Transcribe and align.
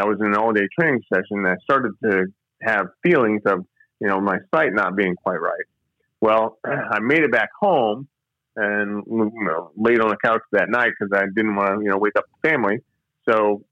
I 0.00 0.04
was 0.04 0.18
in 0.20 0.26
an 0.26 0.36
all 0.36 0.52
day 0.52 0.66
training 0.78 1.02
session 1.12 1.44
I 1.46 1.56
started 1.62 1.92
to 2.04 2.26
have 2.62 2.86
feelings 3.02 3.42
of, 3.46 3.64
you 4.00 4.08
know, 4.08 4.20
my 4.20 4.38
sight 4.54 4.72
not 4.72 4.96
being 4.96 5.14
quite 5.16 5.40
right. 5.40 5.64
Well, 6.20 6.58
I 6.64 7.00
made 7.00 7.22
it 7.22 7.32
back 7.32 7.50
home 7.58 8.08
and 8.56 9.04
you 9.06 9.30
know, 9.44 9.70
laid 9.76 10.00
on 10.00 10.08
the 10.08 10.16
couch 10.22 10.42
that 10.52 10.68
night 10.68 10.92
because 10.98 11.12
I 11.16 11.26
didn't 11.34 11.54
want 11.54 11.78
to, 11.78 11.84
you 11.84 11.90
know, 11.90 11.98
wake 11.98 12.16
up 12.16 12.24
the 12.42 12.48
family. 12.48 12.78
So 13.28 13.64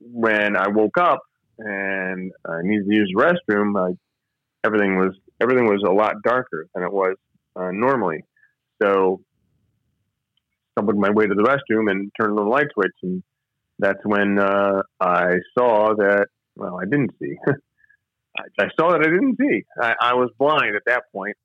when 0.00 0.56
I 0.56 0.68
woke 0.68 0.98
up 0.98 1.20
and 1.58 2.32
I 2.44 2.62
needed 2.62 2.86
to 2.88 2.94
use 2.94 3.12
the 3.14 3.22
restroom, 3.22 3.78
I, 3.78 3.96
everything 4.64 4.96
was 4.96 5.14
everything 5.40 5.66
was 5.66 5.82
a 5.86 5.92
lot 5.92 6.22
darker 6.22 6.66
than 6.74 6.84
it 6.84 6.92
was 6.92 7.16
uh, 7.56 7.70
normally. 7.72 8.24
So 8.82 9.20
stumbled 10.72 10.96
my 10.96 11.10
way 11.10 11.26
to 11.26 11.34
the 11.34 11.42
restroom 11.42 11.90
and 11.90 12.10
turned 12.18 12.38
on 12.38 12.44
the 12.44 12.50
light 12.50 12.68
switch, 12.72 12.92
and 13.02 13.22
that's 13.80 14.04
when 14.04 14.38
uh, 14.38 14.82
I 15.00 15.34
saw 15.58 15.94
that. 15.96 16.26
Well, 16.56 16.78
I 16.80 16.84
didn't 16.84 17.12
see. 17.20 17.34
I, 18.38 18.68
saw 18.78 18.92
that 18.92 19.00
I 19.00 19.10
didn't 19.10 19.36
see. 19.40 19.64
I, 19.80 19.94
I 20.00 20.14
was 20.14 20.30
blind 20.38 20.76
at 20.76 20.82
that 20.86 21.04
point. 21.12 21.36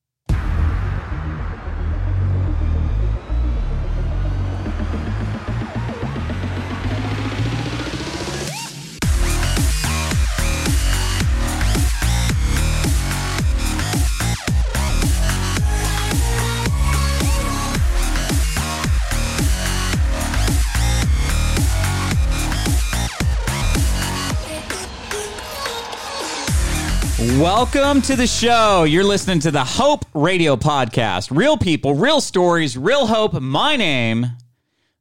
Welcome 27.39 28.01
to 28.04 28.15
the 28.15 28.27
show. 28.27 28.85
You're 28.85 29.04
listening 29.04 29.40
to 29.41 29.51
the 29.51 29.63
Hope 29.63 30.05
Radio 30.13 30.55
Podcast. 30.55 31.35
Real 31.35 31.57
people, 31.57 31.93
real 31.93 32.21
stories, 32.21 32.77
real 32.77 33.07
hope. 33.07 33.34
My 33.34 33.76
name, 33.76 34.26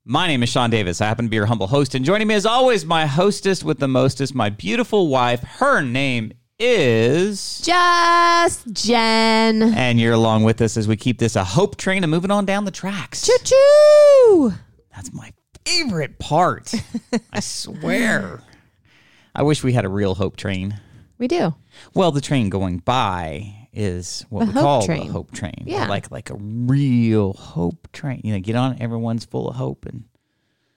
my 0.05 0.27
name 0.27 0.42
is 0.42 0.48
Sean 0.48 0.69
Davis. 0.69 1.00
I 1.00 1.06
happen 1.06 1.27
to 1.27 1.28
be 1.28 1.36
your 1.36 1.47
humble 1.47 1.69
host, 1.69 1.94
and 1.94 2.05
joining 2.05 2.27
me 2.27 2.34
as 2.34 2.44
always, 2.44 2.84
my 2.84 3.06
hostess 3.06 3.62
with 3.62 3.78
the 3.78 3.86
mostest, 3.86 4.34
my 4.34 4.50
beautiful 4.50 5.06
wife. 5.06 5.44
Her 5.44 5.81
name 5.81 6.33
is 6.59 7.61
Just 7.62 8.72
Jen. 8.72 9.62
and 9.62 10.00
you're 10.00 10.14
along 10.14 10.42
with 10.42 10.61
us 10.61 10.77
as 10.77 10.89
we 10.89 10.97
keep 10.97 11.20
this 11.20 11.37
a 11.37 11.44
hope 11.44 11.77
train 11.77 12.03
and 12.03 12.11
moving 12.11 12.33
on 12.33 12.44
down 12.47 12.64
the 12.64 12.72
tracks. 12.72 13.25
Choo 13.25 13.39
choo. 13.44 14.55
That's 14.92 15.12
my 15.12 15.33
favorite 15.64 16.19
part. 16.19 16.75
I 17.33 17.39
swear. 17.39 18.42
I 19.37 19.44
wish 19.44 19.62
we 19.62 19.72
had 19.72 19.84
a 19.84 19.89
real 19.89 20.16
hope 20.16 20.37
train. 20.37 20.81
We 21.25 21.28
do. 21.28 21.55
Well, 21.94 22.12
the 22.12 22.20
train 22.20 22.50
going 22.50 22.80
by 22.80 23.69
is 23.72 24.27
what 24.28 24.41
The 24.41 24.47
we 24.48 24.53
hope 24.53 24.62
call 24.62 24.84
train. 24.84 25.06
the 25.06 25.12
hope 25.14 25.33
train. 25.33 25.62
Yeah. 25.64 25.89
like 25.89 26.11
like 26.11 26.28
a 26.28 26.34
real 26.36 27.33
hope 27.33 27.89
train. 27.94 28.20
You 28.22 28.34
know, 28.34 28.41
get 28.41 28.56
on. 28.56 28.77
Everyone's 28.78 29.25
full 29.25 29.48
of 29.48 29.56
hope, 29.56 29.86
and 29.86 30.05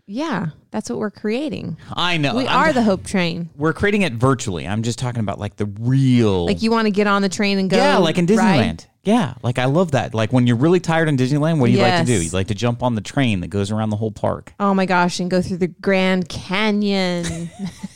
Yeah, 0.09 0.47
that's 0.71 0.89
what 0.89 0.99
we're 0.99 1.11
creating. 1.11 1.75
I 1.91 2.15
know 2.17 2.35
We 2.35 2.47
I'm- 2.47 2.57
are 2.69 2.73
the 2.73 2.81
hope 2.81 3.03
train. 3.05 3.49
We're 3.57 3.73
creating 3.73 4.03
it 4.03 4.13
virtually. 4.13 4.65
I'm 4.65 4.81
just 4.81 4.97
talking 4.99 5.19
about 5.19 5.37
like 5.37 5.57
the 5.57 5.65
real. 5.81 6.45
Like 6.45 6.61
you 6.61 6.71
want 6.71 6.85
to 6.85 6.91
get 6.91 7.07
on 7.07 7.21
the 7.21 7.29
train 7.29 7.57
and 7.59 7.69
go. 7.69 7.75
yeah, 7.77 7.97
like 7.97 8.17
in 8.17 8.25
Disneyland. 8.25 8.85
Yeah, 9.03 9.33
like 9.43 9.59
I 9.59 9.65
love 9.65 9.91
that. 9.91 10.13
Like 10.13 10.31
when 10.33 10.47
you're 10.47 10.55
really 10.57 10.79
tired 10.79 11.07
in 11.09 11.17
Disneyland, 11.17 11.59
what 11.59 11.67
do 11.67 11.73
you 11.73 11.81
like 11.81 11.99
to 11.99 12.05
do? 12.05 12.13
Yes. 12.13 12.23
You 12.25 12.29
like 12.31 12.47
to 12.47 12.55
jump 12.55 12.83
on 12.83 12.95
the 12.95 13.01
train 13.01 13.41
that 13.41 13.47
goes 13.49 13.69
around 13.71 13.89
the 13.89 13.95
whole 13.97 14.11
park. 14.11 14.53
Oh 14.59 14.73
my 14.73 14.85
gosh, 14.85 15.19
and 15.19 15.29
go 15.29 15.41
through 15.41 15.57
the 15.57 15.67
Grand 15.67 16.27
Canyon. 16.29 17.49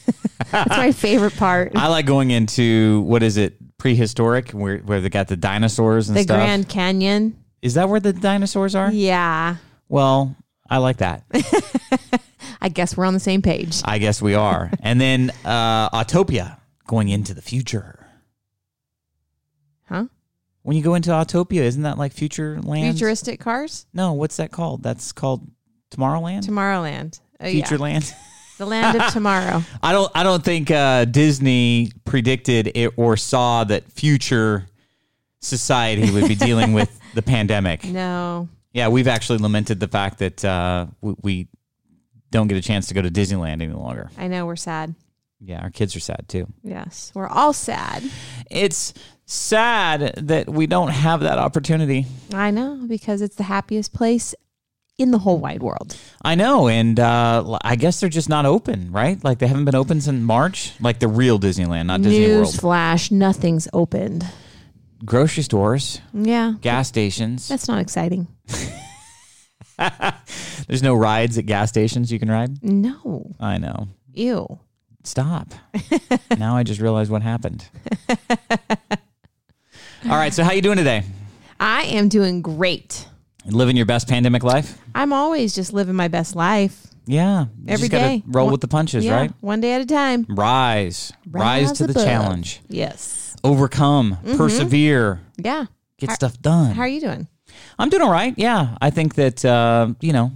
that's 0.52 0.70
my 0.78 0.92
favorite 0.92 1.36
part. 1.38 1.72
I 1.76 1.88
like 1.88 2.06
going 2.06 2.32
into 2.32 3.02
what 3.02 3.24
is 3.24 3.38
it 3.38 3.56
prehistoric 3.78 4.52
where 4.52 4.78
where 4.80 5.00
they 5.02 5.10
got 5.10 5.28
the 5.28 5.36
dinosaurs 5.38 6.10
and 6.10 6.18
the 6.18 6.24
stuff. 6.24 6.38
Grand 6.38 6.68
Canyon. 6.70 7.38
is 7.62 7.74
that 7.76 7.88
where 7.90 8.00
the 8.00 8.14
dinosaurs 8.14 8.76
are? 8.76 8.92
Yeah. 8.92 9.58
Well, 9.90 10.36
I 10.72 10.78
like 10.78 10.98
that. 10.98 11.26
I 12.62 12.70
guess 12.70 12.96
we're 12.96 13.06
on 13.06 13.14
the 13.14 13.20
same 13.20 13.42
page. 13.42 13.82
I 13.84 13.98
guess 13.98 14.22
we 14.22 14.36
are. 14.36 14.72
and 14.82 15.02
then 15.02 15.32
uh, 15.44 15.90
Autopia, 15.90 16.60
going 16.88 17.10
into 17.10 17.34
the 17.34 17.42
future. 17.42 18.08
Huh? 19.90 20.06
When 20.62 20.78
you 20.78 20.84
go 20.84 20.96
into 20.96 21.10
Autopia, 21.10 21.62
isn't 21.64 21.84
that 21.84 21.98
like 21.98 22.14
future 22.14 22.62
land? 22.62 22.94
Futuristic 22.96 23.42
cars? 23.42 23.86
No, 23.94 24.14
what's 24.14 24.38
that 24.38 24.52
called? 24.52 24.82
That's 24.82 25.12
called 25.12 25.46
Tomorrowland. 25.92 26.48
Tomorrowland. 26.48 27.20
Oh, 27.42 27.48
yeah. 27.48 27.52
future 27.52 27.78
land. 27.78 28.14
The 28.58 28.68
land 28.68 29.02
of 29.02 29.12
tomorrow. 29.12 29.64
I 29.82 29.92
don't. 29.92 30.12
I 30.14 30.22
don't 30.22 30.44
think 30.44 30.70
uh, 30.70 31.06
Disney 31.06 31.92
predicted 32.06 32.72
it 32.76 32.94
or 32.96 33.18
saw 33.18 33.64
that 33.64 33.92
future 33.92 34.68
society 35.40 36.12
would 36.12 36.28
be 36.28 36.36
dealing 36.36 36.74
with 36.74 36.96
the 37.16 37.24
pandemic. 37.24 37.84
No. 37.86 38.50
Yeah, 38.74 38.88
we've 38.88 39.08
actually 39.08 39.40
lamented 39.40 39.80
the 39.80 39.88
fact 39.88 40.20
that 40.20 40.46
uh, 40.46 40.88
we, 41.02 41.16
we 41.22 41.48
don't 42.30 42.48
get 42.48 42.58
a 42.58 42.62
chance 42.62 42.88
to 42.88 42.94
go 42.94 43.02
to 43.02 43.10
Disneyland 43.10 43.62
any 43.62 43.68
longer. 43.74 44.10
I 44.18 44.28
know 44.28 44.46
we're 44.46 44.56
sad. 44.56 44.96
Yeah, 45.44 45.62
our 45.62 45.70
kids 45.72 45.96
are 45.96 46.00
sad 46.00 46.26
too. 46.28 46.48
Yes. 46.64 47.12
We're 47.16 47.28
all 47.28 47.52
sad. 47.54 48.04
it's 48.50 48.94
sad 49.26 50.14
that 50.28 50.50
we 50.50 50.68
don't 50.68 50.90
have 50.90 51.22
that 51.22 51.38
opportunity. 51.40 52.06
I 52.34 52.52
know 52.52 52.86
because 52.88 53.22
it's 53.22 53.36
the 53.36 53.44
happiest 53.44 53.92
place 53.94 54.36
in 54.98 55.10
the 55.12 55.18
whole 55.20 55.40
wide 55.40 55.64
world. 55.64 55.98
I 56.22 56.36
know, 56.36 56.68
and 56.68 57.00
uh, 57.00 57.58
I 57.64 57.76
guess 57.76 58.00
they're 58.00 58.10
just 58.10 58.30
not 58.30 58.46
open, 58.46 58.92
right? 58.92 59.22
Like 59.24 59.40
they 59.40 59.48
haven't 59.48 59.66
been 59.66 59.74
open 59.76 60.00
since 60.00 60.22
March, 60.22 60.74
like 60.80 61.00
the 61.00 61.08
real 61.08 61.40
Disneyland, 61.40 61.88
not 61.88 62.02
Disney 62.04 62.20
News 62.20 62.48
World. 62.50 62.60
flash, 62.60 63.10
nothing's 63.10 63.68
opened. 63.74 64.26
Grocery 65.04 65.42
stores, 65.44 66.00
Yeah. 66.14 66.54
gas 66.62 66.88
stations. 66.88 67.48
That's 67.48 67.68
not 67.68 67.82
exciting. 67.82 68.28
There's 70.68 70.84
no 70.84 70.94
rides 70.96 71.38
at 71.38 71.46
gas 71.46 71.70
stations 71.70 72.12
you 72.12 72.20
can 72.20 72.30
ride. 72.30 72.64
No. 72.64 73.36
I 73.40 73.58
know. 73.58 73.88
Ew. 74.14 74.60
Stop. 75.04 75.54
now 76.38 76.56
I 76.56 76.64
just 76.64 76.80
realized 76.80 77.10
what 77.12 77.22
happened. 77.24 77.68
All 80.04 80.18
right, 80.18 80.34
so 80.34 80.44
how 80.44 80.52
you 80.52 80.62
doing 80.62 80.78
today? 80.78 81.04
I 81.60 81.84
am 81.84 82.10
doing 82.10 82.42
great. 82.42 83.08
Living 83.46 83.76
your 83.78 83.86
best 83.86 84.08
pandemic 84.08 84.44
life? 84.44 84.78
I'm 84.94 85.14
always 85.14 85.54
just 85.56 85.74
living 85.74 85.96
my 85.96 86.08
best 86.08 86.36
life. 86.36 86.88
Yeah. 87.08 87.46
You 87.64 87.74
Every 87.74 87.90
just 87.90 87.92
gotta. 87.92 88.22
Roll 88.28 88.46
One- 88.46 88.52
with 88.52 88.62
the 88.62 88.68
punches, 88.68 89.04
yeah. 89.06 89.16
right? 89.16 89.34
One 89.42 89.62
day 89.62 89.74
at 89.74 89.82
a 89.82 89.86
time. 89.86 90.26
Rise. 90.30 91.12
Rise, 91.30 91.72
to 91.74 91.86
the 91.88 91.92
above. 91.94 92.04
challenge. 92.06 92.62
Yes. 92.68 93.36
Overcome. 93.44 94.18
Mm-hmm. 94.24 94.38
Persevere. 94.38 95.22
Yeah. 95.38 95.66
Get 95.98 96.10
How- 96.10 96.16
stuff 96.16 96.40
done. 96.42 96.74
How 96.76 96.84
are 96.84 96.88
you 96.88 97.02
doing? 97.02 97.28
I'm 97.80 97.90
doing 97.90 98.02
all 98.04 98.12
right. 98.12 98.34
Yeah. 98.38 98.78
I 98.82 98.90
think 98.90 99.16
that, 99.16 99.44
uh, 99.46 99.94
you 100.02 100.14
know, 100.14 100.32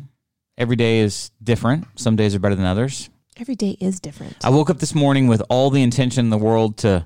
every 0.57 0.75
day 0.75 0.99
is 0.99 1.31
different. 1.43 1.85
Some 1.99 2.15
days 2.15 2.33
are 2.35 2.39
better 2.39 2.55
than 2.55 2.65
others. 2.65 3.09
Every 3.37 3.55
day 3.55 3.77
is 3.81 3.99
different. 3.99 4.37
I 4.45 4.49
woke 4.49 4.69
up 4.69 4.79
this 4.79 4.95
morning 4.95 5.27
with 5.27 5.41
all 5.49 5.69
the 5.69 5.83
intention 5.83 6.25
in 6.25 6.29
the 6.29 6.37
world 6.37 6.77
to 6.77 7.05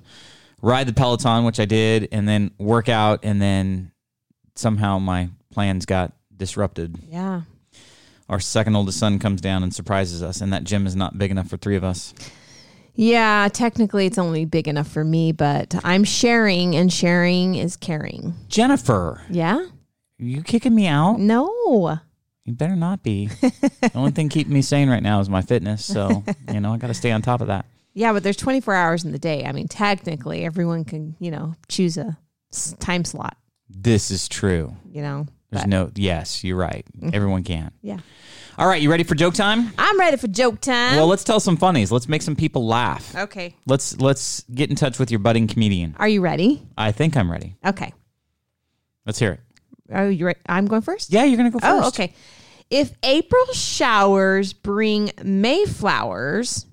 ride 0.61 0.87
the 0.87 0.93
Peloton, 0.93 1.43
which 1.43 1.59
I 1.59 1.65
did, 1.65 2.09
and 2.11 2.27
then 2.27 2.51
work 2.59 2.87
out, 2.89 3.21
and 3.23 3.41
then 3.41 3.91
somehow 4.55 4.99
my 4.99 5.29
plans 5.51 5.85
got 5.85 6.13
disrupted. 6.35 6.97
yeah. 7.09 7.41
Our 8.29 8.39
second 8.39 8.75
oldest 8.75 8.99
son 8.99 9.17
comes 9.17 9.41
down 9.41 9.63
and 9.63 9.73
surprises 9.73 10.21
us, 10.21 10.39
and 10.41 10.53
that 10.53 10.63
gym 10.63 10.85
is 10.85 10.95
not 10.95 11.17
big 11.17 11.31
enough 11.31 11.47
for 11.49 11.57
three 11.57 11.75
of 11.75 11.83
us. 11.83 12.13
Yeah. 12.93 13.47
Technically, 13.51 14.05
it's 14.05 14.19
only 14.19 14.45
big 14.45 14.67
enough 14.67 14.87
for 14.87 15.03
me, 15.03 15.31
but 15.31 15.73
I'm 15.83 16.03
sharing, 16.03 16.75
and 16.75 16.93
sharing 16.93 17.55
is 17.55 17.75
caring. 17.75 18.35
Jennifer, 18.47 19.23
Yeah. 19.31 19.65
You 20.19 20.43
kicking 20.43 20.75
me 20.75 20.87
out? 20.87 21.19
No. 21.19 21.99
You 22.45 22.53
better 22.53 22.75
not 22.75 23.03
be. 23.03 23.27
the 23.27 23.91
only 23.95 24.11
thing 24.11 24.29
keeping 24.29 24.53
me 24.53 24.61
sane 24.61 24.89
right 24.89 25.03
now 25.03 25.19
is 25.19 25.29
my 25.29 25.41
fitness, 25.41 25.85
so 25.85 26.23
you 26.53 26.59
know 26.59 26.73
I 26.73 26.77
got 26.77 26.87
to 26.87 26.93
stay 26.93 27.11
on 27.11 27.21
top 27.21 27.41
of 27.41 27.47
that. 27.47 27.65
Yeah, 27.93 28.13
but 28.13 28.23
there's 28.23 28.37
24 28.37 28.73
hours 28.73 29.03
in 29.05 29.11
the 29.11 29.19
day. 29.19 29.45
I 29.45 29.51
mean, 29.51 29.67
technically, 29.67 30.45
everyone 30.45 30.85
can, 30.85 31.15
you 31.19 31.31
know, 31.31 31.55
choose 31.67 31.97
a 31.97 32.17
time 32.79 33.03
slot, 33.05 33.35
This 33.69 34.09
is 34.11 34.27
true. 34.27 34.75
you 34.91 35.01
know. 35.01 35.25
There's 35.51 35.63
But 35.63 35.69
Mm-hmm. 35.69 35.69
no. 35.69 35.91
Yes, 35.95 36.43
you're 36.43 36.57
right. 36.57 36.85
Everyone 37.13 37.43
can. 37.43 37.71
yeah. 37.81 37.97
All 38.57 38.67
right, 38.67 38.81
you 38.81 38.91
ready 38.91 39.03
for 39.03 39.15
joke 39.15 39.33
time? 39.35 39.71
I'm 39.77 39.97
ready 39.99 40.17
for 40.17 40.27
joke 40.27 40.59
time. 40.59 40.97
Well, 40.97 41.07
let's 41.07 41.23
tell 41.23 41.39
some 41.39 41.55
funnies. 41.57 41.91
Let's 41.93 42.09
make 42.09 42.21
some 42.21 42.35
people 42.35 42.67
laugh. 42.67 43.15
okay. 43.15 43.55
Let's 43.65 43.99
let's 44.01 44.43
get 44.53 44.69
in 44.69 44.75
touch 44.75 44.99
with 44.99 45.11
your 45.11 45.19
budding 45.19 45.47
comedian. 45.47 45.95
Are 45.97 46.07
you 46.09 46.21
ready? 46.21 46.61
I 46.77 46.91
think 46.91 47.15
I'm 47.17 47.31
ready. 47.31 47.55
Okay. 47.65 47.93
Let's 49.05 49.17
hear 49.17 49.31
it. 49.33 49.39
Oh, 49.91 49.95
Are 49.95 50.09
you 50.09 50.27
right? 50.27 50.37
I'm 50.47 50.67
going 50.67 50.81
first? 50.81 51.11
Yeah, 51.11 51.23
you're 51.23 51.37
gonna 51.37 51.51
go 51.51 51.59
oh, 51.61 51.81
first. 51.81 51.83
Oh, 51.83 51.87
okay. 51.87 52.13
If 52.69 52.93
April 53.01 53.45
showers 53.53 54.53
bring 54.53 55.11
Mayflowers, 55.23 56.65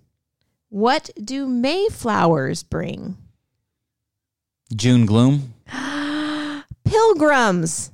what 0.69 1.11
do 1.23 1.49
Mayflowers 1.49 2.63
bring? 2.63 3.17
June 4.75 5.07
gloom. 5.07 5.55
Pilgrims. 6.85 7.91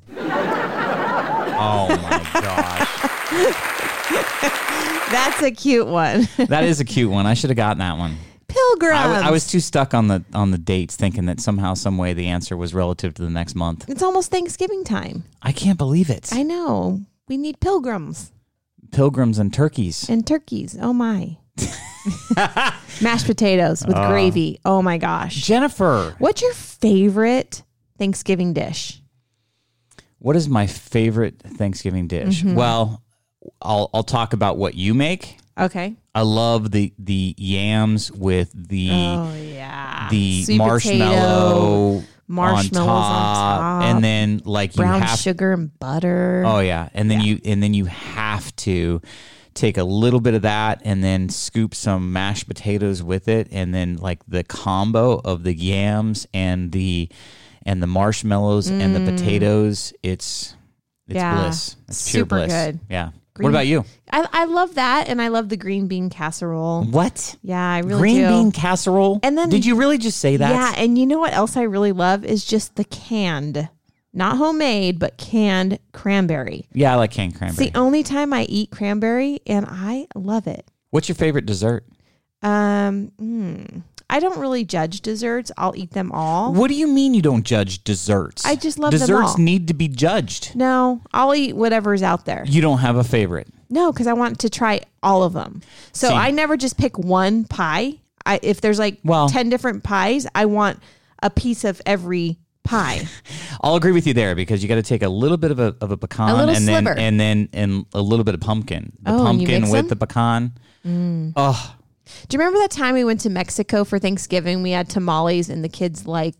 Oh 1.64 1.88
my 1.88 2.28
gosh, 2.40 2.88
That's 5.12 5.42
a 5.42 5.50
cute 5.50 5.86
one. 5.86 6.26
that 6.48 6.64
is 6.64 6.80
a 6.80 6.84
cute 6.84 7.10
one. 7.10 7.26
I 7.26 7.34
should 7.34 7.50
have 7.50 7.56
gotten 7.56 7.78
that 7.78 7.98
one. 7.98 8.16
Pilgrims. 8.52 8.98
I, 8.98 9.02
w- 9.04 9.28
I 9.28 9.30
was 9.30 9.46
too 9.46 9.60
stuck 9.60 9.94
on 9.94 10.08
the 10.08 10.24
on 10.34 10.50
the 10.50 10.58
dates, 10.58 10.96
thinking 10.96 11.26
that 11.26 11.40
somehow, 11.40 11.74
some 11.74 11.98
way, 11.98 12.12
the 12.12 12.28
answer 12.28 12.56
was 12.56 12.74
relative 12.74 13.14
to 13.14 13.22
the 13.22 13.30
next 13.30 13.54
month. 13.54 13.88
It's 13.88 14.02
almost 14.02 14.30
Thanksgiving 14.30 14.84
time. 14.84 15.24
I 15.42 15.52
can't 15.52 15.78
believe 15.78 16.10
it. 16.10 16.30
I 16.32 16.42
know. 16.42 17.00
We 17.28 17.36
need 17.36 17.60
pilgrims 17.60 18.32
Pilgrims 18.90 19.38
and 19.38 19.52
turkeys. 19.54 20.08
and 20.10 20.26
turkeys. 20.26 20.76
Oh 20.80 20.92
my. 20.92 21.38
Mashed 23.00 23.26
potatoes 23.26 23.86
with 23.86 23.96
gravy. 23.96 24.58
Oh 24.64 24.82
my 24.82 24.98
gosh. 24.98 25.34
Jennifer, 25.36 26.14
What's 26.18 26.42
your 26.42 26.52
favorite 26.52 27.62
Thanksgiving 27.98 28.52
dish? 28.52 28.98
what 30.18 30.36
is 30.36 30.48
my 30.48 30.66
favorite 30.66 31.40
Thanksgiving 31.42 32.06
dish? 32.06 32.42
Mm-hmm. 32.42 32.54
Well, 32.54 33.02
I'll 33.60 33.90
I'll 33.92 34.02
talk 34.04 34.32
about 34.34 34.56
what 34.56 34.74
you 34.74 34.94
make. 34.94 35.38
Okay. 35.58 35.94
I 36.14 36.22
love 36.22 36.70
the 36.70 36.92
the 36.98 37.34
yams 37.36 38.10
with 38.12 38.50
the 38.54 38.88
Oh 38.92 39.34
yeah. 39.34 40.08
the 40.10 40.42
Sweet 40.44 40.58
marshmallow 40.58 42.02
marshmallows 42.28 42.88
on 42.88 43.24
top, 43.24 43.82
and 43.84 44.02
then 44.04 44.40
like 44.44 44.74
you 44.76 44.82
brown 44.82 45.02
have 45.02 45.18
sugar 45.18 45.52
and 45.52 45.78
butter. 45.78 46.42
Oh 46.46 46.60
yeah, 46.60 46.88
and 46.94 47.10
then 47.10 47.20
you 47.20 47.38
and 47.44 47.62
then 47.62 47.74
you 47.74 47.84
have 47.86 48.54
to 48.56 49.02
take 49.54 49.76
a 49.76 49.84
little 49.84 50.20
bit 50.20 50.32
of 50.32 50.42
that 50.42 50.80
and 50.84 51.04
then 51.04 51.28
scoop 51.28 51.74
some 51.74 52.12
mashed 52.12 52.48
potatoes 52.48 53.02
with 53.02 53.28
it, 53.28 53.48
and 53.50 53.74
then 53.74 53.96
like 53.96 54.20
the 54.26 54.44
combo 54.44 55.20
of 55.22 55.42
the 55.42 55.54
yams 55.54 56.26
and 56.32 56.72
the 56.72 57.08
and 57.64 57.82
the 57.82 57.86
marshmallows 57.86 58.68
and 58.68 58.94
the 58.96 59.12
potatoes. 59.12 59.92
It's 60.02 60.56
it's 61.08 61.16
Mm. 61.18 61.20
Yeah, 61.20 61.42
bliss. 61.42 61.76
It's 61.88 62.10
pure 62.10 62.20
super 62.22 62.36
bliss. 62.36 62.52
good. 62.52 62.80
Yeah. 62.88 63.10
Green- 63.34 63.44
what 63.44 63.50
about 63.50 63.66
you? 63.66 63.84
I, 64.10 64.26
I 64.32 64.44
love 64.44 64.74
that, 64.74 65.08
and 65.08 65.20
I 65.22 65.28
love 65.28 65.48
the 65.48 65.56
green 65.56 65.86
bean 65.88 66.10
casserole. 66.10 66.84
What? 66.84 67.36
Yeah, 67.42 67.66
I 67.66 67.78
really 67.78 67.98
Green 68.00 68.16
do. 68.18 68.28
bean 68.28 68.52
casserole? 68.52 69.20
And 69.22 69.38
then- 69.38 69.48
did 69.48 69.64
you 69.64 69.76
really 69.76 69.96
just 69.98 70.18
say 70.18 70.36
that? 70.36 70.50
Yeah, 70.50 70.74
and 70.82 70.98
you 70.98 71.06
know 71.06 71.18
what 71.18 71.32
else 71.32 71.56
I 71.56 71.62
really 71.62 71.92
love 71.92 72.24
is 72.24 72.44
just 72.44 72.76
the 72.76 72.84
canned, 72.84 73.68
not 74.12 74.36
homemade, 74.36 74.98
but 74.98 75.16
canned 75.16 75.78
cranberry. 75.92 76.66
Yeah, 76.74 76.92
I 76.92 76.96
like 76.96 77.10
canned 77.12 77.34
cranberry. 77.36 77.66
It's 77.66 77.72
the 77.72 77.78
only 77.78 78.02
time 78.02 78.34
I 78.34 78.42
eat 78.44 78.70
cranberry, 78.70 79.40
and 79.46 79.64
I 79.66 80.08
love 80.14 80.46
it. 80.46 80.66
What's 80.90 81.08
your 81.08 81.16
favorite 81.16 81.46
dessert? 81.46 81.86
Um, 82.42 83.12
mm, 83.20 83.82
I 84.12 84.20
don't 84.20 84.38
really 84.38 84.64
judge 84.64 85.00
desserts. 85.00 85.50
I'll 85.56 85.74
eat 85.76 85.90
them 85.92 86.12
all. 86.12 86.52
What 86.52 86.68
do 86.68 86.74
you 86.74 86.86
mean 86.86 87.14
you 87.14 87.22
don't 87.22 87.44
judge 87.44 87.82
desserts? 87.82 88.44
I 88.44 88.54
just 88.56 88.78
love 88.78 88.92
them 88.92 89.00
desserts 89.00 89.30
all. 89.30 89.38
need 89.38 89.68
to 89.68 89.74
be 89.74 89.88
judged. 89.88 90.54
No, 90.54 91.00
I'll 91.12 91.34
eat 91.34 91.56
whatever's 91.56 92.02
out 92.02 92.26
there. 92.26 92.44
You 92.46 92.60
don't 92.60 92.78
have 92.78 92.96
a 92.96 93.04
favorite. 93.04 93.48
No, 93.70 93.90
because 93.90 94.06
I 94.06 94.12
want 94.12 94.38
to 94.40 94.50
try 94.50 94.82
all 95.02 95.22
of 95.22 95.32
them. 95.32 95.62
So 95.92 96.08
See- 96.08 96.14
I 96.14 96.30
never 96.30 96.56
just 96.58 96.76
pick 96.78 96.98
one 96.98 97.44
pie. 97.44 97.94
I, 98.26 98.38
if 98.42 98.60
there's 98.60 98.78
like 98.78 98.98
Well- 99.02 99.28
10 99.30 99.48
different 99.48 99.82
pies, 99.82 100.26
I 100.34 100.44
want 100.44 100.78
a 101.22 101.30
piece 101.30 101.64
of 101.64 101.80
every 101.86 102.38
pie. 102.64 103.08
I'll 103.62 103.76
agree 103.76 103.92
with 103.92 104.06
you 104.06 104.12
there 104.14 104.34
because 104.34 104.62
you 104.62 104.68
got 104.68 104.74
to 104.76 104.82
take 104.82 105.02
a 105.02 105.08
little 105.08 105.36
bit 105.38 105.50
of 105.50 105.58
a, 105.58 105.74
of 105.80 105.90
a 105.90 105.96
pecan 105.96 106.28
A 106.30 106.34
little 106.36 106.54
and 106.54 106.68
then 106.68 106.84
sliver. 106.84 106.98
and 106.98 107.18
then 107.18 107.48
and 107.54 107.86
a 107.94 108.00
little 108.02 108.24
bit 108.24 108.34
of 108.34 108.40
pumpkin. 108.40 108.92
The 109.00 109.10
Oh, 109.10 109.26
and 109.26 109.40
you 109.40 109.46
pumpkin 109.48 109.60
mix 109.62 109.72
with 109.72 109.88
them? 109.88 109.98
the 109.98 110.06
pecan. 110.06 110.52
Oh, 111.36 111.74
Do 112.28 112.36
you 112.36 112.38
remember 112.38 112.58
that 112.60 112.70
time 112.70 112.94
we 112.94 113.04
went 113.04 113.20
to 113.20 113.30
Mexico 113.30 113.84
for 113.84 113.98
Thanksgiving? 113.98 114.62
We 114.62 114.70
had 114.70 114.88
tamales 114.88 115.48
and 115.48 115.64
the 115.64 115.68
kids 115.68 116.06
like, 116.06 116.34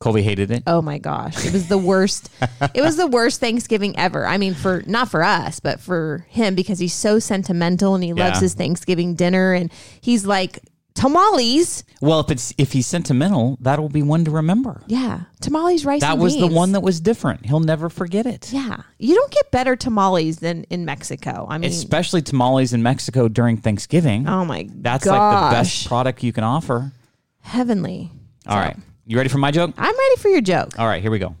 Colby 0.00 0.22
hated 0.22 0.52
it. 0.52 0.62
oh 0.68 0.80
my 0.80 0.98
gosh, 0.98 1.44
it 1.44 1.52
was 1.52 1.66
the 1.66 1.78
worst. 1.78 2.30
it 2.74 2.82
was 2.82 2.96
the 2.96 3.08
worst 3.08 3.40
Thanksgiving 3.40 3.98
ever. 3.98 4.26
I 4.26 4.38
mean, 4.38 4.54
for 4.54 4.82
not 4.86 5.10
for 5.10 5.24
us, 5.24 5.58
but 5.58 5.80
for 5.80 6.24
him 6.28 6.54
because 6.54 6.78
he's 6.78 6.94
so 6.94 7.18
sentimental 7.18 7.96
and 7.96 8.04
he 8.04 8.12
loves 8.12 8.40
his 8.40 8.54
Thanksgiving 8.54 9.14
dinner 9.16 9.54
and 9.54 9.72
he's 10.00 10.24
like 10.24 10.60
tamales. 10.98 11.84
Well, 12.00 12.20
if 12.20 12.30
it's 12.30 12.52
if 12.58 12.72
he's 12.72 12.86
sentimental, 12.86 13.56
that'll 13.60 13.88
be 13.88 14.02
one 14.02 14.24
to 14.24 14.30
remember. 14.30 14.82
Yeah, 14.86 15.22
tamales, 15.40 15.84
rice. 15.84 16.00
That 16.00 16.18
was 16.18 16.36
the 16.36 16.46
one 16.46 16.72
that 16.72 16.80
was 16.80 17.00
different. 17.00 17.46
He'll 17.46 17.60
never 17.60 17.88
forget 17.88 18.26
it. 18.26 18.52
Yeah, 18.52 18.82
you 18.98 19.14
don't 19.14 19.30
get 19.30 19.50
better 19.50 19.76
tamales 19.76 20.38
than 20.38 20.64
in 20.64 20.84
Mexico. 20.84 21.46
I 21.48 21.58
mean, 21.58 21.70
Especially 21.70 22.22
tamales 22.22 22.72
in 22.72 22.82
Mexico 22.82 23.28
during 23.28 23.56
Thanksgiving. 23.56 24.28
oh 24.28 24.44
my, 24.44 24.64
god. 24.64 24.82
That's 24.82 25.04
gosh. 25.04 25.18
like 25.18 25.50
the 25.50 25.56
best 25.56 25.86
product 25.88 26.22
you 26.22 26.32
can 26.32 26.44
offer. 26.44 26.92
heavenly. 27.40 28.10
All 28.46 28.56
right. 28.58 28.76
You 29.06 29.16
ready 29.16 29.28
for 29.30 29.38
my 29.38 29.50
joke? 29.50 29.72
I'm 29.78 29.96
ready 29.96 30.16
for 30.16 30.28
your 30.28 30.40
joke. 30.42 30.78
All 30.78 30.86
right, 30.86 31.00
here 31.00 31.10
we 31.10 31.18
go. 31.18 31.34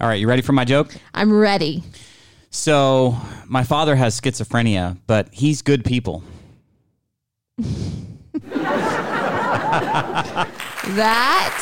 All 0.00 0.08
right, 0.08 0.20
you 0.20 0.28
ready 0.28 0.42
for 0.42 0.52
my 0.52 0.64
joke? 0.64 0.94
I'm 1.12 1.32
ready. 1.32 1.82
So, 2.50 3.16
my 3.46 3.64
father 3.64 3.94
has 3.96 4.20
schizophrenia, 4.20 4.96
but 5.06 5.28
he's 5.32 5.62
good 5.62 5.84
people. 5.84 6.22
That 10.96 11.56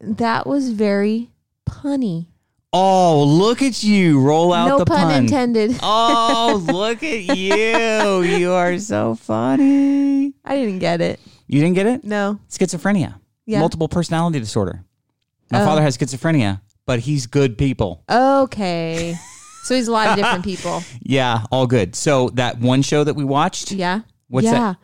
that 0.00 0.46
was 0.46 0.70
very 0.70 1.30
punny. 1.68 2.26
Oh, 2.72 3.24
look 3.24 3.62
at 3.62 3.82
you 3.82 4.20
roll 4.20 4.52
out 4.52 4.68
no 4.68 4.78
the 4.78 4.84
pun, 4.84 5.08
pun. 5.08 5.22
intended. 5.24 5.78
Oh, 5.82 6.62
look 6.70 7.02
at 7.02 7.36
you. 7.36 8.22
You 8.22 8.52
are 8.52 8.78
so 8.78 9.14
funny. 9.14 10.34
I 10.44 10.56
didn't 10.56 10.78
get 10.78 11.00
it. 11.00 11.18
You 11.46 11.60
didn't 11.60 11.74
get 11.76 11.86
it? 11.86 12.04
No. 12.04 12.38
Schizophrenia. 12.50 13.14
Yeah. 13.46 13.60
Multiple 13.60 13.88
personality 13.88 14.38
disorder. 14.38 14.84
My 15.50 15.62
Oh. 15.62 15.64
father 15.64 15.80
has 15.82 15.96
schizophrenia, 15.96 16.60
but 16.84 17.00
he's 17.00 17.26
good 17.26 17.56
people. 17.56 18.04
Okay. 18.10 19.16
So 19.64 19.74
he's 19.74 19.88
a 19.88 19.92
lot 19.92 20.08
of 20.08 20.16
different 20.16 20.44
people. 20.44 20.82
Yeah, 21.02 21.44
all 21.50 21.66
good. 21.66 21.94
So 21.96 22.28
that 22.34 22.58
one 22.60 22.82
show 22.82 23.02
that 23.04 23.14
we 23.14 23.24
watched, 23.24 23.72
Yeah. 23.72 24.00
What's 24.28 24.44
yeah. 24.44 24.52
that? 24.52 24.76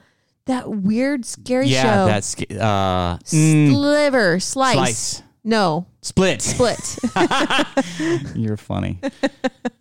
That 0.47 0.71
weird, 0.71 1.25
scary 1.25 1.69
yeah, 1.69 1.83
show. 1.83 2.07
that's 2.07 2.35
uh 2.35 3.19
mm, 3.19 3.71
Sliver, 3.73 4.41
slice. 4.41 4.75
Slice. 4.77 5.23
No, 5.47 5.87
Split. 6.01 6.41
split. 6.43 6.99
You're 8.35 8.57
funny. 8.57 8.99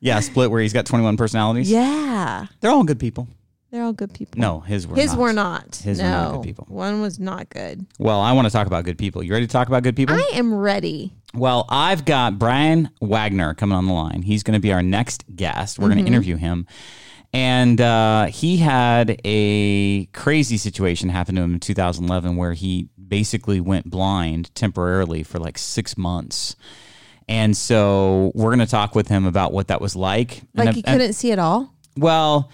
yeah, 0.02 0.20
Split 0.20 0.52
where 0.52 0.62
he's 0.62 0.74
got 0.74 0.86
21 0.86 1.16
personalities. 1.18 1.72
yeah. 1.72 2.48
They're 2.60 2.72
all 2.72 2.84
good 2.84 3.00
people. 3.00 3.28
They're 3.72 3.84
all 3.84 3.94
good 3.94 4.14
people. 4.14 4.40
No, 4.40 4.60
his 4.60 4.86
were 4.86 4.96
His 4.96 5.12
not. 5.14 5.20
were 5.20 5.34
not. 5.34 5.76
His 5.78 5.98
were 6.00 6.04
no. 6.04 6.12
not 6.12 6.34
good 6.34 6.44
people. 6.44 6.66
One 6.70 7.02
was 7.02 7.18
not 7.18 7.50
good. 7.50 7.86
Well, 7.98 8.20
I 8.20 8.32
want 8.34 8.46
to 8.46 8.52
talk 8.52 8.68
about 8.68 8.84
good 8.86 8.98
people. 9.00 9.24
You 9.24 9.32
ready 9.34 9.48
to 9.48 9.52
talk 9.52 9.68
about 9.68 9.84
good 9.84 9.96
people? 9.96 10.16
I 10.16 10.30
am 10.34 10.54
ready. 10.54 11.14
Well, 11.34 11.66
I've 11.70 12.06
got 12.06 12.38
Brian 12.38 12.90
Wagner 13.02 13.54
coming 13.56 13.76
on 13.76 13.88
the 13.88 13.94
line. 13.94 14.22
He's 14.22 14.44
going 14.44 14.54
to 14.54 14.60
be 14.60 14.72
our 14.72 14.84
next 14.84 15.24
guest. 15.36 15.80
We're 15.80 15.90
going 15.90 16.06
to 16.06 16.08
interview 16.08 16.36
him. 16.36 16.68
And 17.34 17.82
uh, 17.82 18.26
he 18.28 18.58
had 18.58 19.20
a 19.26 20.06
crazy 20.08 20.58
situation 20.58 21.10
happen 21.10 21.36
to 21.36 21.42
him 21.42 21.56
in 21.56 21.60
2011 21.60 22.36
where 22.36 22.54
he 22.54 22.90
basically 23.08 23.60
went 23.60 23.90
blind 23.90 24.54
temporarily 24.54 25.24
for 25.24 25.40
like 25.40 25.58
six 25.58 25.98
months. 25.98 26.56
And 27.28 27.58
so 27.58 28.32
we're 28.36 28.50
going 28.50 28.60
to 28.60 28.68
talk 28.68 28.94
with 28.94 29.08
him 29.08 29.26
about 29.26 29.52
what 29.52 29.70
that 29.70 29.82
was 29.82 29.96
like. 29.96 30.42
Like 30.54 30.68
and, 30.68 30.78
you 30.78 30.84
couldn't 30.84 31.14
see 31.14 31.32
at 31.32 31.40
all. 31.40 31.74
well, 31.98 32.52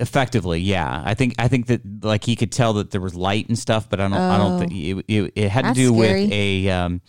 effectively, 0.00 0.60
yeah. 0.60 1.02
I 1.04 1.14
think 1.14 1.34
I 1.38 1.48
think 1.48 1.66
that 1.66 2.04
like 2.04 2.24
he 2.24 2.34
could 2.34 2.50
tell 2.52 2.72
that 2.74 2.90
there 2.90 3.00
was 3.00 3.14
light 3.14 3.48
and 3.48 3.58
stuff, 3.58 3.88
but 3.90 4.00
I 4.00 4.08
don't 4.08 4.14
I 4.14 4.38
don't 4.38 4.58
think 4.58 4.72
it, 4.72 5.04
it, 5.08 5.32
it 5.36 5.48
had 5.50 5.62
to 5.62 5.68
Oh. 5.68 5.72
That's 5.74 5.78
do 5.78 5.94
scary. 5.98 6.22
with 6.24 6.32
a. 6.32 6.70
Um, 6.70 7.00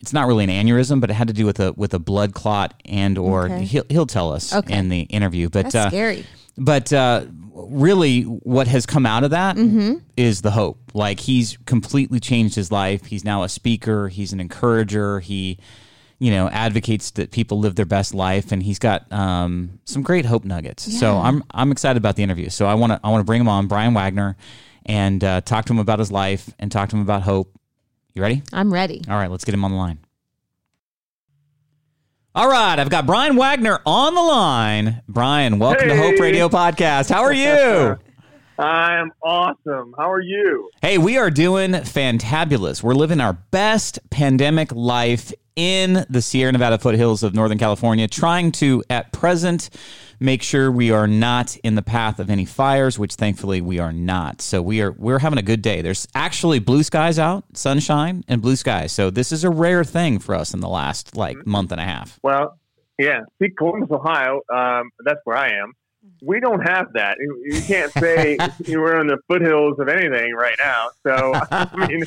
it's 0.00 0.12
not 0.12 0.26
really 0.26 0.44
an 0.44 0.50
aneurysm, 0.50 1.00
but 1.00 1.10
it 1.10 1.14
had 1.14 1.28
to 1.28 1.34
do 1.34 1.46
with 1.46 1.60
a 1.60 1.72
with 1.74 1.94
a 1.94 1.98
blood 1.98 2.34
clot 2.34 2.74
and 2.84 3.16
or 3.18 3.44
Okay. 3.46 3.64
he'll 3.64 3.84
he'll 3.88 4.06
tell 4.06 4.32
us 4.32 4.52
Okay. 4.54 4.76
in 4.76 4.88
the 4.88 5.00
interview. 5.02 5.48
But 5.48 5.64
That's 5.64 5.74
uh, 5.74 5.88
scary. 5.88 6.26
but 6.58 6.92
uh, 6.92 7.24
really, 7.54 8.22
what 8.22 8.66
has 8.66 8.86
come 8.86 9.06
out 9.06 9.24
of 9.24 9.30
that 9.30 9.56
is 9.56 9.62
Mm-hmm. 9.64 10.42
the 10.42 10.50
hope. 10.50 10.78
Like 10.94 11.20
he's 11.20 11.56
completely 11.66 12.20
changed 12.20 12.54
his 12.54 12.70
life. 12.72 13.06
He's 13.06 13.24
now 13.24 13.42
a 13.44 13.48
speaker. 13.48 14.08
He's 14.08 14.32
an 14.32 14.40
encourager. 14.40 15.20
He, 15.20 15.58
you 16.18 16.30
know, 16.30 16.48
advocates 16.50 17.10
that 17.12 17.30
people 17.30 17.58
live 17.58 17.74
their 17.76 17.86
best 17.86 18.14
life, 18.14 18.52
and 18.52 18.62
he's 18.62 18.78
got 18.78 19.10
um, 19.12 19.78
some 19.84 20.02
great 20.02 20.24
hope 20.26 20.44
nuggets. 20.44 20.98
So 20.98 21.18
I'm 21.18 21.42
I'm 21.52 21.72
excited 21.72 21.96
about 21.96 22.16
the 22.16 22.22
interview. 22.22 22.48
So 22.50 22.66
I 22.66 22.74
want 22.74 22.92
to 22.92 23.00
I 23.02 23.08
want 23.10 23.20
to 23.20 23.24
bring 23.24 23.40
him 23.40 23.48
on, 23.48 23.66
Brian 23.68 23.94
Wagner, 23.94 24.36
and 24.86 25.22
uh, 25.24 25.40
talk 25.40 25.64
to 25.66 25.72
him 25.72 25.78
about 25.78 25.98
his 25.98 26.12
life 26.12 26.50
and 26.58 26.70
talk 26.70 26.88
to 26.90 26.96
him 26.96 27.02
about 27.02 27.22
hope. 27.22 27.56
You 28.14 28.20
ready? 28.22 28.42
I'm 28.52 28.72
ready. 28.72 29.02
All 29.08 29.16
right, 29.16 29.30
let's 29.30 29.44
get 29.44 29.54
him 29.54 29.64
on 29.64 29.70
the 29.70 29.76
line. 29.76 29.98
All 32.34 32.48
right, 32.48 32.78
I've 32.78 32.90
got 32.90 33.06
Brian 33.06 33.36
Wagner 33.36 33.80
on 33.86 34.14
the 34.14 34.20
line. 34.22 35.02
Brian, 35.08 35.58
welcome 35.58 35.88
to 35.88 35.96
Hope 35.96 36.18
Radio 36.18 36.48
Podcast. 36.48 37.10
How 37.10 37.22
are 37.22 37.32
you? 37.32 37.98
I'm 38.58 39.10
awesome. 39.22 39.94
How 39.98 40.10
are 40.10 40.20
you? 40.20 40.70
hey, 40.82 40.98
we 40.98 41.16
are 41.16 41.30
doing 41.30 41.72
fantabulous. 41.72 42.82
We're 42.82 42.94
living 42.94 43.20
our 43.20 43.32
best 43.32 43.98
pandemic 44.10 44.72
life 44.72 45.32
in 45.56 46.04
the 46.08 46.20
Sierra 46.20 46.52
Nevada 46.52 46.78
foothills 46.78 47.22
of 47.22 47.34
Northern 47.34 47.58
California, 47.58 48.08
trying 48.08 48.52
to, 48.52 48.84
at 48.90 49.12
present, 49.12 49.70
make 50.22 50.42
sure 50.42 50.70
we 50.70 50.90
are 50.90 51.06
not 51.06 51.56
in 51.58 51.74
the 51.74 51.82
path 51.82 52.18
of 52.18 52.30
any 52.30 52.44
fires, 52.44 52.98
which 52.98 53.14
thankfully 53.14 53.60
we 53.60 53.78
are 53.78 53.92
not. 53.92 54.40
So 54.40 54.62
we 54.62 54.80
are 54.80 54.92
we're 54.92 55.18
having 55.18 55.38
a 55.38 55.42
good 55.42 55.62
day. 55.62 55.82
There's 55.82 56.06
actually 56.14 56.58
blue 56.58 56.82
skies 56.82 57.18
out, 57.18 57.44
sunshine 57.54 58.24
and 58.28 58.40
blue 58.40 58.56
skies. 58.56 58.92
So 58.92 59.10
this 59.10 59.32
is 59.32 59.44
a 59.44 59.50
rare 59.50 59.84
thing 59.84 60.18
for 60.18 60.34
us 60.34 60.54
in 60.54 60.60
the 60.60 60.68
last 60.68 61.16
like 61.16 61.46
month 61.46 61.72
and 61.72 61.80
a 61.80 61.84
half. 61.84 62.18
Well, 62.22 62.58
yeah. 62.98 63.20
See, 63.40 63.48
Columbus, 63.50 63.90
Ohio. 63.90 64.40
Um, 64.52 64.90
that's 65.04 65.20
where 65.24 65.36
I 65.36 65.48
am. 65.48 65.72
we 66.22 66.40
don't 66.40 66.60
have 66.60 66.92
that. 66.94 67.16
You, 67.18 67.42
you 67.44 67.62
can't 67.62 67.92
say 67.92 68.36
we're 68.68 69.00
in 69.00 69.06
the 69.06 69.18
foothills 69.28 69.78
of 69.78 69.88
anything 69.88 70.34
right 70.34 70.56
now. 70.58 70.88
So 71.06 71.32
I 71.50 71.86
mean, 71.88 72.04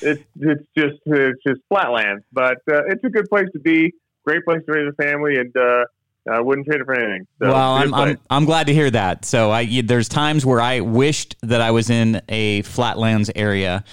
it's 0.00 0.22
it's 0.40 0.64
just 0.76 0.96
it's 1.06 1.42
just 1.46 1.60
flatlands, 1.68 2.24
but 2.32 2.58
uh, 2.70 2.84
it's 2.88 3.04
a 3.04 3.10
good 3.10 3.28
place 3.28 3.48
to 3.52 3.60
be. 3.60 3.92
Great 4.24 4.44
place 4.44 4.60
to 4.66 4.72
raise 4.72 4.88
a 4.88 5.02
family, 5.02 5.36
and 5.36 5.56
uh, 5.56 5.84
I 6.30 6.40
wouldn't 6.40 6.66
trade 6.66 6.80
it 6.80 6.84
for 6.84 6.94
anything. 6.94 7.26
So 7.40 7.48
well, 7.48 7.72
I'm. 7.72 7.92
I'm 7.94 8.18
I'm 8.30 8.44
glad 8.44 8.68
to 8.68 8.74
hear 8.74 8.90
that. 8.90 9.24
So 9.24 9.50
I 9.50 9.82
there's 9.82 10.08
times 10.08 10.46
where 10.46 10.60
I 10.60 10.80
wished 10.80 11.36
that 11.42 11.60
I 11.60 11.72
was 11.72 11.90
in 11.90 12.22
a 12.28 12.62
flatlands 12.62 13.30
area 13.34 13.84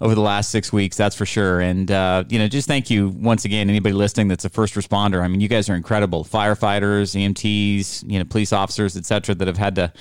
over 0.00 0.14
the 0.14 0.20
last 0.20 0.50
six 0.50 0.72
weeks. 0.72 0.96
That's 0.96 1.16
for 1.16 1.24
sure. 1.24 1.60
And 1.60 1.90
uh, 1.90 2.24
you 2.28 2.38
know, 2.38 2.46
just 2.46 2.68
thank 2.68 2.90
you 2.90 3.08
once 3.08 3.44
again, 3.46 3.70
anybody 3.70 3.94
listening 3.94 4.28
that's 4.28 4.44
a 4.44 4.50
first 4.50 4.74
responder. 4.74 5.22
I 5.22 5.28
mean, 5.28 5.40
you 5.40 5.48
guys 5.48 5.70
are 5.70 5.74
incredible, 5.74 6.24
firefighters, 6.24 7.16
EMTs, 7.16 8.10
you 8.10 8.18
know, 8.18 8.24
police 8.24 8.52
officers, 8.52 8.96
et 8.96 9.06
cetera, 9.06 9.34
that 9.34 9.48
have 9.48 9.58
had 9.58 9.74
to 9.76 9.92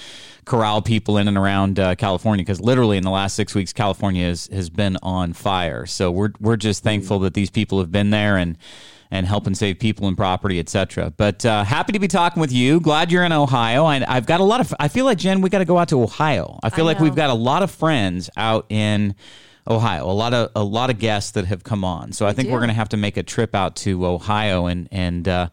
corral 0.46 0.82
people 0.82 1.18
in 1.18 1.28
and 1.28 1.38
around 1.38 1.80
uh, 1.80 1.96
California 1.96 2.44
because 2.44 2.62
literally 2.62 2.98
in 2.98 3.04
the 3.04 3.12
last 3.12 3.36
six 3.36 3.56
weeks, 3.56 3.72
California 3.72 4.26
has 4.26 4.48
has 4.48 4.70
been 4.70 4.98
on 5.02 5.32
fire. 5.32 5.86
So 5.86 6.12
we're 6.12 6.32
we're 6.40 6.58
just 6.58 6.84
thankful 6.84 7.20
that 7.20 7.34
these 7.34 7.50
people 7.50 7.80
have 7.80 7.92
been 7.92 8.10
there 8.10 8.36
and 8.36 8.58
and 9.12 9.26
helping 9.26 9.56
save 9.56 9.80
people 9.80 10.08
and 10.08 10.18
property, 10.18 10.60
etc. 10.60 11.14
But 11.16 11.46
uh, 11.46 11.64
happy 11.64 11.94
to 11.94 12.00
be 12.00 12.08
talking 12.08 12.42
with 12.42 12.52
you. 12.52 12.80
Glad 12.80 13.12
you're 13.12 13.24
in 13.24 13.32
Ohio. 13.32 13.86
I, 13.86 14.04
I've 14.08 14.26
got 14.26 14.40
a 14.40 14.44
lot 14.44 14.62
of. 14.62 14.74
I 14.80 14.88
feel 14.88 15.06
like 15.06 15.18
Jen, 15.18 15.42
we 15.42 15.50
got 15.50 15.60
to 15.60 15.66
go 15.66 15.78
out 15.78 15.90
to 15.90 16.02
Ohio. 16.02 16.60
I 16.64 16.70
feel 16.70 16.86
I 16.86 16.94
like 16.94 17.00
we've 17.00 17.16
got 17.16 17.30
a 17.30 17.36
lot 17.36 17.64
of 17.64 17.72
friends 17.72 18.30
out 18.38 18.66
in 18.70 19.16
Ohio. 19.68 20.10
A 20.10 20.12
lot 20.12 20.34
of 20.34 20.52
a 20.56 20.64
lot 20.64 20.90
of 20.90 21.00
guests 21.00 21.32
that 21.32 21.46
have 21.46 21.64
come 21.64 21.84
on. 21.84 22.12
So 22.12 22.26
I 22.26 22.34
think 22.34 22.48
do. 22.48 22.54
we're 22.54 22.60
going 22.60 22.70
to 22.70 22.76
have 22.76 22.90
to 22.90 22.98
make 22.98 23.18
a 23.18 23.24
trip 23.24 23.56
out 23.56 23.76
to 23.78 24.06
Ohio 24.06 24.66
and 24.66 24.88
and. 24.92 25.28
Uh, 25.28 25.50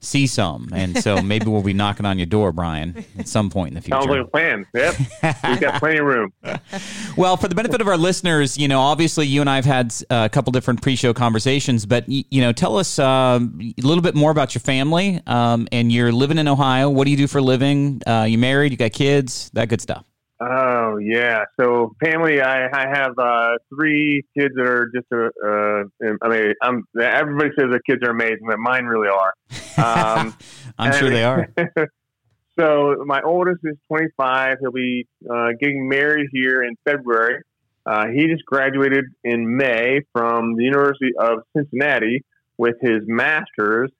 See 0.00 0.28
some, 0.28 0.68
and 0.72 0.96
so 1.02 1.20
maybe 1.22 1.46
we'll 1.46 1.62
be 1.62 1.72
knocking 1.72 2.06
on 2.06 2.18
your 2.18 2.26
door, 2.26 2.52
Brian, 2.52 3.04
at 3.18 3.26
some 3.26 3.50
point 3.50 3.70
in 3.70 3.74
the 3.74 3.80
future. 3.80 4.00
Sounds 4.00 4.08
like 4.08 4.20
a 4.20 4.24
plan. 4.26 4.64
Yep, 4.72 4.94
we've 5.44 5.60
got 5.60 5.80
plenty 5.80 5.98
of 5.98 6.06
room. 6.06 6.32
Well, 7.16 7.36
for 7.36 7.48
the 7.48 7.54
benefit 7.56 7.80
of 7.80 7.88
our 7.88 7.96
listeners, 7.96 8.56
you 8.56 8.68
know, 8.68 8.78
obviously 8.78 9.26
you 9.26 9.40
and 9.40 9.50
I 9.50 9.56
have 9.56 9.64
had 9.64 9.92
uh, 10.08 10.22
a 10.24 10.28
couple 10.28 10.52
different 10.52 10.82
pre-show 10.82 11.12
conversations, 11.12 11.84
but 11.84 12.08
you 12.08 12.40
know, 12.40 12.52
tell 12.52 12.76
us 12.76 12.96
um, 13.00 13.58
a 13.60 13.82
little 13.82 14.02
bit 14.02 14.14
more 14.14 14.30
about 14.30 14.54
your 14.54 14.60
family. 14.60 15.20
Um, 15.26 15.66
and 15.72 15.90
you're 15.90 16.12
living 16.12 16.38
in 16.38 16.46
Ohio. 16.46 16.90
What 16.90 17.04
do 17.06 17.10
you 17.10 17.16
do 17.16 17.26
for 17.26 17.38
a 17.38 17.42
living? 17.42 18.00
Uh, 18.06 18.26
you 18.28 18.38
married? 18.38 18.70
You 18.70 18.78
got 18.78 18.92
kids? 18.92 19.50
That 19.54 19.68
good 19.68 19.80
stuff. 19.80 20.04
Oh 20.40 20.98
yeah. 20.98 21.44
So 21.58 21.94
family, 22.02 22.40
I, 22.40 22.66
I 22.66 22.88
have 22.88 23.18
uh, 23.18 23.56
three 23.74 24.24
kids 24.36 24.54
that 24.54 24.66
are 24.66 24.90
just. 24.94 25.06
Uh, 25.12 25.30
uh, 25.44 26.14
I 26.22 26.28
mean, 26.28 26.54
I'm. 26.62 26.84
Everybody 27.00 27.50
says 27.58 27.66
the 27.70 27.80
kids 27.84 28.02
are 28.04 28.10
amazing, 28.10 28.46
but 28.46 28.58
mine 28.58 28.84
really 28.84 29.08
are. 29.08 29.34
Um, 29.78 30.36
I'm 30.78 30.92
sure 30.92 31.10
they 31.10 31.24
are. 31.24 31.48
so 32.58 33.02
my 33.04 33.20
oldest 33.22 33.60
is 33.64 33.76
25. 33.88 34.58
He'll 34.60 34.70
be 34.70 35.08
uh, 35.28 35.48
getting 35.60 35.88
married 35.88 36.28
here 36.32 36.62
in 36.62 36.76
February. 36.84 37.42
Uh, 37.84 38.06
he 38.08 38.28
just 38.28 38.44
graduated 38.44 39.06
in 39.24 39.56
May 39.56 40.02
from 40.12 40.54
the 40.54 40.62
University 40.62 41.12
of 41.18 41.38
Cincinnati 41.56 42.22
with 42.58 42.76
his 42.80 43.02
master's 43.06 43.90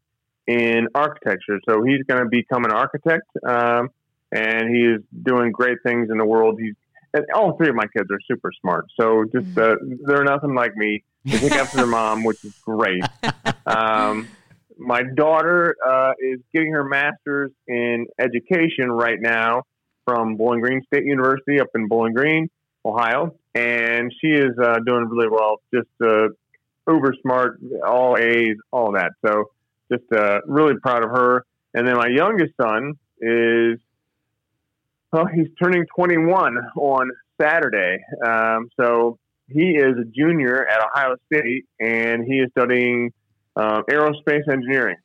in 0.46 0.88
architecture. 0.94 1.58
So 1.68 1.82
he's 1.82 2.02
going 2.08 2.22
to 2.22 2.28
become 2.28 2.64
an 2.64 2.72
architect, 2.72 3.26
um, 3.46 3.90
and 4.32 4.74
he 4.74 4.82
is 4.82 5.02
doing 5.22 5.52
great 5.52 5.78
things 5.84 6.10
in 6.10 6.18
the 6.18 6.24
world. 6.24 6.60
He's 6.60 6.74
and 7.14 7.24
all 7.34 7.56
three 7.56 7.70
of 7.70 7.74
my 7.74 7.86
kids 7.86 8.10
are 8.10 8.20
super 8.30 8.50
smart. 8.60 8.86
So 9.00 9.24
just 9.24 9.56
uh, 9.58 9.76
they're 10.06 10.24
nothing 10.24 10.54
like 10.54 10.76
me. 10.76 11.02
They 11.24 11.38
take 11.38 11.52
after 11.52 11.78
their 11.78 11.86
mom, 11.86 12.24
which 12.24 12.38
is 12.44 12.52
great. 12.62 13.02
Um, 13.66 14.26
my 14.78 15.02
daughter 15.02 15.76
uh, 15.86 16.12
is 16.18 16.40
getting 16.54 16.72
her 16.72 16.84
master's 16.84 17.50
in 17.66 18.06
education 18.18 18.90
right 18.90 19.20
now 19.20 19.64
from 20.06 20.36
Bowling 20.36 20.60
Green 20.60 20.82
State 20.86 21.04
University 21.04 21.60
up 21.60 21.68
in 21.74 21.86
Bowling 21.86 22.14
Green, 22.14 22.48
Ohio, 22.86 23.34
and 23.54 24.10
she 24.20 24.28
is 24.28 24.58
uh, 24.58 24.78
doing 24.86 25.06
really 25.10 25.28
well. 25.28 25.60
Just 25.74 25.88
uh, 26.02 26.28
uber 26.90 27.14
smart, 27.20 27.60
all 27.86 28.16
A's, 28.16 28.56
all 28.72 28.92
that. 28.92 29.12
So 29.26 29.50
just 29.92 30.10
uh, 30.12 30.40
really 30.46 30.74
proud 30.82 31.04
of 31.04 31.10
her. 31.10 31.44
And 31.74 31.86
then 31.86 31.96
my 31.96 32.08
youngest 32.08 32.54
son 32.60 32.94
is, 33.20 33.78
well, 35.12 35.26
he's 35.26 35.46
turning 35.62 35.84
21 35.96 36.56
on 36.76 37.10
Saturday. 37.40 37.98
Um, 38.26 38.68
so 38.80 39.18
he 39.48 39.70
is 39.76 39.96
a 39.98 40.04
junior 40.04 40.66
at 40.66 40.78
Ohio 40.84 41.16
State, 41.32 41.64
and 41.80 42.24
he 42.24 42.40
is 42.40 42.50
studying 42.56 43.12
uh, 43.56 43.82
aerospace 43.90 44.48
engineering. 44.50 44.96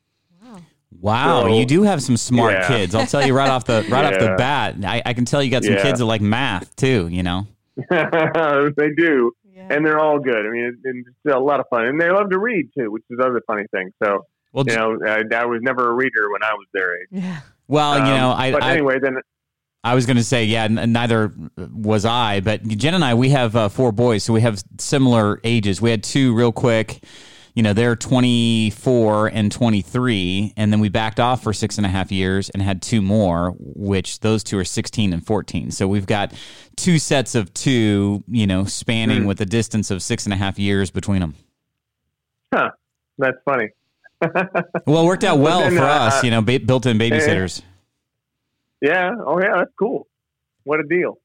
Wow, 1.00 1.42
So- 1.42 1.58
you 1.58 1.66
do 1.66 1.82
have 1.82 2.02
some 2.02 2.16
smart 2.16 2.52
Yeah. 2.52 2.68
kids. 2.68 2.94
I'll 2.94 3.06
tell 3.06 3.26
you 3.26 3.34
right 3.34 3.48
off 3.50 3.64
the 3.64 3.84
right 3.90 4.04
off 4.04 4.18
the 4.20 4.34
bat. 4.38 4.76
I, 4.84 5.02
I 5.04 5.12
can 5.12 5.24
tell 5.24 5.42
you 5.42 5.50
got 5.50 5.64
some 5.64 5.74
Yeah. 5.74 5.82
kids 5.82 5.98
that 5.98 6.04
like 6.06 6.20
math 6.20 6.74
too. 6.76 7.08
You 7.08 7.22
know. 7.24 7.46
they 7.90 8.90
do, 8.96 9.32
Yeah. 9.52 9.66
and 9.70 9.84
they're 9.84 9.98
all 9.98 10.20
good. 10.20 10.46
I 10.46 10.50
mean, 10.50 10.78
it's, 10.84 10.98
it's 11.24 11.34
a 11.34 11.38
lot 11.40 11.58
of 11.60 11.66
fun, 11.68 11.86
and 11.86 12.00
they 12.00 12.08
love 12.10 12.30
to 12.30 12.38
read 12.38 12.68
too, 12.78 12.90
which 12.92 13.02
is 13.10 13.18
the 13.18 13.24
other 13.26 13.40
funny 13.46 13.64
thing. 13.72 13.90
So, 14.02 14.24
Well, 14.52 14.64
you 14.68 14.76
know, 14.76 14.98
I, 15.04 15.24
I 15.34 15.44
was 15.46 15.60
never 15.62 15.90
a 15.90 15.92
reader 15.94 16.30
when 16.32 16.42
I 16.44 16.52
was 16.54 16.66
their 16.72 16.94
age. 17.00 17.08
yeah. 17.10 17.40
well, 17.66 17.96
you 17.98 18.04
Um, 18.04 18.10
know, 18.16 18.30
I, 18.30 18.52
but 18.52 18.62
I 18.62 18.72
anyway, 18.72 18.98
then 19.02 19.16
I 19.84 19.94
was 19.94 20.06
going 20.06 20.16
to 20.16 20.24
say, 20.24 20.44
yeah, 20.46 20.64
n- 20.64 20.92
neither 20.92 21.32
was 21.56 22.04
I, 22.06 22.40
but 22.40 22.62
Jen 22.66 22.94
and 22.94 23.04
I, 23.04 23.14
we 23.14 23.28
have 23.30 23.54
uh, 23.54 23.68
four 23.68 23.92
boys, 23.92 24.24
so 24.24 24.32
we 24.32 24.40
have 24.40 24.62
similar 24.78 25.40
ages. 25.44 25.80
We 25.80 25.90
had 25.90 26.02
two 26.02 26.34
real 26.34 26.52
quick. 26.52 27.04
You 27.54 27.62
know, 27.62 27.72
they're 27.72 27.94
24 27.94 29.28
and 29.28 29.52
23, 29.52 30.54
and 30.56 30.72
then 30.72 30.80
we 30.80 30.88
backed 30.88 31.20
off 31.20 31.42
for 31.44 31.52
six 31.52 31.76
and 31.76 31.86
a 31.86 31.88
half 31.88 32.10
years 32.10 32.50
and 32.50 32.60
had 32.62 32.82
two 32.82 33.00
more, 33.00 33.54
which 33.58 34.20
those 34.20 34.42
two 34.42 34.58
are 34.58 34.64
16 34.64 35.12
and 35.12 35.24
14. 35.24 35.70
So 35.70 35.86
we've 35.86 36.06
got 36.06 36.32
two 36.76 36.98
sets 36.98 37.34
of 37.36 37.54
two, 37.54 38.24
you 38.26 38.46
know, 38.48 38.64
spanning 38.64 39.22
Hmm. 39.22 39.26
with 39.28 39.40
a 39.40 39.46
distance 39.46 39.92
of 39.92 40.02
six 40.02 40.24
and 40.24 40.32
a 40.32 40.36
half 40.36 40.58
years 40.58 40.90
between 40.90 41.20
them. 41.20 41.34
huh, 42.52 42.70
that's 43.18 43.36
funny. 43.44 43.68
Well, 44.86 45.02
it 45.02 45.06
worked 45.06 45.24
out 45.24 45.38
well 45.38 45.60
then, 45.60 45.76
for 45.76 45.82
uh, 45.82 46.06
us, 46.08 46.24
you 46.24 46.30
know, 46.30 46.40
ba- 46.42 46.58
built 46.60 46.86
in 46.86 46.98
babysitters. 46.98 47.62
Yeah. 48.84 49.10
Oh, 49.26 49.40
yeah. 49.40 49.56
That's 49.56 49.72
cool. 49.78 50.06
What 50.64 50.80
a 50.80 50.84
deal. 50.84 51.18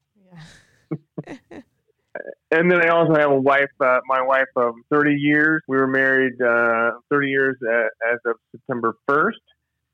And 2.50 2.70
then 2.70 2.84
I 2.84 2.88
also 2.88 3.14
have 3.14 3.30
a 3.30 3.40
wife, 3.40 3.70
uh, 3.80 4.00
my 4.06 4.22
wife 4.22 4.48
of 4.56 4.74
30 4.90 5.14
years. 5.14 5.62
We 5.68 5.76
were 5.76 5.86
married 5.86 6.40
uh, 6.42 6.92
30 7.10 7.28
years 7.28 7.56
uh, 7.64 8.12
as 8.12 8.18
of 8.26 8.36
September 8.50 8.94
1st. 9.08 9.32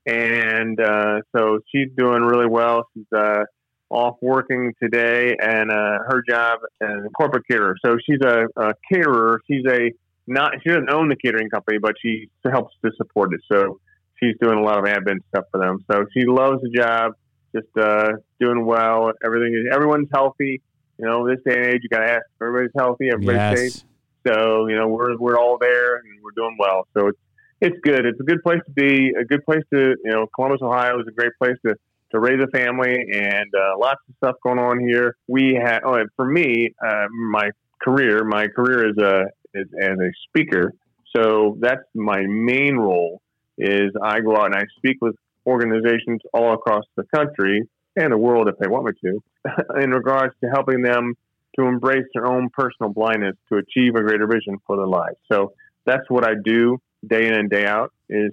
And 0.07 0.79
uh, 0.79 1.21
so 1.35 1.59
she's 1.71 1.89
doing 1.95 2.23
really 2.23 2.47
well. 2.47 2.87
She's 2.93 3.05
uh, 3.15 3.43
off 3.89 4.15
working 4.21 4.73
today, 4.81 5.35
and 5.39 5.69
uh, 5.69 5.99
her 6.07 6.23
job 6.27 6.59
as 6.81 7.05
a 7.05 7.09
corporate 7.09 7.43
caterer. 7.49 7.75
So 7.85 7.97
she's 8.05 8.21
a, 8.23 8.45
a 8.55 8.73
caterer. 8.91 9.41
She's 9.45 9.65
a 9.69 9.91
not. 10.25 10.53
She 10.63 10.69
doesn't 10.69 10.89
own 10.89 11.09
the 11.09 11.15
catering 11.15 11.49
company, 11.49 11.77
but 11.77 11.95
she 12.01 12.29
helps 12.49 12.73
to 12.83 12.91
support 12.97 13.33
it. 13.33 13.41
So 13.51 13.79
she's 14.19 14.35
doing 14.41 14.57
a 14.57 14.61
lot 14.61 14.79
of 14.79 14.85
admin 14.85 15.19
stuff 15.29 15.45
for 15.51 15.59
them. 15.59 15.83
So 15.91 16.05
she 16.13 16.25
loves 16.25 16.61
the 16.61 16.69
job. 16.69 17.13
Just 17.55 17.67
uh, 17.79 18.13
doing 18.39 18.65
well. 18.65 19.11
Everything 19.23 19.53
is. 19.53 19.73
Everyone's 19.73 20.09
healthy. 20.13 20.61
You 20.97 21.05
know, 21.05 21.27
this 21.27 21.39
day 21.45 21.55
and 21.55 21.65
age, 21.67 21.81
you 21.83 21.89
got 21.89 21.99
to 21.99 22.11
ask 22.11 22.23
if 22.35 22.41
everybody's 22.41 22.71
healthy, 22.75 23.09
everybody's 23.11 23.73
safe. 23.75 23.83
So 24.27 24.67
you 24.67 24.75
know, 24.75 24.87
we're 24.87 25.17
we're 25.17 25.37
all 25.37 25.57
there 25.59 25.97
and 25.97 26.05
we're 26.21 26.31
doing 26.35 26.57
well. 26.59 26.87
So 26.95 27.07
it's 27.07 27.19
it's 27.61 27.77
good. 27.81 28.05
It's 28.05 28.19
a 28.19 28.23
good 28.23 28.43
place 28.43 28.59
to 28.65 28.71
be. 28.71 29.11
A 29.19 29.23
good 29.23 29.45
place 29.45 29.63
to 29.73 29.95
you 30.03 30.11
know, 30.11 30.27
Columbus, 30.35 30.61
Ohio 30.61 30.99
is 30.99 31.07
a 31.07 31.11
great 31.11 31.31
place 31.39 31.55
to 31.65 31.75
to 32.11 32.19
raise 32.19 32.39
a 32.41 32.47
family 32.47 32.95
and 33.13 33.51
uh, 33.53 33.77
lots 33.77 33.99
of 34.07 34.15
stuff 34.17 34.35
going 34.43 34.59
on 34.59 34.79
here. 34.79 35.15
We 35.27 35.59
have 35.61 35.81
oh, 35.85 35.95
and 35.95 36.09
for 36.15 36.25
me, 36.25 36.73
uh, 36.85 37.05
my 37.31 37.51
career, 37.81 38.23
my 38.23 38.47
career 38.47 38.89
is 38.89 38.97
a 38.97 39.25
is 39.53 39.67
as 39.81 39.97
a 39.99 40.11
speaker. 40.27 40.73
So 41.15 41.57
that's 41.59 41.83
my 41.95 42.23
main 42.27 42.75
role. 42.75 43.21
Is 43.57 43.91
I 44.01 44.19
go 44.19 44.37
out 44.37 44.47
and 44.47 44.55
I 44.55 44.65
speak 44.77 44.97
with 45.01 45.15
organizations 45.47 46.21
all 46.33 46.53
across 46.53 46.83
the 46.95 47.03
country 47.15 47.63
and 47.95 48.11
the 48.11 48.17
world 48.17 48.47
if 48.47 48.55
they 48.59 48.67
want 48.67 48.85
me 48.85 48.91
to, 49.03 49.81
in 49.81 49.91
regards 49.91 50.33
to 50.43 50.49
helping 50.49 50.81
them 50.83 51.13
to 51.57 51.65
embrace 51.65 52.05
their 52.13 52.27
own 52.27 52.49
personal 52.53 52.93
blindness 52.93 53.35
to 53.51 53.57
achieve 53.57 53.95
a 53.95 54.01
greater 54.01 54.27
vision 54.27 54.57
for 54.67 54.77
their 54.77 54.85
lives. 54.87 55.15
So 55.31 55.53
that's 55.85 56.03
what 56.09 56.23
I 56.23 56.33
do 56.43 56.77
day 57.07 57.25
in 57.25 57.33
and 57.33 57.49
day 57.49 57.65
out. 57.65 57.91
Is 58.09 58.31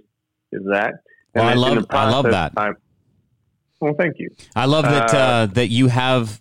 is 0.53 0.63
that? 0.71 0.95
Well, 1.35 1.45
I 1.45 1.55
love- 1.55 1.89
the 1.89 1.97
I 1.97 2.11
love 2.11 2.25
that. 2.27 2.53
I'm- 2.57 2.77
well, 3.81 3.95
thank 3.99 4.19
you. 4.19 4.31
I 4.57 4.65
love 4.65 4.85
that 4.85 5.13
uh, 5.13 5.19
Uh, 5.19 5.47
that 5.47 5.69
you 5.69 5.89
have 5.89 6.41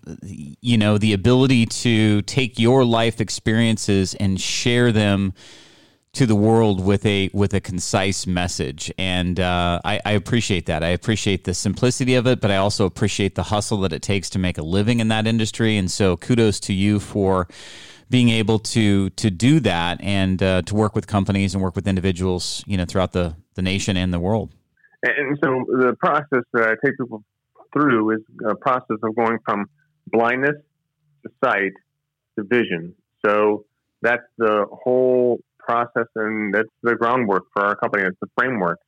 you 0.62 0.78
know 0.78 0.98
the 0.98 1.14
ability 1.14 1.66
to 1.66 2.22
take 2.22 2.58
your 2.58 2.86
life 2.86 3.20
experiences 3.20 4.14
and 4.16 4.40
share 4.40 4.92
them 4.92 5.34
to 6.14 6.28
the 6.28 6.36
world 6.36 6.84
with 6.86 7.06
a 7.08 7.30
with 7.34 7.54
a 7.56 7.60
concise 7.60 8.28
message, 8.28 8.92
and 9.00 9.40
uh, 9.40 9.82
I, 9.84 10.00
I 10.06 10.12
appreciate 10.12 10.68
that. 10.68 10.84
I 10.84 10.90
appreciate 10.90 11.44
the 11.44 11.56
simplicity 11.56 12.14
of 12.16 12.28
it, 12.28 12.40
but 12.40 12.52
I 12.52 12.58
also 12.58 12.86
appreciate 12.86 13.34
the 13.34 13.44
hustle 13.44 13.80
that 13.80 13.92
it 13.92 14.04
takes 14.04 14.30
to 14.32 14.40
make 14.40 14.60
a 14.60 14.62
living 14.62 15.00
in 15.00 15.08
that 15.08 15.26
industry. 15.26 15.76
And 15.76 15.90
so, 15.90 16.16
kudos 16.16 16.60
to 16.62 16.74
you 16.74 17.00
for 17.00 17.48
being 18.12 18.30
able 18.30 18.60
to 18.60 19.10
to 19.12 19.32
do 19.32 19.60
that 19.62 20.00
and 20.02 20.42
uh, 20.44 20.62
to 20.64 20.76
work 20.76 20.94
with 20.94 21.08
companies 21.08 21.56
and 21.56 21.64
work 21.64 21.76
with 21.76 21.88
individuals, 21.88 22.64
you 22.68 22.78
know, 22.78 22.86
throughout 22.86 23.14
the 23.14 23.36
the 23.56 23.64
nation 23.64 23.98
and 23.98 24.14
the 24.14 24.20
world. 24.20 24.52
And 25.02 25.38
so 25.44 25.66
the 25.68 25.96
process 26.00 26.44
that 26.54 26.64
I 26.64 26.76
take 26.86 26.98
people 26.98 27.24
through 27.74 28.12
is 28.12 28.22
a 28.48 28.56
process 28.56 28.98
of 29.02 29.16
going 29.16 29.40
from 29.44 29.66
blindness 30.08 30.56
to 31.24 31.32
sight 31.44 31.74
to 32.38 32.44
vision. 32.46 32.96
So 33.26 33.66
that's 34.02 34.24
the 34.38 34.66
whole 34.72 35.40
process, 35.66 36.08
and 36.16 36.54
that's 36.54 36.70
the 36.82 36.96
groundwork 36.96 37.44
for 37.54 37.66
our 37.66 37.76
company. 37.76 38.04
It's 38.04 38.18
the 38.22 38.28
framework, 38.38 38.80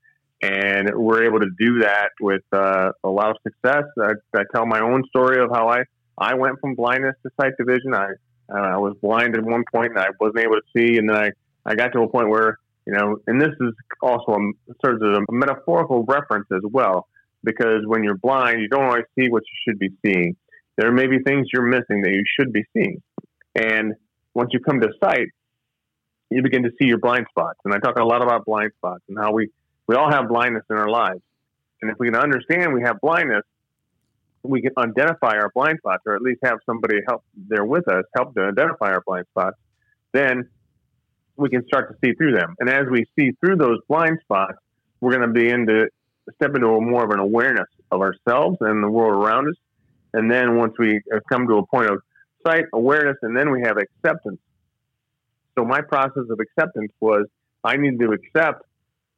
and 0.41 0.91
we're 0.95 1.23
able 1.23 1.39
to 1.39 1.49
do 1.59 1.79
that 1.79 2.09
with 2.19 2.43
uh, 2.51 2.91
a 3.03 3.09
lot 3.09 3.31
of 3.31 3.37
success. 3.43 3.83
I, 4.01 4.11
I, 4.35 4.43
tell 4.53 4.65
my 4.65 4.79
own 4.79 5.03
story 5.09 5.41
of 5.43 5.49
how 5.51 5.69
I 5.69 5.83
I 6.17 6.35
went 6.35 6.59
from 6.59 6.75
blindness 6.75 7.15
to 7.23 7.29
sight 7.39 7.53
to 7.59 7.65
vision. 7.65 7.93
I 7.93 8.07
uh, 8.49 8.75
I 8.75 8.77
was 8.77 8.95
blind 9.01 9.35
at 9.35 9.43
one 9.43 9.63
point, 9.73 9.91
and 9.91 9.99
I 9.99 10.07
wasn't 10.19 10.39
able 10.39 10.55
to 10.55 10.61
see, 10.75 10.97
and 10.97 11.09
then 11.09 11.15
I 11.15 11.31
I 11.65 11.75
got 11.75 11.93
to 11.93 12.01
a 12.01 12.07
point 12.07 12.29
where 12.29 12.59
you 12.85 12.93
know, 12.93 13.17
and 13.25 13.41
this 13.41 13.49
is 13.59 13.73
also 14.01 14.33
a, 14.33 14.51
serves 14.85 15.01
as 15.01 15.17
a 15.17 15.31
metaphorical 15.31 16.05
reference 16.07 16.45
as 16.53 16.61
well, 16.71 17.07
because 17.43 17.81
when 17.85 18.03
you're 18.03 18.17
blind, 18.17 18.61
you 18.61 18.67
don't 18.67 18.83
always 18.83 19.05
see 19.17 19.29
what 19.29 19.41
you 19.41 19.57
should 19.67 19.79
be 19.79 19.89
seeing. 20.05 20.35
There 20.77 20.91
may 20.91 21.07
be 21.07 21.19
things 21.19 21.47
you're 21.51 21.63
missing 21.63 22.01
that 22.03 22.11
you 22.11 22.23
should 22.39 22.53
be 22.53 22.63
seeing, 22.73 23.01
and 23.55 23.93
once 24.35 24.49
you 24.51 24.59
come 24.59 24.81
to 24.81 24.89
sight, 25.03 25.29
you 26.29 26.41
begin 26.41 26.63
to 26.63 26.71
see 26.79 26.87
your 26.87 26.97
blind 26.97 27.27
spots. 27.29 27.59
And 27.65 27.73
I 27.73 27.79
talk 27.79 27.97
a 27.97 28.03
lot 28.03 28.21
about 28.21 28.45
blind 28.45 28.71
spots 28.77 29.03
and 29.07 29.17
how 29.17 29.31
we, 29.31 29.49
we 29.87 29.95
all 29.95 30.11
have 30.11 30.27
blindness 30.27 30.63
in 30.69 30.77
our 30.77 30.89
lives. 30.89 31.21
And 31.81 31.91
if 31.91 31.97
we 31.99 32.07
can 32.07 32.15
understand 32.15 32.73
we 32.73 32.81
have 32.81 32.99
blindness, 33.01 33.43
we 34.43 34.61
can 34.61 34.71
identify 34.77 35.35
our 35.37 35.51
blind 35.53 35.79
spots 35.79 36.03
or 36.05 36.15
at 36.15 36.21
least 36.21 36.39
have 36.43 36.59
somebody 36.65 36.99
help 37.07 37.23
there 37.35 37.65
with 37.65 37.87
us, 37.87 38.05
help 38.15 38.33
to 38.35 38.41
identify 38.41 38.91
our 38.91 39.03
blind 39.05 39.25
spots, 39.31 39.57
then 40.13 40.47
we 41.35 41.49
can 41.49 41.65
start 41.67 41.89
to 41.91 41.97
see 42.03 42.13
through 42.13 42.33
them. 42.33 42.55
And 42.59 42.69
as 42.69 42.85
we 42.89 43.05
see 43.17 43.31
through 43.39 43.57
those 43.57 43.79
blind 43.87 44.19
spots, 44.21 44.57
we're 45.01 45.15
going 45.15 45.27
to 45.27 45.33
begin 45.33 45.67
to 45.67 45.87
step 46.35 46.55
into 46.55 46.67
a 46.67 46.81
more 46.81 47.03
of 47.03 47.11
an 47.11 47.19
awareness 47.19 47.67
of 47.91 48.01
ourselves 48.01 48.57
and 48.61 48.83
the 48.83 48.89
world 48.89 49.13
around 49.13 49.47
us. 49.47 49.55
And 50.13 50.31
then 50.31 50.57
once 50.57 50.73
we 50.79 51.01
come 51.29 51.47
to 51.47 51.57
a 51.57 51.65
point 51.67 51.89
of 51.89 52.01
sight, 52.47 52.65
awareness, 52.73 53.17
and 53.21 53.35
then 53.35 53.51
we 53.51 53.61
have 53.61 53.77
acceptance. 53.77 54.39
So 55.57 55.65
my 55.65 55.81
process 55.81 56.23
of 56.29 56.39
acceptance 56.39 56.91
was 56.99 57.25
I 57.63 57.77
needed 57.77 57.99
to 57.99 58.11
accept 58.11 58.63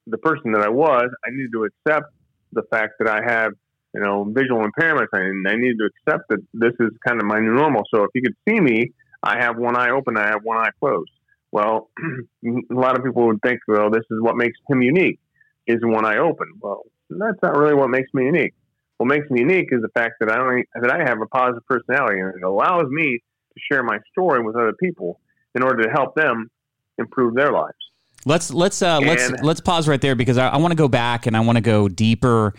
the 0.06 0.18
person 0.18 0.52
that 0.54 0.62
I 0.62 0.70
was. 0.70 1.10
I 1.26 1.32
needed 1.32 1.52
to 1.54 1.66
accept 1.66 2.14
the 2.54 2.64
fact 2.72 2.94
that 3.00 3.10
I 3.10 3.22
have, 3.26 3.52
you 3.94 4.02
know, 4.02 4.24
visual 4.24 4.64
impairments, 4.64 5.08
and 5.12 5.48
I 5.48 5.56
needed 5.56 5.78
to 5.80 5.90
accept 5.90 6.30
that 6.30 6.40
this 6.54 6.74
is 6.80 6.92
kind 7.06 7.20
of 7.20 7.28
my 7.28 7.40
new 7.40 7.54
normal. 7.54 7.84
So 7.94 8.04
if 8.04 8.12
you 8.14 8.22
could 8.22 8.36
see 8.48 8.60
me, 8.60 8.92
I 9.24 9.40
have 9.40 9.58
one 9.58 9.76
eye 9.76 9.90
open, 9.90 10.18
I 10.18 10.28
have 10.28 10.42
one 10.44 10.58
eye 10.58 10.72
closed. 10.80 11.12
Well, 11.52 11.90
a 12.46 12.74
lot 12.74 12.98
of 12.98 13.04
people 13.04 13.28
would 13.28 13.42
think, 13.44 13.60
well, 13.68 13.90
this 13.90 14.04
is 14.12 14.22
what 14.22 14.36
makes 14.36 14.58
him 14.70 14.82
unique, 14.82 15.20
is 15.66 15.78
one 15.82 16.06
eye 16.06 16.18
open. 16.18 16.48
Well, 16.62 16.84
that's 17.10 17.42
not 17.42 17.58
really 17.58 17.74
what 17.74 17.90
makes 17.90 18.14
me 18.14 18.26
unique 18.26 18.54
what 18.98 19.08
makes 19.08 19.30
me 19.30 19.42
unique 19.42 19.70
is 19.72 19.82
the 19.82 19.90
fact 19.90 20.16
that 20.20 20.30
I 20.30 20.40
only, 20.40 20.64
that 20.74 20.92
I 20.92 21.08
have 21.08 21.22
a 21.22 21.28
positive 21.28 21.66
personality, 21.68 22.20
and 22.20 22.34
it 22.36 22.44
allows 22.44 22.86
me 22.90 23.20
to 23.54 23.60
share 23.72 23.84
my 23.84 24.00
story 24.12 24.42
with 24.44 24.56
other 24.56 24.74
people 24.82 25.20
in 25.58 25.64
order 25.64 25.84
to 25.84 25.90
help 25.90 26.16
them 26.16 26.50
improve 26.98 27.36
their 27.36 27.52
lives. 27.52 27.76
Let's 28.26 28.52
let's 28.52 28.82
uh, 28.82 29.00
let's 29.00 29.32
let's 29.42 29.62
pause 29.62 29.88
right 29.88 30.02
there 30.02 30.16
because 30.16 30.38
I, 30.38 30.50
I 30.50 30.58
want 30.58 30.72
to 30.72 30.78
go 30.78 30.88
back 30.88 31.28
and 31.28 31.36
I 31.36 31.40
want 31.42 31.58
to 31.58 31.62
go 31.62 31.88
deeper 31.88 32.54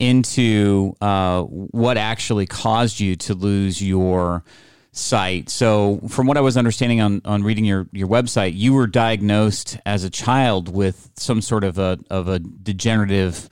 into 0.00 0.96
uh, 1.00 1.42
what 1.42 1.96
actually 1.96 2.46
caused 2.46 2.98
you 2.98 3.16
to 3.16 3.34
lose 3.34 3.82
your 3.82 4.44
sight. 4.92 5.48
So, 5.48 6.00
from 6.08 6.26
what 6.26 6.36
I 6.36 6.40
was 6.40 6.56
understanding 6.56 7.00
on, 7.00 7.22
on 7.24 7.42
reading 7.42 7.64
your, 7.64 7.88
your 7.92 8.08
website, 8.08 8.52
you 8.54 8.74
were 8.74 8.86
diagnosed 8.86 9.78
as 9.86 10.04
a 10.04 10.10
child 10.10 10.68
with 10.68 11.10
some 11.16 11.40
sort 11.40 11.64
of 11.64 11.78
a 11.78 11.98
of 12.10 12.28
a 12.28 12.38
degenerative 12.38 13.48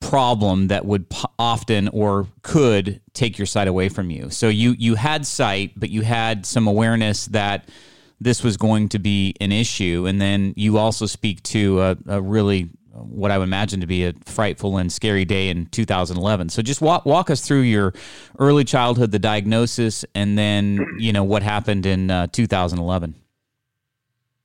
problem 0.00 0.68
that 0.68 0.84
would 0.84 1.06
often 1.38 1.88
or 1.88 2.26
could 2.42 3.00
take 3.14 3.38
your 3.38 3.46
sight 3.46 3.68
away 3.68 3.88
from 3.88 4.10
you. 4.10 4.30
So 4.30 4.48
you 4.48 4.74
you 4.78 4.96
had 4.96 5.26
sight, 5.26 5.72
but 5.76 5.90
you 5.90 6.02
had 6.02 6.44
some 6.46 6.66
awareness 6.66 7.26
that 7.26 7.68
this 8.24 8.42
was 8.42 8.56
going 8.56 8.88
to 8.90 8.98
be 8.98 9.34
an 9.40 9.52
issue, 9.52 10.06
and 10.06 10.20
then 10.20 10.54
you 10.56 10.78
also 10.78 11.06
speak 11.06 11.42
to 11.44 11.80
a, 11.80 11.96
a 12.08 12.20
really 12.20 12.70
what 12.92 13.32
I 13.32 13.38
would 13.38 13.44
imagine 13.44 13.80
to 13.80 13.86
be 13.86 14.06
a 14.06 14.12
frightful 14.24 14.76
and 14.76 14.92
scary 14.92 15.24
day 15.24 15.48
in 15.48 15.66
2011. 15.66 16.48
So 16.48 16.62
just 16.62 16.80
walk 16.80 17.04
walk 17.04 17.30
us 17.30 17.40
through 17.46 17.62
your 17.62 17.92
early 18.38 18.64
childhood, 18.64 19.10
the 19.10 19.18
diagnosis, 19.18 20.04
and 20.14 20.38
then 20.38 20.84
you 20.98 21.12
know 21.12 21.24
what 21.24 21.42
happened 21.42 21.86
in 21.86 22.10
uh, 22.10 22.26
2011. 22.28 23.14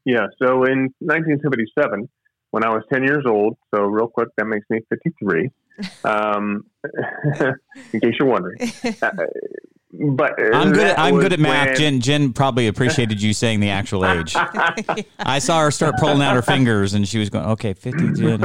Yeah, 0.05 0.27
so 0.41 0.63
in 0.63 0.93
1977, 0.99 2.09
when 2.51 2.63
I 2.63 2.69
was 2.69 2.83
10 2.91 3.03
years 3.03 3.25
old. 3.27 3.57
So, 3.73 3.81
real 3.83 4.07
quick, 4.07 4.29
that 4.37 4.45
makes 4.45 4.65
me 4.69 4.79
53, 4.89 5.49
um, 6.03 6.65
in 7.93 7.99
case 7.99 8.15
you're 8.19 8.27
wondering. 8.27 8.59
Uh, 9.01 9.11
but 9.91 10.33
I'm 10.53 10.71
good. 10.71 10.87
At, 10.87 10.99
I'm 10.99 11.19
good 11.19 11.33
at 11.33 11.39
math. 11.39 11.67
When... 11.67 11.75
Jen, 11.77 12.01
Jen 12.01 12.33
probably 12.33 12.67
appreciated 12.67 13.21
you 13.21 13.33
saying 13.33 13.59
the 13.59 13.69
actual 13.69 14.05
age. 14.05 14.35
I 15.19 15.39
saw 15.39 15.61
her 15.61 15.71
start 15.71 15.95
pulling 15.97 16.21
out 16.21 16.35
her 16.35 16.41
fingers, 16.41 16.93
and 16.93 17.07
she 17.07 17.17
was 17.17 17.29
going, 17.29 17.45
"Okay, 17.45 17.73
50. 17.73 18.13
Jen 18.13 18.39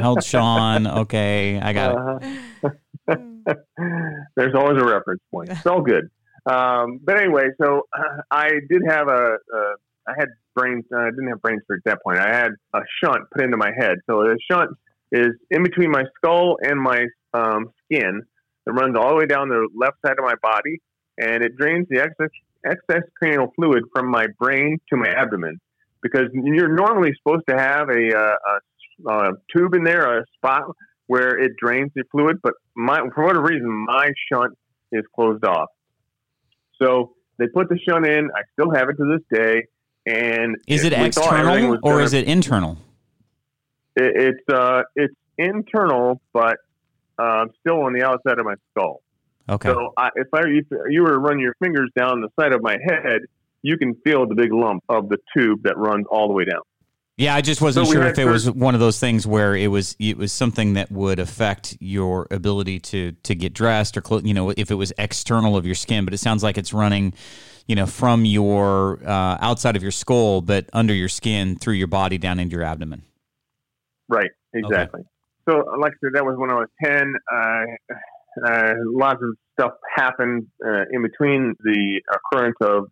held 0.00 0.22
Sean. 0.22 0.86
Okay, 0.86 1.60
I 1.60 1.72
got 1.72 1.96
uh-huh. 1.96 2.70
it." 3.08 3.58
There's 4.36 4.54
always 4.54 4.80
a 4.80 4.84
reference 4.84 5.20
point. 5.30 5.50
It's 5.50 5.66
all 5.66 5.82
good. 5.82 6.08
Um, 6.46 7.00
but 7.02 7.18
anyway, 7.18 7.48
so 7.60 7.82
uh, 7.96 8.22
I 8.30 8.50
did 8.68 8.82
have 8.88 9.08
a, 9.08 9.36
a 9.52 9.74
I 10.06 10.12
had 10.16 10.28
brain. 10.54 10.82
Uh, 10.94 10.98
I 10.98 11.10
didn't 11.10 11.28
have 11.28 11.42
brain 11.42 11.60
surgery 11.66 11.82
at 11.86 11.92
that 11.92 12.02
point. 12.04 12.18
I 12.18 12.34
had 12.34 12.52
a 12.74 12.80
shunt 13.02 13.22
put 13.32 13.42
into 13.42 13.56
my 13.56 13.72
head. 13.76 13.96
So 14.08 14.22
the 14.22 14.38
shunt 14.50 14.70
is 15.10 15.30
in 15.50 15.62
between 15.62 15.90
my 15.90 16.04
skull 16.16 16.56
and 16.62 16.80
my 16.80 17.06
um, 17.32 17.70
skin. 17.84 18.22
It 18.66 18.70
runs 18.70 18.96
all 18.96 19.10
the 19.10 19.16
way 19.16 19.26
down 19.26 19.48
the 19.48 19.68
left 19.74 19.96
side 20.04 20.18
of 20.18 20.24
my 20.24 20.34
body, 20.42 20.80
and 21.18 21.44
it 21.44 21.56
drains 21.56 21.86
the 21.90 22.00
excess 22.00 22.30
excess 22.66 23.02
cranial 23.18 23.52
fluid 23.56 23.84
from 23.94 24.10
my 24.10 24.26
brain 24.38 24.78
to 24.90 24.96
my 24.96 25.08
abdomen. 25.08 25.60
Because 26.02 26.28
you're 26.32 26.74
normally 26.74 27.12
supposed 27.18 27.44
to 27.48 27.56
have 27.56 27.88
a, 27.88 28.16
uh, 28.16 28.36
a, 29.06 29.10
a 29.10 29.32
tube 29.54 29.74
in 29.74 29.84
there, 29.84 30.18
a 30.18 30.24
spot 30.36 30.64
where 31.06 31.38
it 31.38 31.52
drains 31.58 31.90
the 31.94 32.04
fluid, 32.10 32.38
but 32.42 32.54
my, 32.74 33.00
for 33.14 33.24
whatever 33.24 33.44
reason, 33.44 33.70
my 33.86 34.10
shunt 34.30 34.56
is 34.92 35.02
closed 35.14 35.44
off. 35.44 35.68
So 36.80 37.14
they 37.38 37.46
put 37.48 37.68
the 37.68 37.78
shunt 37.86 38.06
in. 38.06 38.30
I 38.34 38.42
still 38.52 38.72
have 38.74 38.88
it 38.88 38.96
to 38.96 39.04
this 39.04 39.38
day. 39.38 39.62
And 40.06 40.56
is 40.66 40.84
it 40.84 40.92
external 40.92 41.78
or 41.82 42.00
is 42.02 42.12
it 42.12 42.26
internal? 42.26 42.76
It, 43.96 44.36
it's 44.36 44.54
uh, 44.54 44.82
it's 44.94 45.14
internal, 45.38 46.20
but 46.32 46.58
uh, 47.18 47.22
I'm 47.22 47.50
still 47.60 47.82
on 47.82 47.92
the 47.92 48.02
outside 48.02 48.38
of 48.38 48.44
my 48.44 48.54
skull. 48.70 49.02
Okay. 49.48 49.68
So 49.68 49.92
I, 49.96 50.10
if 50.14 50.28
I 50.32 50.40
if 50.46 50.66
you 50.88 51.02
were 51.02 51.10
to 51.10 51.18
run 51.18 51.38
your 51.38 51.54
fingers 51.62 51.90
down 51.96 52.20
the 52.20 52.28
side 52.40 52.52
of 52.52 52.62
my 52.62 52.78
head, 52.84 53.22
you 53.62 53.76
can 53.76 53.94
feel 54.04 54.26
the 54.26 54.34
big 54.34 54.52
lump 54.52 54.82
of 54.88 55.08
the 55.08 55.18
tube 55.36 55.62
that 55.64 55.76
runs 55.76 56.06
all 56.10 56.28
the 56.28 56.34
way 56.34 56.44
down. 56.44 56.62
Yeah, 57.16 57.36
I 57.36 57.42
just 57.42 57.60
wasn't 57.60 57.86
so 57.86 57.92
sure 57.92 58.06
if 58.06 58.18
it 58.18 58.24
was 58.24 58.50
one 58.50 58.74
of 58.74 58.80
those 58.80 58.98
things 58.98 59.24
where 59.26 59.54
it 59.54 59.68
was 59.68 59.94
it 60.00 60.16
was 60.16 60.32
something 60.32 60.74
that 60.74 60.90
would 60.90 61.18
affect 61.18 61.76
your 61.78 62.26
ability 62.30 62.80
to 62.80 63.12
to 63.12 63.34
get 63.34 63.52
dressed 63.52 63.96
or 63.96 64.00
clo- 64.00 64.22
you 64.24 64.34
know 64.34 64.50
if 64.50 64.70
it 64.70 64.74
was 64.74 64.92
external 64.98 65.56
of 65.56 65.64
your 65.66 65.76
skin. 65.76 66.04
But 66.04 66.14
it 66.14 66.18
sounds 66.18 66.42
like 66.42 66.58
it's 66.58 66.72
running 66.72 67.14
you 67.66 67.74
know, 67.74 67.86
from 67.86 68.24
your 68.24 69.00
uh, 69.06 69.38
outside 69.40 69.76
of 69.76 69.82
your 69.82 69.92
skull, 69.92 70.40
but 70.40 70.68
under 70.72 70.92
your 70.92 71.08
skin 71.08 71.56
through 71.56 71.74
your 71.74 71.86
body 71.86 72.18
down 72.18 72.38
into 72.38 72.56
your 72.56 72.64
abdomen. 72.64 73.02
Right. 74.08 74.30
Exactly. 74.52 75.00
Okay. 75.00 75.08
So, 75.48 75.64
like 75.78 75.92
I 75.92 75.96
said, 76.02 76.10
that 76.14 76.24
was 76.24 76.36
when 76.38 76.50
I 76.50 76.54
was 76.54 76.68
ten. 76.82 77.14
Uh, 77.32 77.94
uh, 78.46 78.74
lots 78.84 79.22
of 79.22 79.36
stuff 79.52 79.72
happened 79.94 80.46
uh, 80.64 80.84
in 80.90 81.02
between 81.02 81.54
the 81.62 82.00
occurrence 82.12 82.56
of 82.60 82.86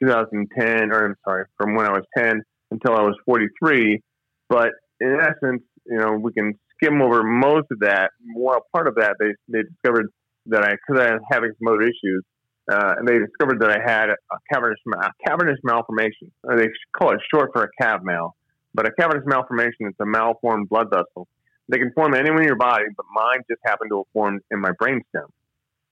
2010, 0.00 0.92
or 0.92 1.06
I'm 1.06 1.14
sorry, 1.24 1.44
from 1.56 1.74
when 1.74 1.86
I 1.86 1.90
was 1.90 2.04
10 2.16 2.42
until 2.70 2.96
I 2.96 3.02
was 3.02 3.16
43. 3.24 4.00
But 4.48 4.70
in 5.00 5.18
essence, 5.20 5.62
you 5.86 5.98
know, 5.98 6.18
we 6.20 6.32
can 6.32 6.54
skim 6.74 7.00
over 7.02 7.22
most 7.22 7.66
of 7.70 7.80
that. 7.80 8.10
Well, 8.34 8.64
part 8.74 8.88
of 8.88 8.96
that, 8.96 9.16
they 9.20 9.34
they 9.48 9.62
discovered 9.62 10.06
that 10.46 10.64
I, 10.64 10.70
because 10.70 11.02
I 11.02 11.12
was 11.12 11.22
having 11.30 11.52
some 11.58 11.72
other 11.72 11.82
issues, 11.82 12.24
uh, 12.70 12.94
and 12.98 13.06
they 13.06 13.18
discovered 13.18 13.60
that 13.60 13.70
I 13.70 13.80
had 13.84 14.10
a 14.10 14.16
cavernous, 14.52 14.78
a 14.94 15.10
cavernous 15.26 15.58
malformation. 15.62 16.32
Or 16.44 16.56
they 16.56 16.68
call 16.96 17.12
it 17.12 17.20
short 17.32 17.50
for 17.52 17.64
a 17.64 17.82
cav 17.82 18.02
mal. 18.02 18.34
But 18.74 18.86
a 18.86 18.92
cavernous 18.92 19.24
malformation 19.26 19.86
is 19.88 19.94
a 20.00 20.06
malformed 20.06 20.68
blood 20.68 20.88
vessel. 20.90 21.26
They 21.68 21.78
can 21.78 21.92
form 21.92 22.14
anywhere 22.14 22.40
in 22.40 22.46
your 22.46 22.56
body, 22.56 22.86
but 22.96 23.06
mine 23.14 23.40
just 23.50 23.60
happened 23.64 23.90
to 23.90 23.98
have 23.98 24.12
formed 24.12 24.40
in 24.50 24.60
my 24.60 24.70
brainstem. 24.72 25.28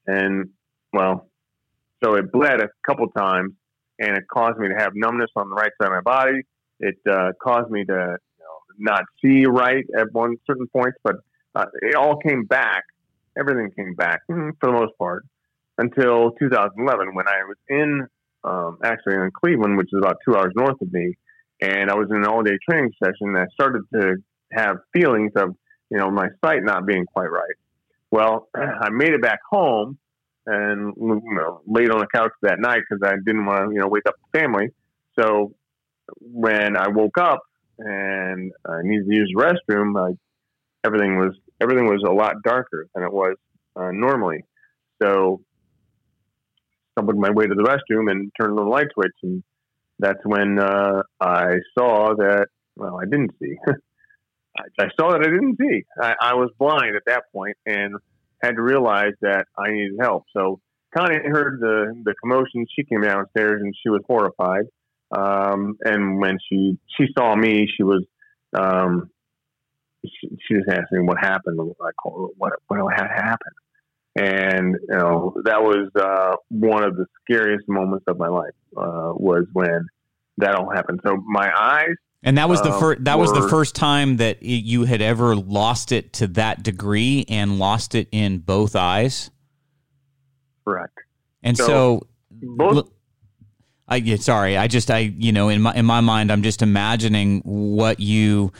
And, 0.07 0.51
well, 0.93 1.29
so 2.03 2.15
it 2.15 2.33
bled 2.33 2.61
a 2.61 2.69
couple 2.87 3.09
times, 3.09 3.53
and 3.99 4.17
it 4.17 4.25
caused 4.33 4.59
me 4.59 4.69
to 4.69 4.75
have 4.75 4.93
numbness 4.95 5.31
on 5.37 5.49
the 5.51 5.55
right 5.55 5.71
side 5.81 5.89
of 5.89 5.93
my 5.93 6.01
body. 6.01 6.43
It 6.81 6.97
uh, 7.11 7.33
caused 7.43 7.71
me 7.71 7.85
to 7.85 7.93
you 7.93 8.45
know, 8.45 8.57
not 8.79 9.03
see 9.23 9.45
right 9.47 9.85
at 9.99 10.13
one 10.13 10.37
certain 10.47 10.67
points, 10.69 10.99
but 11.03 11.17
uh, 11.55 11.67
it 11.83 11.95
all 11.95 12.17
came 12.17 12.45
back. 12.45 12.83
Everything 13.39 13.71
came 13.77 13.95
back 13.95 14.21
mm, 14.31 14.53
for 14.61 14.71
the 14.71 14.73
most 14.73 14.93
part 14.99 15.25
until 15.79 16.33
2011 16.33 17.15
when 17.15 17.29
I 17.29 17.45
was 17.47 17.57
in 17.69 18.07
um, 18.45 18.79
actually 18.83 19.15
in 19.15 19.31
Cleveland, 19.39 19.77
which 19.77 19.89
is 19.93 19.99
about 19.99 20.17
two 20.25 20.37
hours 20.37 20.53
north 20.55 20.81
of 20.81 20.93
me, 20.93 21.15
and 21.61 21.91
I 21.91 21.95
was 21.95 22.09
in 22.11 22.19
an 22.19 22.27
all 22.27 22.43
day 22.43 22.57
training 22.69 22.93
session. 23.03 23.29
And 23.29 23.39
I 23.39 23.47
started 23.53 23.83
to 23.93 24.17
have 24.53 24.77
feelings 24.93 25.33
of 25.37 25.57
you 25.91 25.99
know 25.99 26.11
my 26.11 26.29
sight 26.45 26.63
not 26.63 26.87
being 26.87 27.07
quite 27.07 27.31
right. 27.31 27.55
Well, 28.11 28.49
I 28.57 28.91
made 28.91 29.11
it 29.11 29.23
back 29.23 29.41
home 29.51 29.99
and 30.47 30.95
you 30.97 31.23
know, 31.25 31.61
laid 31.67 31.91
on 31.91 31.99
the 31.99 32.07
couch 32.15 32.31
that 32.43 32.61
night 32.61 32.83
because 32.89 33.03
I 33.05 33.17
didn't 33.25 33.45
want 33.45 33.69
to, 33.69 33.75
you 33.75 33.81
know, 33.81 33.89
wake 33.89 34.07
up 34.07 34.15
the 34.33 34.39
family. 34.39 34.69
So 35.19 35.55
when 36.21 36.77
I 36.77 36.89
woke 36.89 37.19
up 37.19 37.41
and 37.79 38.53
I 38.65 38.79
needed 38.83 39.09
to 39.09 39.17
use 39.17 39.33
the 39.35 39.43
restroom, 39.43 39.99
I, 40.01 40.17
everything 40.87 41.17
was 41.17 41.35
everything 41.61 41.87
was 41.87 42.05
a 42.07 42.13
lot 42.13 42.37
darker 42.45 42.87
than 42.95 43.05
it 43.05 43.13
was 43.13 43.37
uh, 43.75 43.91
normally. 43.93 44.45
So 45.03 45.43
stumbled 46.93 47.19
my 47.19 47.31
way 47.31 47.47
to 47.47 47.55
the 47.55 47.63
restroom 47.63 48.11
and 48.11 48.31
turned 48.41 48.59
on 48.59 48.65
the 48.65 48.71
light 48.71 48.87
switch, 48.95 49.13
and 49.23 49.43
that's 49.99 50.25
when 50.25 50.59
uh, 50.59 51.03
I 51.21 51.57
saw 51.77 52.15
that. 52.15 52.47
Well, 52.77 52.99
I 53.01 53.05
didn't 53.05 53.33
see. 53.41 53.57
I, 54.59 54.85
I, 54.85 54.89
saw 54.99 55.13
that 55.13 55.21
I 55.21 55.31
didn't 55.31 55.57
see. 55.61 55.85
I, 56.01 56.15
I, 56.21 56.35
was 56.35 56.51
blind 56.59 56.97
at 56.97 57.03
that 57.07 57.25
point 57.33 57.57
and 57.67 57.97
had 58.43 58.57
to 58.57 58.63
realize 58.63 59.13
that 59.21 59.47
I 59.59 59.71
needed 59.71 59.97
help. 60.01 60.25
So 60.33 60.61
Connie 60.97 61.17
heard 61.17 61.61
the 61.61 61.95
the 62.05 62.15
commotion. 62.23 62.67
She 62.75 62.85
came 62.85 63.03
downstairs 63.03 63.61
and 63.63 63.75
she 63.83 63.91
was 63.91 64.03
horrified. 64.07 64.65
Um, 65.17 65.77
and 65.85 66.19
when 66.19 66.39
she 66.49 66.79
she 66.97 67.07
saw 67.17 67.35
me, 67.35 67.69
she 67.75 67.83
was 67.83 68.05
um, 68.59 69.11
she, 70.05 70.29
she 70.47 70.55
just 70.55 70.69
asked 70.69 70.93
me 70.93 71.01
what 71.01 71.19
happened. 71.19 71.59
Called 72.03 72.31
what 72.37 72.55
what 72.69 72.93
had 72.95 73.09
happened, 73.09 73.57
and 74.17 74.77
you 74.89 74.97
know 74.97 75.35
that 75.45 75.63
was 75.63 75.91
uh, 75.97 76.37
one 76.49 76.85
of 76.85 76.97
the 76.97 77.07
scariest 77.23 77.69
moments 77.69 78.05
of 78.09 78.19
my 78.19 78.29
life 78.29 78.55
uh, 78.77 79.13
was 79.15 79.45
when 79.53 79.87
that 80.39 80.55
all 80.55 80.71
happened. 80.71 81.01
So 81.07 81.17
my 81.27 81.51
eyes. 81.57 81.97
And 82.23 82.39
that 82.39 82.49
was 82.49 82.61
the 82.63 82.71
uh, 82.71 82.81
first. 82.81 83.05
That 83.05 83.19
was 83.19 83.33
the 83.33 83.49
first 83.49 83.75
time 83.75 84.17
that 84.17 84.43
you 84.43 84.85
had 84.85 85.01
ever 85.01 85.37
lost 85.37 85.93
it 85.93 86.13
to 86.15 86.27
that 86.29 86.63
degree, 86.63 87.25
and 87.29 87.59
lost 87.59 87.95
it 87.95 88.09
in 88.11 88.39
both 88.39 88.75
eyes. 88.75 89.31
Correct. 90.65 90.99
And 91.43 91.57
so, 91.57 91.67
so 91.67 92.07
both. 92.31 92.91
I 93.89 93.97
yeah, 93.97 94.17
sorry. 94.17 94.57
I 94.57 94.67
just 94.67 94.91
I 94.91 94.99
you 94.99 95.33
know 95.33 95.49
in 95.49 95.63
my 95.63 95.75
in 95.75 95.87
my 95.87 96.01
mind 96.01 96.33
I'm 96.33 96.43
just 96.43 96.63
imagining 96.63 97.41
what 97.45 98.01
you 98.01 98.53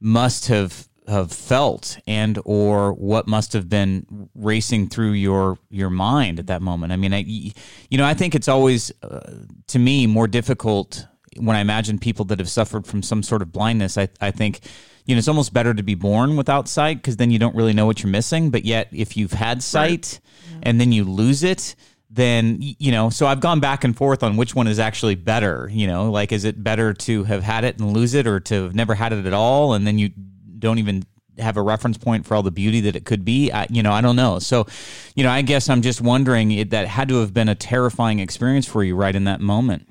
must 0.00 0.46
have 0.46 0.88
have 1.08 1.32
felt 1.32 1.98
and 2.06 2.38
or 2.44 2.92
what 2.92 3.26
must 3.26 3.54
have 3.54 3.68
been 3.68 4.28
racing 4.34 4.88
through 4.88 5.12
your 5.12 5.58
your 5.70 5.90
mind 5.90 6.38
at 6.38 6.46
that 6.46 6.62
moment. 6.62 6.92
I 6.92 6.96
mean, 6.96 7.12
I 7.12 7.24
you 7.26 7.98
know 7.98 8.04
I 8.04 8.14
think 8.14 8.34
it's 8.34 8.48
always 8.48 8.92
uh, 9.02 9.34
to 9.68 9.78
me 9.78 10.06
more 10.06 10.28
difficult 10.28 11.06
when 11.38 11.56
I 11.56 11.60
imagine 11.60 11.98
people 11.98 12.24
that 12.26 12.38
have 12.38 12.50
suffered 12.50 12.86
from 12.86 13.02
some 13.02 13.22
sort 13.22 13.42
of 13.42 13.52
blindness. 13.52 13.96
I 13.98 14.08
I 14.20 14.30
think 14.30 14.60
you 15.06 15.14
know 15.14 15.18
it's 15.18 15.28
almost 15.28 15.52
better 15.52 15.74
to 15.74 15.82
be 15.82 15.94
born 15.94 16.36
without 16.36 16.68
sight 16.68 16.98
because 16.98 17.16
then 17.16 17.30
you 17.30 17.38
don't 17.38 17.54
really 17.54 17.72
know 17.72 17.86
what 17.86 18.02
you're 18.02 18.10
missing. 18.10 18.50
But 18.50 18.64
yet 18.64 18.88
if 18.92 19.16
you've 19.16 19.32
had 19.32 19.62
sight 19.62 20.20
right. 20.52 20.62
and 20.62 20.80
then 20.80 20.92
you 20.92 21.04
lose 21.04 21.42
it 21.42 21.74
then 22.10 22.56
you 22.60 22.90
know 22.90 23.10
so 23.10 23.26
i've 23.26 23.40
gone 23.40 23.60
back 23.60 23.84
and 23.84 23.96
forth 23.96 24.22
on 24.22 24.36
which 24.36 24.54
one 24.54 24.66
is 24.66 24.78
actually 24.78 25.14
better 25.14 25.68
you 25.70 25.86
know 25.86 26.10
like 26.10 26.32
is 26.32 26.44
it 26.44 26.62
better 26.62 26.94
to 26.94 27.24
have 27.24 27.42
had 27.42 27.64
it 27.64 27.78
and 27.78 27.92
lose 27.92 28.14
it 28.14 28.26
or 28.26 28.40
to 28.40 28.64
have 28.64 28.74
never 28.74 28.94
had 28.94 29.12
it 29.12 29.26
at 29.26 29.32
all 29.34 29.74
and 29.74 29.86
then 29.86 29.98
you 29.98 30.10
don't 30.58 30.78
even 30.78 31.04
have 31.38 31.56
a 31.56 31.62
reference 31.62 31.98
point 31.98 32.26
for 32.26 32.34
all 32.34 32.42
the 32.42 32.50
beauty 32.50 32.80
that 32.80 32.96
it 32.96 33.04
could 33.04 33.24
be 33.24 33.52
I, 33.52 33.66
you 33.70 33.82
know 33.82 33.92
i 33.92 34.00
don't 34.00 34.16
know 34.16 34.38
so 34.38 34.66
you 35.14 35.22
know 35.22 35.30
i 35.30 35.42
guess 35.42 35.68
i'm 35.68 35.82
just 35.82 36.00
wondering 36.00 36.50
it, 36.50 36.70
that 36.70 36.88
had 36.88 37.08
to 37.10 37.20
have 37.20 37.34
been 37.34 37.48
a 37.48 37.54
terrifying 37.54 38.20
experience 38.20 38.66
for 38.66 38.82
you 38.82 38.96
right 38.96 39.14
in 39.14 39.24
that 39.24 39.40
moment 39.40 39.88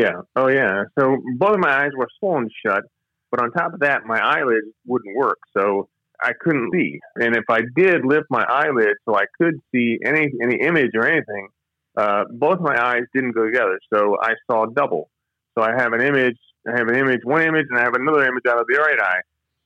yeah 0.00 0.20
oh 0.36 0.48
yeah 0.48 0.84
so 0.98 1.16
both 1.38 1.54
of 1.54 1.60
my 1.60 1.84
eyes 1.84 1.90
were 1.96 2.08
swollen 2.18 2.48
shut 2.64 2.82
but 3.30 3.42
on 3.42 3.50
top 3.52 3.74
of 3.74 3.80
that 3.80 4.04
my 4.04 4.18
eyelids 4.18 4.66
wouldn't 4.86 5.16
work 5.16 5.38
so 5.56 5.88
I 6.22 6.32
couldn't 6.40 6.70
see. 6.72 7.00
And 7.16 7.36
if 7.36 7.44
I 7.48 7.60
did 7.76 8.04
lift 8.04 8.26
my 8.30 8.44
eyelids 8.44 8.98
so 9.04 9.16
I 9.16 9.24
could 9.38 9.54
see 9.72 9.98
any 10.04 10.32
any 10.42 10.56
image 10.60 10.92
or 10.94 11.06
anything, 11.06 11.48
uh, 11.96 12.24
both 12.30 12.60
my 12.60 12.76
eyes 12.80 13.02
didn't 13.14 13.32
go 13.32 13.44
together. 13.44 13.78
So 13.92 14.16
I 14.20 14.34
saw 14.50 14.66
double. 14.66 15.10
So 15.56 15.64
I 15.64 15.72
have 15.76 15.92
an 15.92 16.02
image, 16.02 16.36
I 16.66 16.72
have 16.78 16.88
an 16.88 16.96
image, 16.96 17.20
one 17.24 17.42
image, 17.42 17.66
and 17.70 17.78
I 17.78 17.82
have 17.82 17.94
another 17.94 18.24
image 18.24 18.44
out 18.48 18.60
of 18.60 18.66
the 18.68 18.78
right 18.78 19.00
eye. 19.00 19.20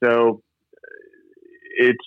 So 0.04 0.42
it's 1.78 1.98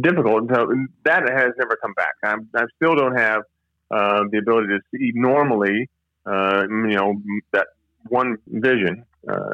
difficult. 0.00 0.50
So 0.52 0.68
that 1.04 1.28
has 1.28 1.52
never 1.58 1.76
come 1.80 1.94
back. 1.94 2.14
I'm, 2.24 2.48
i 2.54 2.64
still 2.76 2.96
don't 2.96 3.16
have 3.16 3.42
uh, 3.90 4.24
the 4.30 4.38
ability 4.38 4.68
to 4.68 4.80
see 4.92 5.12
normally. 5.14 5.88
Uh, 6.28 6.66
you 6.68 6.96
know 6.96 7.14
that 7.52 7.66
one 8.08 8.36
vision, 8.46 9.04
uh, 9.28 9.50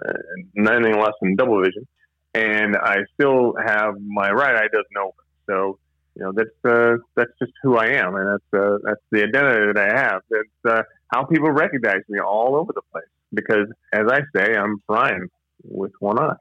nothing 0.55 0.99
less 0.99 1.13
than 1.21 1.37
double 1.37 1.63
vision 1.63 1.87
and 2.35 2.77
I 2.77 2.97
still 3.15 3.55
have 3.65 3.95
my 4.01 4.31
right 4.31 4.57
eye 4.57 4.69
doesn't 4.69 4.97
open. 4.99 5.25
So 5.47 5.79
you 6.17 6.25
know 6.25 6.33
that's 6.33 6.65
uh, 6.65 6.97
that's 7.17 7.31
just 7.39 7.53
who 7.63 7.77
I 7.77 7.87
am, 7.87 8.17
and 8.17 8.29
that's 8.29 8.63
uh, 8.63 8.79
that's 8.83 9.01
the 9.11 9.23
identity 9.23 9.73
that 9.73 9.79
I 9.79 10.01
have. 10.01 10.23
That's 10.31 10.79
uh, 10.79 10.83
how 11.09 11.25
people 11.25 11.51
recognize 11.51 12.03
me 12.09 12.19
all 12.21 12.57
over 12.57 12.73
the 12.73 12.83
place. 12.93 13.05
Because 13.33 13.69
as 13.93 14.05
I 14.09 14.21
say, 14.37 14.55
I'm 14.55 14.83
Brian 14.87 15.29
with 15.63 15.93
one 16.01 16.19
eye. 16.19 16.37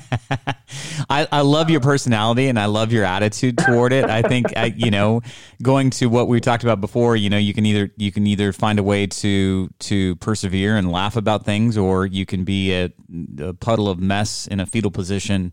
I, 1.10 1.28
I 1.30 1.40
love 1.42 1.70
your 1.70 1.80
personality 1.80 2.48
and 2.48 2.58
I 2.58 2.66
love 2.66 2.92
your 2.92 3.04
attitude 3.04 3.58
toward 3.58 3.92
it. 3.92 4.04
I 4.04 4.22
think 4.22 4.56
I, 4.56 4.66
you 4.66 4.90
know, 4.90 5.20
going 5.62 5.90
to 5.90 6.06
what 6.06 6.28
we 6.28 6.40
talked 6.40 6.62
about 6.62 6.80
before, 6.80 7.16
you 7.16 7.30
know, 7.30 7.38
you 7.38 7.54
can 7.54 7.66
either 7.66 7.90
you 7.96 8.12
can 8.12 8.26
either 8.26 8.52
find 8.52 8.78
a 8.78 8.82
way 8.82 9.06
to 9.06 9.68
to 9.80 10.16
persevere 10.16 10.76
and 10.76 10.90
laugh 10.90 11.16
about 11.16 11.44
things, 11.44 11.76
or 11.76 12.06
you 12.06 12.26
can 12.26 12.44
be 12.44 12.72
a, 12.72 12.90
a 13.38 13.54
puddle 13.54 13.88
of 13.88 13.98
mess 13.98 14.46
in 14.46 14.60
a 14.60 14.66
fetal 14.66 14.90
position, 14.90 15.52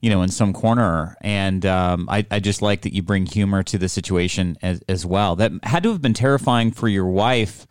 you 0.00 0.10
know, 0.10 0.22
in 0.22 0.28
some 0.28 0.52
corner. 0.52 1.16
And 1.20 1.64
um, 1.66 2.08
I, 2.10 2.26
I 2.30 2.40
just 2.40 2.62
like 2.62 2.82
that 2.82 2.94
you 2.94 3.02
bring 3.02 3.26
humor 3.26 3.62
to 3.64 3.78
the 3.78 3.88
situation 3.88 4.56
as 4.62 4.80
as 4.88 5.06
well. 5.06 5.36
That 5.36 5.52
had 5.62 5.82
to 5.84 5.92
have 5.92 6.02
been 6.02 6.14
terrifying 6.14 6.72
for 6.72 6.88
your 6.88 7.06
wife 7.06 7.66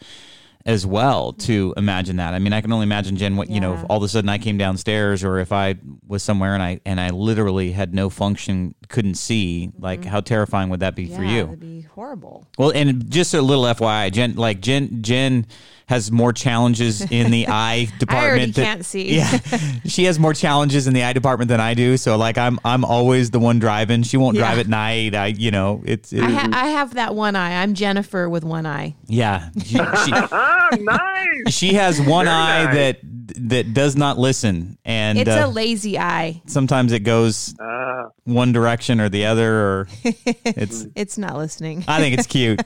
as 0.65 0.85
well 0.85 1.33
to 1.33 1.73
imagine 1.77 2.15
that. 2.15 2.33
I 2.33 2.39
mean, 2.39 2.51
I 2.51 2.61
can 2.61 2.71
only 2.73 2.85
imagine 2.85 3.15
Jen. 3.17 3.35
What 3.35 3.49
yeah. 3.49 3.55
you 3.55 3.61
know, 3.61 3.73
if 3.75 3.85
all 3.89 3.97
of 3.97 4.03
a 4.03 4.07
sudden 4.07 4.29
I 4.29 4.37
came 4.37 4.57
downstairs, 4.57 5.23
or 5.23 5.39
if 5.39 5.51
I 5.51 5.75
was 6.07 6.23
somewhere 6.23 6.53
and 6.53 6.63
I 6.63 6.79
and 6.85 6.99
I 6.99 7.09
literally 7.09 7.71
had 7.71 7.93
no 7.93 8.09
function, 8.09 8.73
couldn't 8.89 9.15
see. 9.15 9.71
Like, 9.77 10.01
mm-hmm. 10.01 10.09
how 10.09 10.21
terrifying 10.21 10.69
would 10.69 10.79
that 10.79 10.95
be 10.95 11.03
yeah, 11.03 11.17
for 11.17 11.23
you? 11.23 11.43
It'd 11.43 11.59
be 11.59 11.81
horrible. 11.81 12.47
Well, 12.57 12.71
and 12.71 13.09
just 13.09 13.33
a 13.33 13.41
little 13.41 13.65
FYI, 13.65 14.11
Jen, 14.11 14.35
like 14.35 14.59
Jen, 14.61 15.03
Jen 15.03 15.45
has 15.87 16.11
more 16.11 16.33
challenges 16.33 17.01
in 17.11 17.31
the 17.31 17.47
eye 17.47 17.87
department. 17.99 18.13
I 18.13 18.27
already 18.27 18.53
can't 18.53 18.85
see. 18.85 19.15
Yeah, 19.15 19.37
she 19.85 20.05
has 20.05 20.19
more 20.19 20.33
challenges 20.33 20.87
in 20.87 20.93
the 20.93 21.03
eye 21.03 21.13
department 21.13 21.49
than 21.49 21.59
I 21.59 21.73
do. 21.73 21.97
So 21.97 22.17
like 22.17 22.37
I'm 22.37 22.59
I'm 22.65 22.83
always 22.83 23.31
the 23.31 23.39
one 23.39 23.59
driving. 23.59 24.03
She 24.03 24.17
won't 24.17 24.35
yeah. 24.35 24.43
drive 24.43 24.59
at 24.59 24.67
night. 24.67 25.15
I 25.15 25.27
you 25.27 25.51
know 25.51 25.81
it's. 25.85 26.13
I, 26.13 26.29
ha- 26.29 26.49
I, 26.51 26.67
have 26.69 26.95
that 26.95 27.15
one 27.15 27.35
eye. 27.35 27.61
I'm 27.61 27.73
Jennifer 27.73 28.29
with 28.29 28.43
one 28.43 28.65
eye. 28.65 28.95
Yeah, 29.07 29.49
she, 29.63 29.77
she, 29.77 30.11
nice. 30.83 31.53
She 31.53 31.73
has 31.73 31.99
one 32.01 32.25
Very 32.25 32.37
eye 32.37 32.63
nice. 32.65 32.75
that 32.75 32.99
that 33.49 33.73
does 33.73 33.95
not 33.95 34.17
listen, 34.17 34.77
and 34.85 35.17
it's 35.17 35.29
uh, 35.29 35.43
a 35.45 35.47
lazy 35.47 35.97
eye. 35.97 36.41
Sometimes 36.45 36.91
it 36.91 37.01
goes 37.01 37.57
uh, 37.59 38.09
one 38.23 38.51
direction 38.51 38.99
or 38.99 39.09
the 39.09 39.25
other, 39.25 39.55
or 39.55 39.87
it's 40.03 40.85
it's 40.95 41.17
not 41.17 41.35
listening. 41.37 41.83
I 41.87 41.99
think 41.99 42.17
it's 42.17 42.27
cute. 42.27 42.61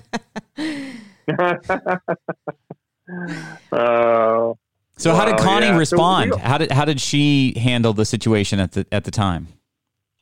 Uh, 3.71 4.53
so 4.97 5.15
how 5.15 5.25
did 5.25 5.37
Connie 5.37 5.67
yeah. 5.67 5.77
respond? 5.77 6.33
So 6.33 6.39
how 6.39 6.57
did 6.57 6.71
how 6.71 6.85
did 6.85 6.99
she 6.99 7.57
handle 7.57 7.93
the 7.93 8.05
situation 8.05 8.59
at 8.59 8.73
the 8.73 8.85
at 8.91 9.05
the 9.05 9.11
time? 9.11 9.47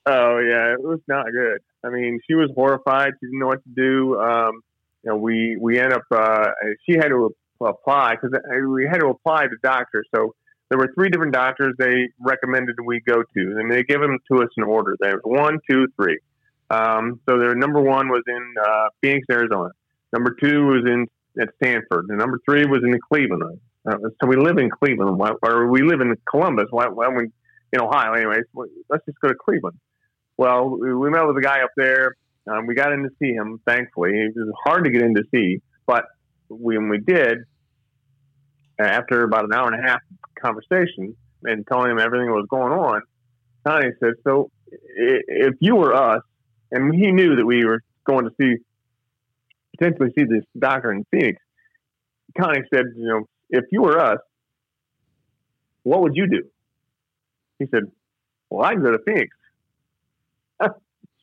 Oh 0.06 0.40
yeah, 0.40 0.74
it 0.74 0.82
was 0.82 1.00
not 1.08 1.26
good. 1.32 1.60
I 1.84 1.90
mean, 1.90 2.20
she 2.28 2.36
was 2.36 2.50
horrified. 2.56 3.14
She 3.20 3.28
didn't 3.28 3.40
know 3.40 3.48
what 3.48 3.64
to 3.64 3.70
do. 3.76 4.20
Um, 4.20 4.62
you 5.04 5.12
know, 5.12 5.18
we 5.18 5.58
we 5.60 5.80
end 5.80 5.94
up. 5.94 6.04
Uh, 6.12 6.50
she 6.86 6.96
had 6.96 7.10
to 7.10 7.36
apply 7.62 8.16
because 8.16 8.38
we 8.68 8.86
had 8.86 9.00
to 9.00 9.08
apply 9.08 9.44
to 9.44 9.56
doctors. 9.64 10.08
So 10.16 10.36
there 10.70 10.78
were 10.78 10.92
three 10.94 11.10
different 11.10 11.34
doctors 11.34 11.74
they 11.80 12.10
recommended 12.20 12.76
we 12.84 13.02
go 13.02 13.24
to, 13.24 13.58
and 13.58 13.72
they 13.72 13.84
gave 13.84 14.02
them 14.02 14.18
to 14.32 14.44
us 14.44 14.50
in 14.58 14.64
order. 14.64 14.96
There 15.00 15.14
was 15.14 15.22
one, 15.24 15.60
two, 15.70 15.88
three. 15.96 16.20
Um, 16.70 17.20
so 17.28 17.40
their 17.40 17.56
number 17.56 17.82
one 17.82 18.10
was 18.10 18.24
in 18.28 18.54
uh, 18.62 18.90
Phoenix, 19.02 19.26
Arizona. 19.32 19.72
Number 20.14 20.36
two 20.42 20.66
was 20.66 20.84
in 20.86 21.08
at 21.42 21.50
Stanford. 21.62 22.08
And 22.10 22.18
number 22.18 22.40
three 22.46 22.66
was 22.66 22.82
in 22.84 22.98
Cleveland. 23.12 23.60
Uh, 23.90 23.98
so 24.22 24.28
we 24.28 24.36
live 24.36 24.58
in 24.58 24.70
Cleveland, 24.70 25.22
or 25.42 25.68
we 25.68 25.82
live 25.82 26.02
in 26.02 26.16
Columbus. 26.30 26.66
Why, 26.72 26.88
why 26.88 27.08
we 27.10 27.30
in 27.74 27.82
Ohio, 27.82 28.14
anyways? 28.14 28.44
Let's 28.90 29.06
just 29.06 29.20
go 29.20 29.30
to 29.30 29.36
Cleveland. 29.36 29.78
Well, 30.38 30.78
we 30.80 31.10
met 31.10 31.26
with 31.26 31.38
a 31.38 31.42
guy 31.42 31.62
up 31.62 31.72
there. 31.76 32.16
Um, 32.50 32.68
we 32.68 32.76
got 32.76 32.92
in 32.92 33.04
to 33.04 33.10
see 33.20 33.34
him. 33.34 33.60
Thankfully, 33.66 34.12
it 34.12 34.34
was 34.36 34.54
hard 34.64 34.86
to 34.86 34.92
get 34.92 35.02
in 35.02 35.16
to 35.16 35.24
see, 35.34 35.62
but 35.86 36.06
when 36.50 36.90
we 36.90 37.00
did, 37.00 37.40
after 38.80 39.24
about 39.24 39.46
an 39.46 39.54
hour 39.54 39.68
and 39.72 39.84
a 39.84 39.88
half 39.88 40.00
conversation 40.40 41.16
and 41.44 41.66
telling 41.68 41.92
him 41.92 42.00
everything 42.00 42.28
that 42.28 42.34
was 42.34 42.48
going 42.50 42.72
on, 42.72 43.02
Connie 43.66 43.92
said, 44.00 44.14
"So, 44.24 44.50
if 44.68 45.56
you 45.60 45.76
were 45.76 45.94
us, 45.94 46.22
and 46.72 46.94
he 46.94 47.12
knew 47.12 47.36
that 47.36 47.46
we 47.46 47.66
were 47.66 47.82
going 48.06 48.26
to 48.26 48.32
see 48.40 48.64
potentially 49.78 50.12
see 50.18 50.26
this 50.26 50.44
doctor 50.58 50.92
in 50.92 51.06
Phoenix, 51.12 51.42
Connie 52.38 52.64
said, 52.74 52.86
you 52.96 53.08
know, 53.08 53.28
if 53.50 53.66
you 53.72 53.82
were 53.82 54.00
us, 54.00 54.20
what 55.84 56.02
would 56.02 56.16
you 56.16 56.28
do? 56.30 56.44
He 57.60 57.66
said, 57.72 57.84
well, 58.50 58.66
I 58.66 58.74
can 58.74 58.84
go 58.84 58.92
to 58.92 59.00
Phoenix. 59.06 59.36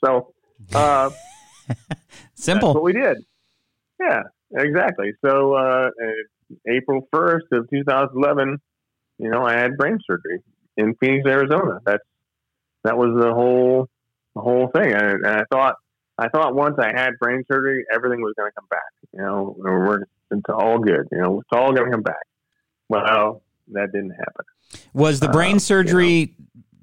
so 0.05 0.35
Uh, 0.75 1.11
Simple. 2.35 2.69
That's 2.69 2.75
what 2.75 2.85
we 2.85 2.93
did. 2.93 3.19
Yeah, 4.01 4.23
exactly. 4.57 5.13
So 5.25 5.55
uh, 5.55 5.91
April 6.69 7.09
first 7.13 7.47
of 7.53 7.69
2011, 7.71 8.59
you 9.19 9.31
know, 9.31 9.45
I 9.45 9.55
had 9.55 9.77
brain 9.77 9.99
surgery 10.07 10.41
in 10.77 10.95
Phoenix, 10.97 11.27
Arizona. 11.27 11.81
That's 11.85 12.03
that 12.83 12.97
was 12.99 13.19
the 13.19 13.33
whole 13.33 13.89
the 14.35 14.43
whole 14.43 14.69
thing. 14.75 14.93
And 14.93 15.27
I 15.27 15.45
thought 15.51 15.77
I 16.19 16.29
thought 16.29 16.55
once 16.55 16.77
I 16.79 16.93
had 16.95 17.19
brain 17.19 17.43
surgery, 17.51 17.85
everything 17.93 18.23
was 18.23 18.35
going 18.37 18.51
to 18.51 18.55
come 18.55 18.69
back. 18.71 18.83
You 19.13 19.21
know, 19.21 19.55
we're 19.59 20.03
it's 20.31 20.43
all 20.49 20.79
good. 20.79 21.09
You 21.13 21.19
know, 21.19 21.41
it's 21.41 21.49
all 21.53 21.73
going 21.73 21.87
to 21.87 21.91
come 21.91 22.03
back. 22.03 22.23
Well, 22.89 23.43
that 23.73 23.93
didn't 23.93 24.11
happen. 24.13 24.45
Was 24.93 25.21
the 25.21 25.29
brain 25.29 25.57
Uh, 25.57 25.61
surgery 25.61 26.07
you 26.13 26.29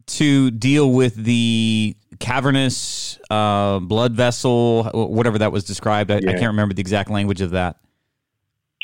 to 0.07 0.51
deal 0.51 0.91
with 0.91 1.15
the 1.15 1.95
cavernous 2.19 3.19
uh, 3.29 3.79
blood 3.79 4.13
vessel, 4.13 4.83
whatever 4.93 5.37
that 5.37 5.51
was 5.51 5.63
described? 5.63 6.11
I, 6.11 6.17
I 6.17 6.21
can't 6.21 6.47
remember 6.47 6.73
the 6.73 6.81
exact 6.81 7.09
language 7.09 7.41
of 7.41 7.51
that. 7.51 7.77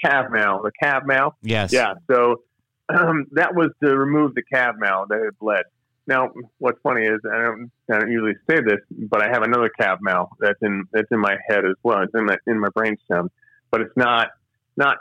Cav 0.03 0.31
mal, 0.31 0.61
the 0.61 0.71
cav 0.81 1.05
mal. 1.05 1.35
Yes. 1.41 1.73
Yeah. 1.73 1.95
So 2.09 2.41
um, 2.89 3.25
that 3.31 3.55
was 3.55 3.71
to 3.83 3.97
remove 3.97 4.35
the 4.35 4.43
cav 4.53 4.77
mal 4.77 5.05
that 5.07 5.19
had 5.23 5.37
bled. 5.39 5.63
Now, 6.07 6.31
what's 6.57 6.79
funny 6.81 7.05
is 7.05 7.19
I 7.29 7.41
don't, 7.41 7.71
I 7.91 7.99
don't 7.99 8.11
usually 8.11 8.35
say 8.49 8.61
this, 8.61 8.79
but 8.89 9.21
I 9.21 9.27
have 9.29 9.43
another 9.43 9.69
cav 9.79 9.97
mal 9.99 10.29
that's 10.39 10.59
in 10.61 10.85
that's 10.91 11.11
in 11.11 11.19
my 11.19 11.35
head 11.47 11.65
as 11.65 11.75
well. 11.83 12.01
It's 12.01 12.13
in 12.15 12.25
my 12.25 12.37
in 12.47 12.59
my 12.59 12.69
brainstem, 12.69 13.29
but 13.71 13.81
it's 13.81 13.95
not 13.97 14.29
not 14.77 14.97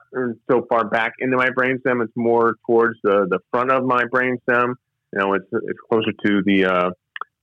so 0.50 0.66
far 0.68 0.88
back 0.88 1.12
into 1.20 1.36
my 1.36 1.50
brainstem. 1.50 2.02
It's 2.02 2.16
more 2.16 2.56
towards 2.66 2.98
the 3.04 3.26
the 3.30 3.38
front 3.52 3.70
of 3.70 3.84
my 3.84 4.04
brainstem. 4.04 4.74
You 5.12 5.18
know, 5.20 5.34
it's 5.34 5.46
it's 5.52 5.78
closer 5.88 6.12
to 6.24 6.42
the 6.44 6.64
uh, 6.64 6.90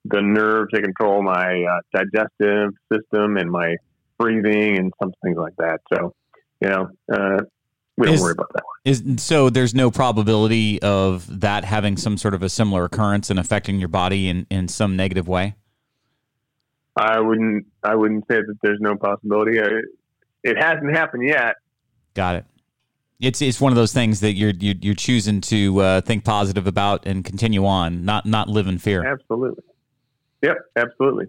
the 0.06 0.21
nerves 0.21 0.69
that 0.73 0.84
control 0.84 1.23
my 1.23 1.63
uh, 1.63 1.80
digestive 1.93 2.73
system 2.91 3.38
and 3.38 3.49
my 3.49 3.78
breathing 4.19 4.78
and 4.78 4.91
some 5.02 5.13
things 5.23 5.38
like 5.38 5.56
that. 5.58 5.80
So, 5.93 6.13
you 6.62 6.69
know, 6.69 6.89
uh, 7.12 7.43
we 7.97 8.08
don't 8.08 8.15
Is- 8.15 8.21
worry 8.21 8.32
about 8.34 8.51
that. 8.53 8.63
Is 8.86 9.03
so 9.17 9.49
there's 9.49 9.73
no 9.73 9.89
probability 9.89 10.82
of 10.82 11.39
that 11.39 11.63
having 11.63 11.95
some 11.95 12.17
sort 12.17 12.34
of 12.34 12.43
a 12.43 12.49
similar 12.49 12.84
occurrence 12.84 13.29
and 13.29 13.39
affecting 13.39 13.79
your 13.79 13.88
body 13.88 14.27
in, 14.27 14.45
in 14.49 14.67
some 14.67 14.97
negative 14.97 15.25
way. 15.27 15.56
I 16.97 17.19
wouldn't. 17.19 17.65
I 17.82 17.95
wouldn't 17.95 18.25
say 18.29 18.36
that 18.36 18.56
there's 18.62 18.79
no 18.82 18.95
possibility. 18.95 19.60
I, 19.62 19.67
it 20.43 20.58
hasn't 20.58 20.95
happened 20.95 21.27
yet. 21.27 21.56
Got 22.13 22.36
it. 22.36 22.45
It's 23.21 23.41
it's 23.41 23.62
one 23.62 23.71
of 23.71 23.77
those 23.77 23.93
things 23.93 24.19
that 24.19 24.34
you're 24.34 24.51
you're, 24.51 24.75
you're 24.82 24.95
choosing 24.95 25.39
to 25.41 25.79
uh, 25.79 26.01
think 26.01 26.25
positive 26.25 26.67
about 26.67 27.06
and 27.06 27.23
continue 27.23 27.65
on, 27.65 28.03
not 28.03 28.25
not 28.25 28.49
live 28.49 28.67
in 28.67 28.79
fear. 28.79 29.06
Absolutely. 29.06 29.63
Yep. 30.41 30.58
Absolutely. 30.75 31.27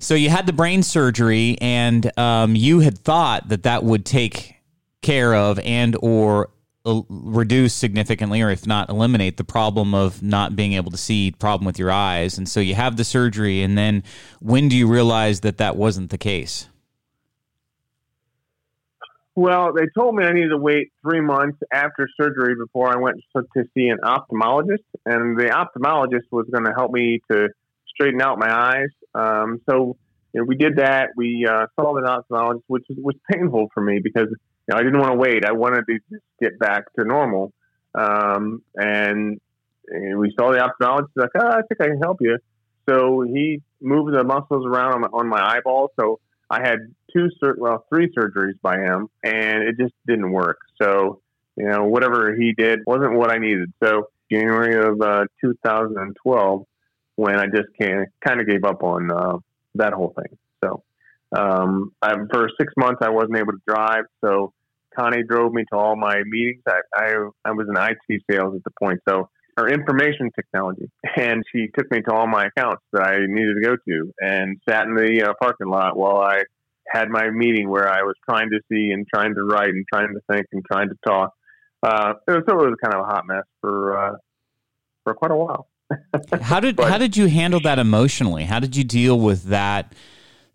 So 0.00 0.14
you 0.14 0.28
had 0.28 0.46
the 0.46 0.52
brain 0.52 0.82
surgery, 0.82 1.56
and 1.60 2.10
um, 2.18 2.56
you 2.56 2.80
had 2.80 2.98
thought 2.98 3.48
that 3.48 3.62
that 3.62 3.84
would 3.84 4.04
take 4.04 4.55
care 5.06 5.34
of 5.34 5.58
and 5.60 5.96
or 6.02 6.50
uh, 6.84 7.02
reduce 7.08 7.74
significantly, 7.74 8.42
or 8.42 8.50
if 8.50 8.66
not 8.66 8.90
eliminate, 8.90 9.36
the 9.36 9.44
problem 9.44 9.94
of 9.94 10.22
not 10.22 10.56
being 10.56 10.74
able 10.74 10.90
to 10.90 10.96
see, 10.96 11.30
problem 11.30 11.64
with 11.64 11.78
your 11.78 11.90
eyes. 11.90 12.36
And 12.38 12.48
so 12.48 12.60
you 12.60 12.74
have 12.74 12.96
the 12.96 13.04
surgery, 13.04 13.62
and 13.62 13.78
then 13.78 14.02
when 14.40 14.68
do 14.68 14.76
you 14.76 14.86
realize 14.86 15.40
that 15.40 15.58
that 15.58 15.76
wasn't 15.76 16.10
the 16.10 16.18
case? 16.18 16.68
Well, 19.34 19.74
they 19.74 19.86
told 19.94 20.14
me 20.14 20.24
I 20.24 20.32
needed 20.32 20.48
to 20.48 20.58
wait 20.58 20.92
three 21.02 21.20
months 21.20 21.58
after 21.72 22.08
surgery 22.18 22.54
before 22.54 22.90
I 22.90 22.96
went 22.96 23.16
to 23.36 23.64
see 23.74 23.88
an 23.88 23.98
ophthalmologist, 24.02 24.84
and 25.04 25.38
the 25.38 25.50
ophthalmologist 25.50 26.24
was 26.30 26.46
going 26.50 26.64
to 26.64 26.72
help 26.72 26.90
me 26.90 27.20
to 27.30 27.48
straighten 27.88 28.22
out 28.22 28.38
my 28.38 28.50
eyes. 28.50 28.88
Um, 29.14 29.60
so 29.68 29.96
you 30.32 30.40
know, 30.40 30.44
we 30.44 30.56
did 30.56 30.76
that. 30.76 31.10
We 31.16 31.46
uh, 31.48 31.66
saw 31.74 31.94
the 31.94 32.02
ophthalmologist, 32.02 32.62
which 32.66 32.84
was, 32.88 32.98
was 32.98 33.16
painful 33.30 33.68
for 33.74 33.82
me 33.82 34.00
because 34.02 34.28
you 34.66 34.74
know, 34.74 34.80
I 34.80 34.82
didn't 34.82 34.98
want 34.98 35.12
to 35.12 35.18
wait. 35.18 35.44
I 35.44 35.52
wanted 35.52 35.84
to 35.86 35.98
just 36.10 36.24
get 36.40 36.58
back 36.58 36.92
to 36.94 37.04
normal. 37.04 37.52
Um, 37.94 38.62
and, 38.74 39.40
and 39.88 40.18
we 40.18 40.34
saw 40.38 40.50
the 40.50 40.58
ophthalmologist. 40.58 41.08
Like, 41.14 41.30
oh, 41.38 41.46
I 41.46 41.62
think 41.62 41.80
I 41.80 41.86
can 41.86 41.98
help 41.98 42.18
you. 42.20 42.38
So 42.88 43.22
he 43.22 43.62
moved 43.80 44.14
the 44.14 44.24
muscles 44.24 44.66
around 44.66 44.94
on 44.94 45.00
my, 45.02 45.08
on 45.08 45.28
my 45.28 45.56
eyeball. 45.56 45.92
So 45.98 46.20
I 46.50 46.60
had 46.60 46.78
two, 47.12 47.28
sur- 47.40 47.56
well, 47.58 47.84
three 47.88 48.12
surgeries 48.16 48.60
by 48.62 48.78
him, 48.78 49.08
and 49.24 49.62
it 49.62 49.76
just 49.78 49.94
didn't 50.06 50.30
work. 50.30 50.58
So, 50.80 51.20
you 51.56 51.68
know, 51.68 51.84
whatever 51.84 52.34
he 52.34 52.52
did 52.56 52.80
wasn't 52.86 53.14
what 53.14 53.30
I 53.30 53.38
needed. 53.38 53.72
So, 53.82 54.08
January 54.30 54.74
of 54.84 55.00
uh, 55.00 55.24
2012, 55.40 56.66
when 57.14 57.36
I 57.36 57.46
just 57.46 57.68
kind 57.78 58.40
of 58.40 58.46
gave 58.46 58.64
up 58.64 58.82
on 58.82 59.10
uh, 59.10 59.38
that 59.76 59.92
whole 59.92 60.14
thing. 60.16 60.36
Um, 61.36 61.92
I, 62.02 62.14
for 62.32 62.48
six 62.58 62.72
months, 62.76 63.00
I 63.02 63.10
wasn't 63.10 63.36
able 63.36 63.52
to 63.52 63.62
drive. 63.66 64.04
So, 64.24 64.52
Connie 64.98 65.22
drove 65.28 65.52
me 65.52 65.64
to 65.72 65.78
all 65.78 65.96
my 65.96 66.22
meetings. 66.24 66.62
I, 66.66 66.80
I, 66.96 67.14
I 67.44 67.52
was 67.52 67.66
in 67.68 67.76
IT 67.76 68.22
sales 68.30 68.54
at 68.56 68.64
the 68.64 68.70
point. 68.82 69.00
So, 69.08 69.28
or 69.58 69.68
information 69.68 70.30
technology. 70.34 70.90
And 71.18 71.42
she 71.50 71.68
took 71.76 71.90
me 71.90 72.02
to 72.02 72.12
all 72.12 72.26
my 72.26 72.46
accounts 72.46 72.82
that 72.92 73.02
I 73.02 73.16
needed 73.26 73.54
to 73.54 73.66
go 73.66 73.76
to 73.76 74.12
and 74.20 74.58
sat 74.68 74.86
in 74.86 74.94
the 74.94 75.30
uh, 75.30 75.32
parking 75.40 75.68
lot 75.68 75.96
while 75.96 76.18
I 76.18 76.42
had 76.90 77.08
my 77.08 77.30
meeting 77.30 77.70
where 77.70 77.88
I 77.88 78.02
was 78.02 78.14
trying 78.28 78.50
to 78.50 78.60
see 78.70 78.90
and 78.92 79.06
trying 79.12 79.34
to 79.34 79.42
write 79.42 79.70
and 79.70 79.84
trying 79.92 80.08
to 80.08 80.20
think 80.30 80.46
and 80.52 80.62
trying 80.70 80.88
to 80.88 80.94
talk. 81.06 81.32
Uh, 81.82 82.14
it 82.28 82.32
was, 82.32 82.42
so 82.48 82.54
it 82.60 82.68
was 82.68 82.76
kind 82.82 82.94
of 82.94 83.00
a 83.00 83.04
hot 83.04 83.24
mess 83.26 83.44
for, 83.62 83.98
uh, 83.98 84.16
for 85.04 85.14
quite 85.14 85.30
a 85.30 85.36
while. 85.36 85.68
How 86.42 86.60
did 86.60 86.76
But- 86.76 86.90
how 86.90 86.98
did 86.98 87.16
you 87.16 87.26
handle 87.26 87.60
that 87.60 87.78
emotionally? 87.78 88.44
How 88.44 88.58
did 88.58 88.76
you 88.76 88.84
deal 88.84 89.18
with 89.18 89.44
that 89.44 89.94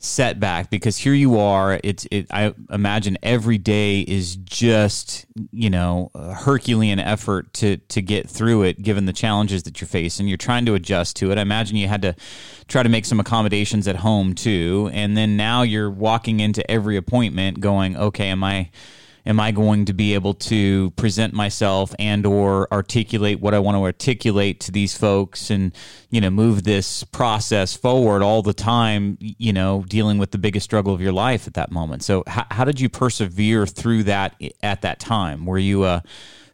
setback? 0.02 0.70
Because 0.70 0.98
here 0.98 1.14
you 1.14 1.38
are. 1.38 1.80
It's 1.84 2.06
it. 2.12 2.28
I 2.32 2.54
imagine 2.70 3.18
every 3.24 3.58
day 3.58 4.02
is 4.02 4.36
just 4.36 5.26
you 5.52 5.70
know 5.70 6.12
a 6.14 6.34
Herculean 6.34 7.00
effort 7.00 7.54
to 7.54 7.78
to 7.78 8.02
get 8.02 8.30
through 8.30 8.64
it, 8.64 8.82
given 8.82 9.06
the 9.06 9.14
challenges 9.14 9.64
that 9.64 9.80
you're 9.80 9.88
facing. 9.88 10.28
You're 10.28 10.38
trying 10.38 10.66
to 10.66 10.74
adjust 10.74 11.16
to 11.18 11.32
it. 11.32 11.38
I 11.38 11.42
imagine 11.42 11.78
you 11.78 11.88
had 11.88 12.02
to 12.02 12.16
try 12.68 12.84
to 12.84 12.90
make 12.90 13.06
some 13.06 13.20
accommodations 13.20 13.88
at 13.88 13.98
home 13.98 14.34
too, 14.34 14.90
and 14.94 15.16
then 15.16 15.38
now 15.38 15.62
you're 15.62 15.92
walking 15.92 16.40
into 16.40 16.70
every 16.70 16.98
appointment 16.98 17.60
going, 17.60 17.96
okay, 17.96 18.30
am 18.30 18.44
I 18.44 18.70
am 19.26 19.40
i 19.40 19.52
going 19.52 19.86
to 19.86 19.94
be 19.94 20.14
able 20.14 20.34
to 20.34 20.92
present 20.92 21.34
myself 21.34 21.94
and 22.00 22.26
or 22.26 22.68
articulate 22.72 23.40
what 23.40 23.54
i 23.54 23.60
want 23.60 23.76
to 23.76 23.84
articulate 23.84 24.60
to 24.60 24.72
these 24.72 24.98
folks 24.98 25.50
and 25.50 25.74
you 26.10 26.20
know 26.20 26.30
move 26.30 26.64
this 26.64 27.04
process 27.06 27.76
forward 27.76 28.22
all 28.22 28.42
the 28.42 28.54
time 28.54 29.18
you 29.20 29.54
know 29.54 29.84
dealing 29.88 30.18
with 30.18 30.32
the 30.32 30.38
biggest 30.38 30.64
struggle 30.64 30.94
of 30.94 31.02
your 31.02 31.12
life 31.12 31.48
at 31.48 31.54
that 31.54 31.72
moment? 31.72 32.04
So 32.04 32.24
how, 32.28 32.46
how 32.52 32.66
did 32.66 32.80
you 32.80 32.90
persevere 32.90 33.66
through 33.66 34.04
that 34.04 34.42
at 34.64 34.82
that 34.82 35.00
time? 35.00 35.46
Were 35.46 35.58
you 35.58 35.86
a 35.86 36.04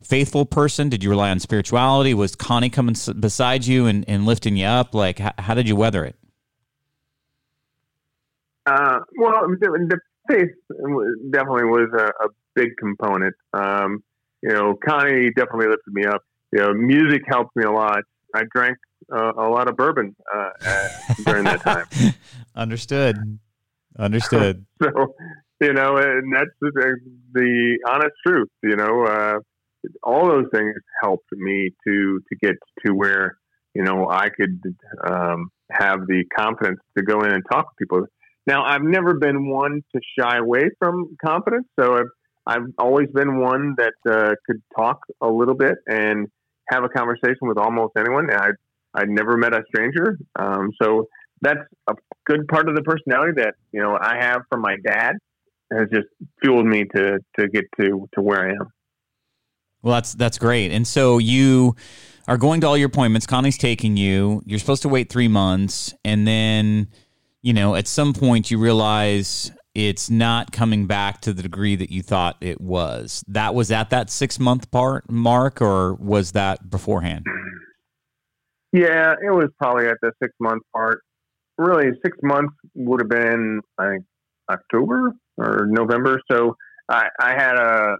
faithful 0.01 0.45
person? 0.45 0.89
Did 0.89 1.03
you 1.03 1.09
rely 1.09 1.29
on 1.29 1.39
spirituality? 1.39 2.13
Was 2.13 2.35
connie 2.35 2.69
coming 2.69 2.95
beside 3.19 3.65
you 3.65 3.85
and, 3.85 4.05
and 4.07 4.25
lifting 4.25 4.57
you 4.57 4.65
up? 4.65 4.93
Like 4.93 5.19
how, 5.19 5.33
how 5.37 5.53
did 5.53 5.67
you 5.67 5.75
weather 5.75 6.05
it? 6.05 6.15
Uh, 8.65 8.99
well, 9.17 9.47
the, 9.47 9.87
the 9.89 9.99
faith 10.29 10.49
definitely 11.31 11.65
was 11.65 11.89
a, 11.97 12.25
a 12.25 12.29
big 12.57 12.75
component. 12.77 13.35
Um, 13.53 14.03
you 14.41 14.49
know, 14.49 14.75
Connie 14.85 15.29
definitely 15.35 15.67
lifted 15.67 15.93
me 15.93 16.05
up. 16.05 16.21
You 16.51 16.59
know, 16.59 16.73
music 16.73 17.21
helped 17.27 17.55
me 17.55 17.63
a 17.63 17.71
lot. 17.71 18.01
I 18.35 18.43
drank 18.53 18.77
uh, 19.13 19.33
a 19.37 19.49
lot 19.49 19.69
of 19.69 19.75
bourbon 19.75 20.15
uh, 20.33 20.49
during 21.25 21.43
that 21.45 21.61
time. 21.61 21.85
understood 22.55 23.39
understood 23.97 24.65
so, 24.83 24.89
you 25.61 25.73
know, 25.73 25.97
and 25.97 26.33
that's 26.33 26.49
the, 26.61 26.97
the 27.33 27.77
honest 27.87 28.13
truth. 28.25 28.49
You 28.63 28.75
know, 28.75 29.05
uh, 29.05 29.39
all 30.03 30.27
those 30.27 30.45
things 30.53 30.73
helped 31.01 31.31
me 31.31 31.71
to 31.87 32.19
to 32.29 32.35
get 32.41 32.55
to 32.85 32.93
where 32.93 33.37
you 33.73 33.83
know 33.83 34.09
I 34.09 34.29
could 34.29 34.61
um, 35.09 35.49
have 35.71 36.07
the 36.07 36.23
confidence 36.37 36.79
to 36.97 37.03
go 37.03 37.21
in 37.21 37.31
and 37.31 37.43
talk 37.51 37.65
to 37.65 37.75
people. 37.79 38.05
Now, 38.45 38.63
I've 38.63 38.81
never 38.81 39.13
been 39.15 39.49
one 39.49 39.81
to 39.93 40.01
shy 40.17 40.37
away 40.37 40.69
from 40.79 41.17
confidence, 41.23 41.67
so 41.77 41.95
I've 41.95 42.11
I've 42.47 42.67
always 42.79 43.09
been 43.13 43.39
one 43.39 43.75
that 43.77 43.93
uh, 44.09 44.33
could 44.45 44.61
talk 44.75 44.99
a 45.21 45.27
little 45.27 45.53
bit 45.53 45.75
and 45.87 46.27
have 46.69 46.83
a 46.83 46.89
conversation 46.89 47.41
with 47.41 47.57
almost 47.57 47.93
anyone. 47.97 48.29
I 48.31 48.51
I 48.93 49.03
never 49.05 49.37
met 49.37 49.53
a 49.53 49.61
stranger, 49.67 50.17
um, 50.39 50.71
so 50.81 51.07
that's 51.41 51.59
a 51.87 51.93
good 52.25 52.47
part 52.47 52.67
of 52.69 52.75
the 52.75 52.81
personality 52.81 53.33
that 53.37 53.55
you 53.71 53.81
know 53.81 53.97
I 53.99 54.17
have 54.19 54.41
from 54.49 54.61
my 54.61 54.77
dad 54.85 55.15
has 55.71 55.87
just 55.93 56.07
fueled 56.41 56.65
me 56.65 56.85
to 56.95 57.19
to 57.37 57.47
get 57.49 57.65
to 57.79 58.07
to 58.13 58.21
where 58.21 58.47
I 58.47 58.51
am. 58.51 58.71
Well, 59.81 59.95
that's 59.95 60.13
that's 60.13 60.37
great. 60.37 60.71
And 60.71 60.87
so 60.87 61.17
you 61.17 61.75
are 62.27 62.37
going 62.37 62.61
to 62.61 62.67
all 62.67 62.77
your 62.77 62.87
appointments. 62.87 63.27
Connie's 63.27 63.57
taking 63.57 63.97
you. 63.97 64.41
You're 64.45 64.59
supposed 64.59 64.81
to 64.83 64.89
wait 64.89 65.09
three 65.09 65.27
months, 65.27 65.93
and 66.03 66.25
then 66.25 66.87
you 67.41 67.53
know 67.53 67.75
at 67.75 67.87
some 67.87 68.13
point 68.13 68.49
you 68.49 68.57
realize 68.57 69.51
it's 69.77 70.09
not 70.09 70.51
coming 70.51 70.87
back 70.87 71.21
to 71.21 71.31
the 71.31 71.43
degree 71.43 71.75
that 71.75 71.91
you 71.91 72.01
thought 72.01 72.35
it 72.41 72.59
was. 72.59 73.23
That 73.27 73.53
was 73.53 73.71
at 73.71 73.91
that 73.91 74.09
six 74.09 74.39
month 74.39 74.71
part 74.71 75.07
mark, 75.07 75.61
or 75.61 75.93
was 75.93 76.31
that 76.31 76.67
beforehand? 76.67 77.23
Yeah, 78.73 79.13
it 79.13 79.29
was 79.29 79.49
probably 79.59 79.85
at 79.85 79.97
the 80.01 80.11
six 80.21 80.33
month 80.39 80.63
part. 80.75 81.01
really 81.59 81.91
six 82.03 82.17
months 82.23 82.55
would 82.73 83.01
have 83.01 83.09
been 83.09 83.61
I 83.77 83.89
think 83.91 84.05
October 84.49 85.13
or 85.37 85.67
November. 85.69 86.21
So 86.31 86.55
I, 86.89 87.09
I 87.19 87.33
had 87.33 87.55
a, 87.57 87.97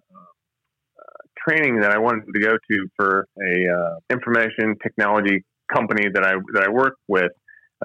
training 1.48 1.82
that 1.82 1.92
I 1.92 2.00
wanted 2.00 2.24
to 2.34 2.40
go 2.40 2.54
to 2.54 2.88
for 2.96 3.28
a 3.40 3.72
uh, 3.72 4.00
information 4.10 4.76
technology 4.82 5.46
company 5.72 6.08
that 6.12 6.24
I 6.24 6.34
that 6.54 6.64
I 6.64 6.70
work 6.72 6.96
with 7.08 7.32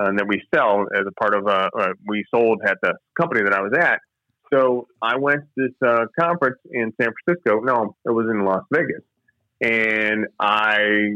uh, 0.00 0.06
and 0.06 0.18
that 0.18 0.26
we 0.26 0.42
sell 0.54 0.86
as 0.94 1.04
a 1.06 1.12
part 1.12 1.34
of 1.34 1.46
uh, 1.46 1.68
uh, 1.78 1.92
we 2.06 2.24
sold 2.34 2.60
at 2.66 2.78
the 2.82 2.94
company 3.18 3.42
that 3.42 3.52
I 3.52 3.60
was 3.60 3.72
at. 3.78 4.00
So 4.52 4.86
I 5.00 5.16
went 5.16 5.42
to 5.42 5.48
this 5.56 5.88
uh, 5.88 6.06
conference 6.18 6.58
in 6.70 6.92
San 7.00 7.10
Francisco. 7.24 7.60
No, 7.60 7.96
it 8.04 8.10
was 8.10 8.26
in 8.30 8.44
Las 8.44 8.64
Vegas, 8.72 9.02
and 9.60 10.26
I 10.38 11.14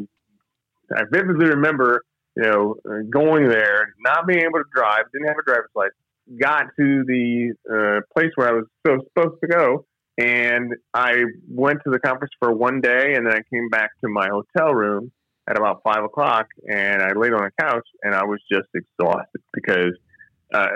I 0.95 1.03
vividly 1.11 1.47
remember 1.47 2.03
you 2.37 2.43
know 2.43 2.75
going 3.11 3.49
there, 3.49 3.95
not 4.01 4.27
being 4.27 4.41
able 4.41 4.59
to 4.59 4.71
drive, 4.75 5.05
didn't 5.13 5.29
have 5.29 5.37
a 5.39 5.45
driver's 5.45 5.71
license, 5.75 5.95
got 6.41 6.65
to 6.79 7.05
the 7.07 7.55
uh, 7.71 8.01
place 8.15 8.33
where 8.37 8.49
I 8.49 8.53
was 8.53 8.65
so 8.87 8.99
supposed 9.09 9.41
to 9.43 9.49
go, 9.49 9.87
and 10.19 10.73
I 10.95 11.15
went 11.49 11.81
to 11.85 11.91
the 11.91 11.99
conference 11.99 12.33
for 12.39 12.53
one 12.53 12.81
day, 12.81 13.15
and 13.15 13.27
then 13.27 13.35
I 13.35 13.41
came 13.53 13.69
back 13.71 13.91
to 14.03 14.09
my 14.09 14.29
hotel 14.29 14.75
room 14.75 15.13
at 15.49 15.57
about 15.57 15.83
five 15.85 16.03
o'clock, 16.05 16.49
and 16.69 17.03
I 17.03 17.13
laid 17.13 17.33
on 17.33 17.43
the 17.45 17.51
couch, 17.61 17.87
and 18.03 18.15
I 18.15 18.25
was 18.25 18.41
just 18.51 18.69
exhausted 18.75 19.43
because 19.53 19.93
uh, 20.53 20.67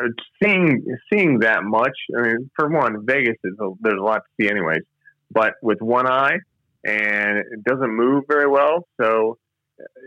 seeing 0.43 0.85
seeing 1.13 1.41
that 1.41 1.65
much. 1.65 1.97
I 2.17 2.23
mean, 2.23 2.51
for 2.57 2.69
one, 2.69 3.05
Vegas 3.05 3.37
is 3.45 3.55
a, 3.61 3.71
there's 3.81 3.99
a 3.99 4.03
lot 4.03 4.23
to 4.25 4.45
see, 4.45 4.51
anyways. 4.51 4.83
But 5.33 5.55
with 5.63 5.81
one 5.81 6.07
eye, 6.07 6.39
and 6.85 7.39
it 7.39 7.65
doesn't 7.65 7.95
move 7.95 8.25
very 8.29 8.49
well, 8.49 8.87
so 9.01 9.39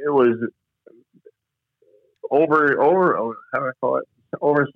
it 0.05 0.11
was 0.11 0.37
over 2.29 2.81
over 2.81 3.17
oh, 3.17 3.33
how 3.53 3.59
do 3.59 3.65
I 3.65 3.71
call 3.79 3.97
it 3.97 4.05
over 4.41 4.67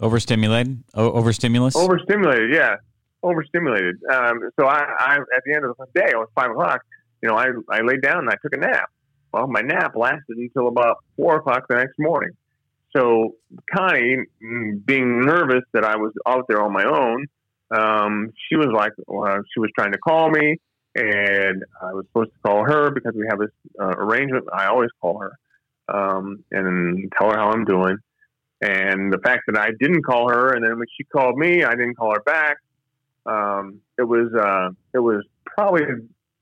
overstimulated 0.00 0.82
o- 0.94 1.12
overstimulus 1.12 1.76
overstimulated 1.76 2.54
yeah 2.54 2.76
overstimulated 3.22 3.96
um, 4.12 4.50
so 4.58 4.66
I, 4.66 4.84
I 4.98 5.14
at 5.16 5.42
the 5.44 5.54
end 5.54 5.64
of 5.64 5.76
the 5.76 5.86
day 5.94 6.08
it 6.10 6.16
was 6.16 6.28
five 6.34 6.50
o'clock 6.50 6.82
you 7.22 7.28
know 7.28 7.36
I, 7.36 7.48
I 7.70 7.80
laid 7.82 8.02
down 8.02 8.18
and 8.18 8.30
I 8.30 8.34
took 8.42 8.54
a 8.54 8.58
nap 8.58 8.90
well 9.32 9.46
my 9.46 9.60
nap 9.60 9.94
lasted 9.96 10.36
until 10.36 10.68
about 10.68 10.98
four 11.16 11.36
o'clock 11.36 11.64
the 11.68 11.74
next 11.74 11.98
morning 11.98 12.30
so 12.96 13.34
Connie 13.74 14.24
mm, 14.42 14.86
being 14.86 15.20
nervous 15.20 15.64
that 15.72 15.84
I 15.84 15.96
was 15.96 16.12
out 16.26 16.46
there 16.48 16.62
on 16.62 16.72
my 16.72 16.84
own 16.84 17.26
um, 17.70 18.32
she 18.48 18.56
was 18.56 18.68
like 18.74 18.92
well, 19.06 19.40
she 19.52 19.60
was 19.60 19.70
trying 19.78 19.92
to 19.92 19.98
call 19.98 20.30
me 20.30 20.56
and 20.94 21.64
I 21.82 21.92
was 21.92 22.06
supposed 22.06 22.30
to 22.32 22.38
call 22.44 22.64
her 22.64 22.90
because 22.90 23.14
we 23.14 23.26
have 23.28 23.38
this 23.38 23.50
uh, 23.80 23.94
arrangement 23.96 24.46
I 24.52 24.66
always 24.66 24.90
call 25.00 25.18
her 25.18 25.32
um, 25.88 26.44
and 26.50 27.12
tell 27.18 27.30
her 27.30 27.36
how 27.36 27.50
I'm 27.50 27.64
doing. 27.64 27.96
And 28.60 29.12
the 29.12 29.18
fact 29.18 29.42
that 29.46 29.56
I 29.56 29.70
didn't 29.78 30.02
call 30.02 30.30
her, 30.30 30.54
and 30.54 30.64
then 30.64 30.78
when 30.78 30.88
she 30.96 31.04
called 31.04 31.38
me, 31.38 31.62
I 31.62 31.70
didn't 31.70 31.94
call 31.94 32.12
her 32.12 32.20
back. 32.20 32.56
Um, 33.24 33.80
it 33.96 34.02
was 34.02 34.32
uh, 34.34 34.70
it 34.94 34.98
was 34.98 35.24
probably 35.44 35.82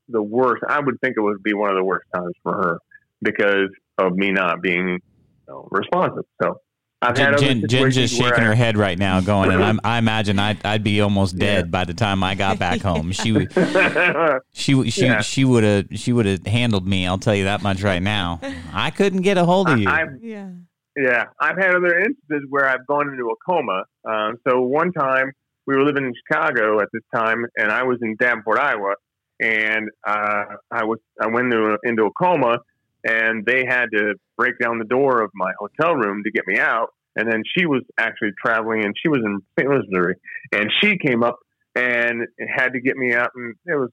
the 0.07 0.21
worst. 0.21 0.63
I 0.67 0.79
would 0.79 0.99
think 1.01 1.15
it 1.17 1.21
would 1.21 1.43
be 1.43 1.53
one 1.53 1.69
of 1.69 1.75
the 1.75 1.83
worst 1.83 2.05
times 2.13 2.33
for 2.43 2.53
her 2.53 2.79
because 3.21 3.69
of 3.97 4.15
me 4.15 4.31
not 4.31 4.61
being 4.61 4.87
you 4.87 4.99
know, 5.47 5.67
responsive. 5.71 6.25
So 6.41 6.59
I've 7.01 7.15
Jen, 7.15 7.33
had 7.33 7.39
Jen, 7.39 7.63
Jen's 7.67 7.95
just 7.95 8.15
shaking 8.15 8.43
I, 8.43 8.45
her 8.45 8.55
head 8.55 8.75
right 8.75 8.97
now, 8.97 9.21
going, 9.21 9.51
and 9.51 9.63
I'm, 9.63 9.79
i 9.83 9.99
imagine 9.99 10.39
I'd, 10.39 10.65
I'd 10.65 10.83
be 10.83 11.01
almost 11.01 11.37
dead 11.37 11.65
yeah. 11.65 11.69
by 11.69 11.85
the 11.85 11.93
time 11.93 12.23
I 12.23 12.33
got 12.33 12.57
back 12.57 12.81
home. 12.81 13.11
She 13.11 13.31
would, 13.31 13.53
she 14.53 14.89
she 14.89 15.05
yeah. 15.05 15.21
she 15.21 15.45
would 15.45 15.63
have 15.63 15.85
she 15.93 16.11
would 16.11 16.25
have 16.25 16.45
handled 16.47 16.87
me. 16.87 17.05
I'll 17.05 17.19
tell 17.19 17.35
you 17.35 17.43
that 17.43 17.61
much 17.61 17.83
right 17.83 18.01
now. 18.01 18.39
I 18.73 18.89
couldn't 18.89 19.21
get 19.21 19.37
a 19.37 19.45
hold 19.45 19.69
of 19.69 19.79
you. 19.79 19.87
I, 19.87 20.05
yeah, 20.21 20.49
yeah. 20.95 21.25
I've 21.39 21.57
had 21.57 21.75
other 21.75 21.99
instances 21.99 22.47
where 22.49 22.67
I've 22.67 22.85
gone 22.87 23.09
into 23.09 23.27
a 23.27 23.35
coma. 23.47 23.83
Um, 24.03 24.37
so 24.47 24.61
one 24.61 24.91
time 24.91 25.31
we 25.67 25.75
were 25.75 25.83
living 25.83 26.03
in 26.03 26.13
Chicago 26.27 26.81
at 26.81 26.87
this 26.93 27.03
time, 27.13 27.45
and 27.57 27.71
I 27.71 27.83
was 27.83 27.99
in 28.01 28.15
Davenport, 28.15 28.57
Iowa, 28.57 28.95
and 29.39 29.89
uh, 30.05 30.43
I 30.71 30.83
was 30.83 30.99
I 31.21 31.27
went 31.27 31.53
into 31.53 31.77
into 31.83 32.05
a 32.05 32.11
coma 32.11 32.59
and 33.03 33.45
they 33.45 33.63
had 33.67 33.85
to 33.93 34.15
break 34.37 34.59
down 34.59 34.79
the 34.79 34.85
door 34.85 35.21
of 35.21 35.31
my 35.33 35.51
hotel 35.59 35.95
room 35.95 36.23
to 36.23 36.31
get 36.31 36.45
me 36.47 36.59
out. 36.59 36.93
And 37.15 37.31
then 37.31 37.41
she 37.57 37.65
was 37.65 37.81
actually 37.97 38.31
traveling, 38.39 38.85
and 38.85 38.93
she 39.01 39.09
was 39.09 39.21
in 39.25 39.39
St. 39.57 39.67
Louis, 39.67 39.81
Missouri, 39.89 40.15
and 40.51 40.71
she 40.81 40.99
came 40.99 41.23
up 41.23 41.39
and 41.73 42.27
had 42.55 42.73
to 42.73 42.79
get 42.79 42.95
me 42.95 43.13
out. 43.13 43.31
And 43.35 43.55
it 43.65 43.75
was 43.75 43.89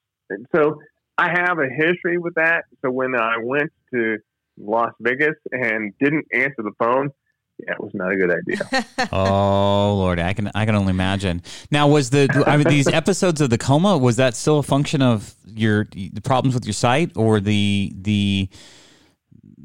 so 0.54 0.78
I 1.16 1.30
have 1.30 1.59
a 1.59 1.68
history 1.68 2.18
with 2.18 2.35
that. 2.35 2.64
So 2.83 2.90
when 2.90 3.14
I 3.14 3.37
went 3.42 3.72
to 3.94 4.18
Las 4.59 4.92
Vegas 5.00 5.37
and 5.52 5.94
didn't 5.98 6.26
answer 6.33 6.59
the 6.59 6.72
phone, 6.78 7.11
yeah, 7.59 7.73
it 7.73 7.81
was 7.81 7.93
not 7.95 8.12
a 8.12 8.17
good 8.17 8.31
idea. 8.31 8.87
oh 9.12 9.95
Lord, 9.97 10.19
I 10.19 10.33
can 10.33 10.51
I 10.55 10.67
can 10.67 10.75
only 10.75 10.90
imagine. 10.90 11.43
Now, 11.71 11.88
was 11.88 12.11
the 12.11 12.45
I 12.47 12.57
mean 12.57 12.69
these 12.69 12.88
episodes 12.88 13.40
of 13.40 13.51
the 13.51 13.59
coma 13.59 13.97
was 13.97 14.17
that 14.17 14.35
still 14.35 14.59
a 14.59 14.62
function 14.62 15.03
of 15.03 15.35
your 15.47 15.87
the 15.95 16.21
problems 16.23 16.55
with 16.55 16.64
your 16.64 16.73
sight 16.73 17.12
or 17.17 17.40
the 17.40 17.93
the 17.95 18.49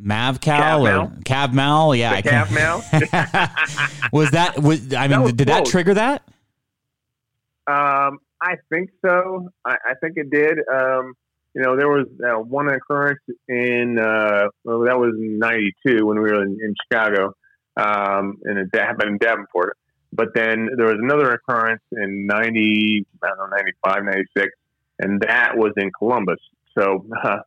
Mavcal 0.01 0.81
or 0.81 1.07
Cav-Mal, 1.23 1.95
yeah, 1.95 2.21
Cav-Mal. 2.21 2.77
was 4.13 4.31
that 4.31 4.59
was 4.61 4.93
I 4.93 5.07
mean, 5.07 5.25
that 5.25 5.35
did 5.35 5.47
close. 5.47 5.59
that 5.59 5.65
trigger 5.65 5.93
that? 5.95 6.23
Um, 7.67 8.19
I 8.41 8.55
think 8.71 8.89
so. 9.05 9.49
I, 9.65 9.75
I 9.85 9.93
think 10.01 10.17
it 10.17 10.29
did. 10.29 10.57
Um, 10.73 11.13
you 11.53 11.63
know, 11.63 11.75
there 11.75 11.89
was 11.89 12.05
uh, 12.23 12.39
one 12.39 12.69
occurrence 12.69 13.19
in 13.47 13.99
uh, 13.99 14.47
well, 14.63 14.81
that 14.81 14.97
was 14.97 15.13
'92 15.17 16.05
when 16.05 16.21
we 16.21 16.31
were 16.31 16.43
in, 16.43 16.57
in 16.61 16.73
Chicago, 16.83 17.33
um, 17.77 18.37
and 18.43 18.57
it 18.59 18.67
happened 18.73 19.09
in 19.11 19.17
Davenport. 19.17 19.77
But 20.11 20.29
then 20.33 20.69
there 20.75 20.87
was 20.87 20.97
another 20.99 21.33
occurrence 21.33 21.83
in 21.91 22.25
'90, 22.25 23.05
I 23.23 23.27
don't 23.27 23.37
know, 23.37 23.57
'95, 23.85 24.03
'96, 24.05 24.47
and 24.99 25.21
that 25.21 25.55
was 25.55 25.73
in 25.77 25.91
Columbus. 25.97 26.39
So 26.77 27.05
uh, 27.23 27.37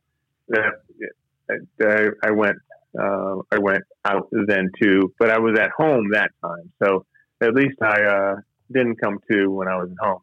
I, 1.81 2.07
I 2.23 2.31
went 2.31 2.57
uh, 2.99 3.37
I 3.51 3.57
went 3.59 3.83
out 4.05 4.29
then 4.31 4.71
too, 4.81 5.13
but 5.19 5.29
I 5.29 5.39
was 5.39 5.57
at 5.59 5.71
home 5.71 6.09
that 6.13 6.31
time, 6.41 6.71
so 6.81 7.05
at 7.41 7.53
least 7.53 7.81
I 7.81 8.03
uh, 8.03 8.35
didn't 8.71 8.97
come 8.97 9.19
to 9.31 9.47
when 9.47 9.67
I 9.67 9.75
was 9.77 9.89
at 9.91 10.05
home. 10.05 10.21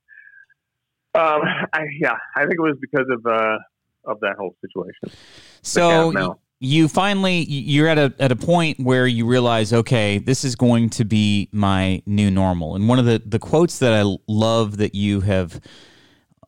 Um, 1.13 1.43
I, 1.73 1.83
yeah, 1.99 2.17
I 2.37 2.43
think 2.43 2.55
it 2.55 2.61
was 2.61 2.77
because 2.81 3.07
of 3.11 3.27
uh, 3.27 3.59
of 4.05 4.21
that 4.21 4.37
whole 4.39 4.55
situation. 4.61 5.19
So 5.63 6.13
you 6.61 6.89
finally 6.89 7.41
you're 7.49 7.89
at 7.89 7.97
a 7.97 8.13
at 8.19 8.31
a 8.31 8.37
point 8.37 8.79
where 8.79 9.07
you 9.07 9.27
realize, 9.27 9.73
okay, 9.73 10.19
this 10.19 10.45
is 10.45 10.55
going 10.55 10.91
to 10.91 11.05
be 11.05 11.49
my 11.53 12.03
new 12.05 12.31
normal. 12.31 12.77
And 12.77 12.87
one 12.87 12.99
of 12.99 13.07
the 13.07 13.21
the 13.25 13.39
quotes 13.39 13.79
that 13.79 13.95
I 13.95 14.17
love 14.29 14.77
that 14.77 14.95
you 14.95 15.23
have 15.23 15.59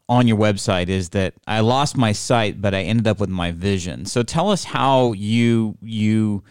on 0.08 0.28
your 0.28 0.36
website 0.36 0.88
is 0.88 1.08
that 1.10 1.32
I 1.46 1.60
lost 1.60 1.96
my 1.96 2.12
sight, 2.12 2.60
but 2.60 2.74
I 2.74 2.82
ended 2.82 3.08
up 3.08 3.20
with 3.20 3.30
my 3.30 3.52
vision. 3.52 4.04
So 4.04 4.22
tell 4.22 4.50
us 4.50 4.64
how 4.64 5.12
you 5.12 5.78
you 5.80 6.44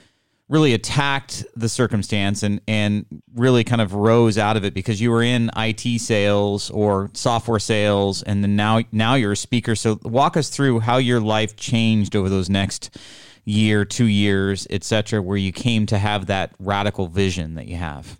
really 0.49 0.73
attacked 0.73 1.45
the 1.55 1.69
circumstance 1.69 2.41
and 2.41 2.61
and 2.67 3.05
really 3.35 3.63
kind 3.63 3.79
of 3.79 3.93
rose 3.93 4.39
out 4.39 4.57
of 4.57 4.65
it 4.65 4.73
because 4.73 4.99
you 4.99 5.11
were 5.11 5.21
in 5.21 5.51
IT 5.55 6.01
sales 6.01 6.71
or 6.71 7.11
software 7.13 7.59
sales 7.59 8.23
and 8.23 8.43
then 8.43 8.55
now 8.55 8.81
now 8.91 9.13
you're 9.13 9.33
a 9.33 9.37
speaker. 9.37 9.75
So 9.75 9.99
walk 10.01 10.35
us 10.35 10.49
through 10.49 10.79
how 10.79 10.97
your 10.97 11.21
life 11.21 11.55
changed 11.55 12.15
over 12.15 12.27
those 12.27 12.49
next 12.49 12.97
year, 13.45 13.85
2 13.85 14.05
years, 14.05 14.67
etc., 14.69 15.21
where 15.21 15.37
you 15.37 15.51
came 15.51 15.85
to 15.87 15.97
have 15.97 16.27
that 16.27 16.53
radical 16.59 17.07
vision 17.07 17.55
that 17.55 17.67
you 17.67 17.75
have. 17.75 18.19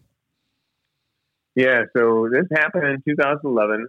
Yeah, 1.56 1.84
so 1.96 2.30
this 2.32 2.46
happened 2.56 2.86
in 2.86 3.04
2011. 3.06 3.88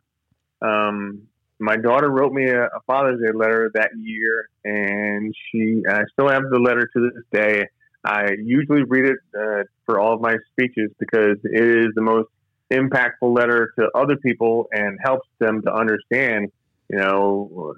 Um, 0.60 1.22
my 1.58 1.76
daughter 1.76 2.10
wrote 2.10 2.32
me 2.32 2.48
a, 2.48 2.64
a, 2.64 2.80
Father's 2.86 3.20
Day 3.20 3.32
letter 3.32 3.70
that 3.74 3.90
year, 3.96 4.48
and 4.64 5.32
she 5.50 5.82
I 5.88 6.02
still 6.12 6.28
have 6.28 6.42
the 6.50 6.58
letter 6.58 6.88
to 6.92 7.10
this 7.10 7.24
day. 7.32 7.66
I 8.04 8.32
usually 8.42 8.82
read 8.82 9.04
it 9.04 9.18
uh, 9.38 9.62
for 9.86 10.00
all 10.00 10.14
of 10.14 10.20
my 10.20 10.36
speeches 10.50 10.90
because 10.98 11.38
it 11.44 11.64
is 11.64 11.94
the 11.94 12.02
most 12.02 12.28
impactful 12.72 13.36
letter 13.36 13.72
to 13.78 13.88
other 13.94 14.16
people 14.16 14.66
and 14.72 14.98
helps 15.00 15.28
them 15.38 15.62
to 15.62 15.72
understand, 15.72 16.50
you 16.88 16.98
know, 16.98 17.74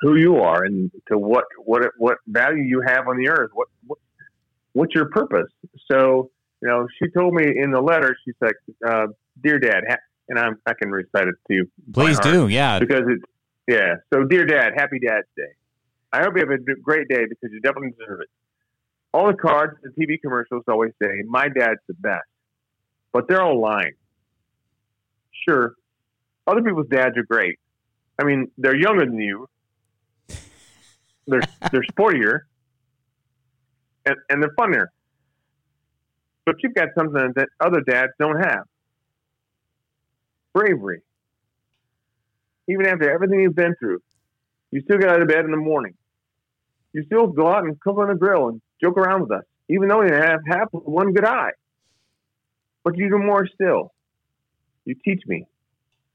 who 0.00 0.16
you 0.16 0.36
are 0.38 0.64
and 0.64 0.90
to 1.08 1.18
what 1.18 1.44
what 1.58 1.82
what 1.98 2.18
value 2.26 2.62
you 2.62 2.82
have 2.86 3.08
on 3.08 3.18
the 3.18 3.28
earth. 3.28 3.50
What, 3.52 3.68
what 3.86 3.98
what's 4.72 4.94
your 4.94 5.10
purpose? 5.10 5.50
So, 5.90 6.30
you 6.62 6.68
know, 6.68 6.86
she 6.98 7.10
told 7.10 7.34
me 7.34 7.44
in 7.56 7.70
the 7.70 7.80
letter, 7.80 8.16
she's 8.24 8.34
like, 8.40 8.56
uh, 8.86 9.08
"Dear 9.42 9.58
Dad, 9.58 9.82
ha- 9.88 9.96
and 10.30 10.38
I'm, 10.38 10.58
I 10.64 10.72
can 10.74 10.90
recite 10.90 11.26
it 11.28 11.34
to 11.48 11.54
you. 11.54 11.70
Please 11.92 12.18
do, 12.20 12.48
yeah. 12.48 12.78
Because 12.78 13.02
it's, 13.08 13.24
yeah. 13.68 13.96
So, 14.14 14.24
dear 14.24 14.46
dad, 14.46 14.72
happy 14.76 15.00
Dad's 15.00 15.26
Day. 15.36 15.52
I 16.12 16.22
hope 16.22 16.34
you 16.36 16.40
have 16.40 16.50
a 16.50 16.80
great 16.80 17.08
day 17.08 17.24
because 17.28 17.52
you 17.52 17.60
definitely 17.60 17.90
deserve 17.98 18.20
it. 18.20 18.28
All 19.12 19.26
the 19.26 19.34
cards 19.34 19.76
the 19.82 19.90
TV 19.90 20.20
commercials 20.20 20.64
always 20.68 20.92
say, 21.02 21.08
my 21.26 21.48
dad's 21.48 21.80
the 21.88 21.94
best. 21.94 22.22
But 23.12 23.26
they're 23.28 23.42
all 23.42 23.60
lying. 23.60 23.94
Sure, 25.48 25.74
other 26.46 26.62
people's 26.62 26.88
dads 26.88 27.16
are 27.16 27.24
great. 27.24 27.58
I 28.20 28.24
mean, 28.24 28.50
they're 28.56 28.76
younger 28.76 29.04
than 29.04 29.18
you. 29.18 29.48
They're 31.30 31.42
they're 31.70 31.84
sportier, 31.92 32.40
and, 34.04 34.16
and 34.28 34.42
they're 34.42 34.54
funnier. 34.56 34.90
But 36.44 36.56
you've 36.62 36.74
got 36.74 36.88
something 36.98 37.32
that 37.36 37.48
other 37.60 37.80
dads 37.80 38.12
don't 38.18 38.42
have 38.42 38.64
bravery. 40.52 41.02
Even 42.68 42.86
after 42.86 43.10
everything 43.10 43.40
you've 43.40 43.54
been 43.54 43.74
through, 43.78 44.00
you 44.70 44.80
still 44.82 44.98
get 44.98 45.08
out 45.08 45.22
of 45.22 45.28
bed 45.28 45.44
in 45.44 45.50
the 45.50 45.56
morning. 45.56 45.94
You 46.92 47.04
still 47.04 47.28
go 47.28 47.48
out 47.48 47.64
and 47.64 47.78
cook 47.80 47.98
on 47.98 48.08
the 48.08 48.14
grill 48.14 48.48
and 48.48 48.60
joke 48.80 48.96
around 48.96 49.22
with 49.22 49.32
us, 49.32 49.44
even 49.68 49.88
though 49.88 50.02
you 50.02 50.12
have 50.12 50.40
half 50.46 50.68
one 50.72 51.12
good 51.12 51.24
eye. 51.24 51.52
But 52.82 52.96
you 52.96 53.08
do 53.10 53.18
more 53.18 53.46
still. 53.46 53.92
You 54.84 54.96
teach 55.04 55.22
me 55.26 55.46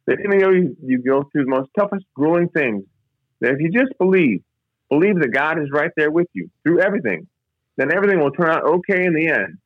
that 0.06 0.20
even 0.20 0.40
though 0.40 0.52
you, 0.52 0.76
you 0.84 1.02
go 1.02 1.24
through 1.32 1.46
the 1.46 1.50
most 1.50 1.70
toughest, 1.78 2.06
grueling 2.14 2.50
things, 2.50 2.84
that 3.42 3.52
if 3.52 3.60
you 3.60 3.72
just 3.72 3.98
believe, 3.98 4.42
believe 4.90 5.20
that 5.20 5.30
God 5.30 5.60
is 5.60 5.70
right 5.72 5.92
there 5.96 6.12
with 6.12 6.28
you 6.34 6.50
through 6.64 6.82
everything, 6.82 7.28
then 7.78 7.92
everything 7.92 8.20
will 8.20 8.32
turn 8.32 8.50
out 8.50 8.64
okay 8.64 9.06
in 9.06 9.14
the 9.14 9.28
end. 9.28 9.58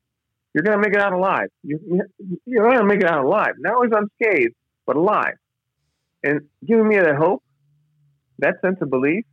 You're 0.54 0.64
going 0.64 0.80
to 0.80 0.82
make 0.82 0.94
it 0.94 1.00
out 1.00 1.12
alive. 1.12 1.48
You, 1.62 2.02
you're 2.44 2.64
going 2.64 2.78
to 2.78 2.84
make 2.84 3.00
it 3.00 3.06
out 3.06 3.24
alive, 3.24 3.52
not 3.58 3.74
always 3.74 3.92
unscathed, 3.92 4.54
but 4.86 4.96
alive. 4.96 5.34
And 6.22 6.40
giving 6.66 6.88
me 6.88 6.96
that 6.96 7.16
hope, 7.16 7.42
that 8.38 8.54
sense 8.60 8.78
of 8.80 8.90
belief, 8.90 9.24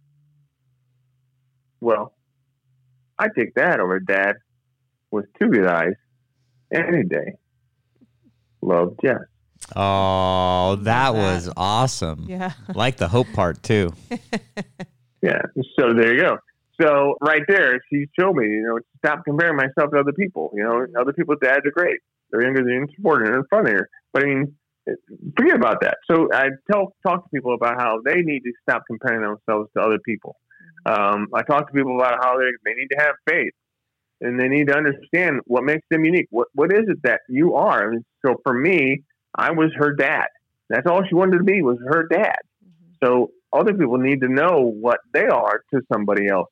well, 1.81 2.13
I 3.17 3.27
take 3.35 3.55
that 3.55 3.79
over 3.79 3.99
dad 3.99 4.35
with 5.11 5.25
two 5.39 5.49
good 5.49 5.67
eyes 5.67 5.93
any 6.71 7.03
day. 7.03 7.33
Love 8.61 8.95
Jess. 9.03 9.17
Oh, 9.75 10.77
that 10.81 11.13
was 11.13 11.49
awesome. 11.57 12.25
Yeah. 12.27 12.53
Like 12.73 12.97
the 12.97 13.07
hope 13.07 13.27
part 13.33 13.63
too. 13.63 13.93
Yeah. 15.21 15.41
So 15.79 15.93
there 15.93 16.13
you 16.13 16.21
go. 16.21 16.37
So 16.79 17.15
right 17.21 17.41
there, 17.47 17.79
she 17.91 18.05
showed 18.17 18.35
me, 18.35 18.45
you 18.45 18.63
know, 18.63 18.79
stop 18.99 19.23
comparing 19.25 19.55
myself 19.55 19.91
to 19.91 19.99
other 19.99 20.13
people. 20.13 20.51
You 20.53 20.63
know, 20.63 20.69
mm-hmm. 20.71 20.97
other 20.97 21.13
people's 21.13 21.39
dads 21.41 21.65
are 21.65 21.71
great. 21.71 21.99
They're 22.31 22.43
younger 22.43 22.63
than 22.63 22.73
you, 22.73 22.87
supporting 22.95 23.33
and 23.33 23.43
funnier. 23.49 23.89
But 24.13 24.23
I 24.23 24.25
mean, 24.27 24.55
forget 25.37 25.55
about 25.55 25.81
that. 25.81 25.97
So 26.09 26.29
I 26.33 26.49
tell 26.71 26.93
talk 27.05 27.23
to 27.23 27.29
people 27.33 27.53
about 27.53 27.79
how 27.79 27.99
they 28.05 28.21
need 28.21 28.41
to 28.41 28.51
stop 28.61 28.83
comparing 28.87 29.21
themselves 29.21 29.69
to 29.75 29.81
other 29.81 29.99
people. 30.05 30.35
Mm-hmm. 30.87 31.13
Um, 31.13 31.27
I 31.33 31.41
talk 31.41 31.67
to 31.67 31.73
people 31.73 31.95
about 31.95 32.23
how 32.23 32.37
they, 32.37 32.49
they 32.65 32.75
need 32.75 32.89
to 32.91 32.97
have 32.99 33.15
faith 33.27 33.53
and 34.21 34.39
they 34.39 34.47
need 34.47 34.67
to 34.67 34.75
understand 34.75 35.41
what 35.45 35.63
makes 35.63 35.85
them 35.89 36.05
unique. 36.05 36.27
What 36.29 36.47
what 36.53 36.71
is 36.71 36.87
it 36.87 37.01
that 37.03 37.21
you 37.27 37.55
are? 37.55 37.89
And 37.89 38.03
so 38.25 38.35
for 38.43 38.53
me, 38.53 39.03
I 39.35 39.51
was 39.51 39.71
her 39.77 39.93
dad. 39.93 40.27
That's 40.69 40.87
all 40.87 41.01
she 41.07 41.15
wanted 41.15 41.37
to 41.37 41.43
be 41.43 41.61
was 41.61 41.77
her 41.87 42.07
dad. 42.07 42.37
Mm-hmm. 42.63 43.05
So 43.05 43.31
other 43.53 43.73
people 43.73 43.97
need 43.97 44.21
to 44.21 44.27
know 44.27 44.71
what 44.79 44.99
they 45.13 45.25
are 45.25 45.61
to 45.73 45.81
somebody 45.91 46.27
else 46.27 46.49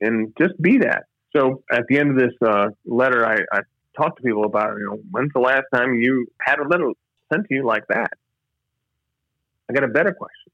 and 0.00 0.32
just 0.38 0.60
be 0.60 0.78
that. 0.78 1.04
So 1.36 1.62
at 1.70 1.84
the 1.88 1.98
end 1.98 2.10
of 2.10 2.16
this 2.16 2.34
uh, 2.46 2.68
letter, 2.86 3.26
I, 3.26 3.36
I 3.52 3.60
talked 3.96 4.18
to 4.18 4.22
people 4.22 4.44
about, 4.44 4.76
you 4.78 4.86
know, 4.86 4.98
when's 5.10 5.32
the 5.34 5.40
last 5.40 5.64
time 5.74 5.94
you 5.94 6.26
had 6.40 6.58
a 6.58 6.66
letter 6.66 6.90
sent 7.32 7.46
to 7.48 7.54
you 7.54 7.66
like 7.66 7.84
that? 7.88 8.12
I 9.68 9.74
got 9.74 9.84
a 9.84 9.88
better 9.88 10.14
question. 10.14 10.52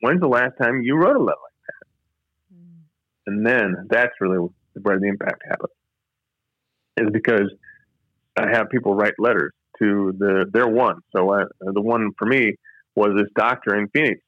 When's 0.00 0.20
the 0.20 0.28
last 0.28 0.52
time 0.60 0.82
you 0.82 0.96
wrote 0.96 1.16
a 1.16 1.22
letter 1.22 1.38
like 1.42 1.52
that? 1.66 3.32
And 3.32 3.46
then 3.46 3.86
that's 3.88 4.12
really 4.20 4.48
where 4.82 4.98
the 4.98 5.06
impact 5.06 5.42
happens. 5.48 5.72
Is 6.96 7.08
because 7.12 7.50
I 8.36 8.50
have 8.50 8.68
people 8.68 8.94
write 8.94 9.14
letters 9.18 9.52
to 9.78 10.14
the 10.18 10.44
their 10.52 10.68
one. 10.68 11.00
So 11.14 11.30
uh, 11.30 11.44
the 11.60 11.80
one 11.80 12.10
for 12.18 12.26
me 12.26 12.54
was 12.94 13.10
this 13.16 13.30
doctor 13.34 13.76
in 13.76 13.88
Phoenix. 13.88 14.20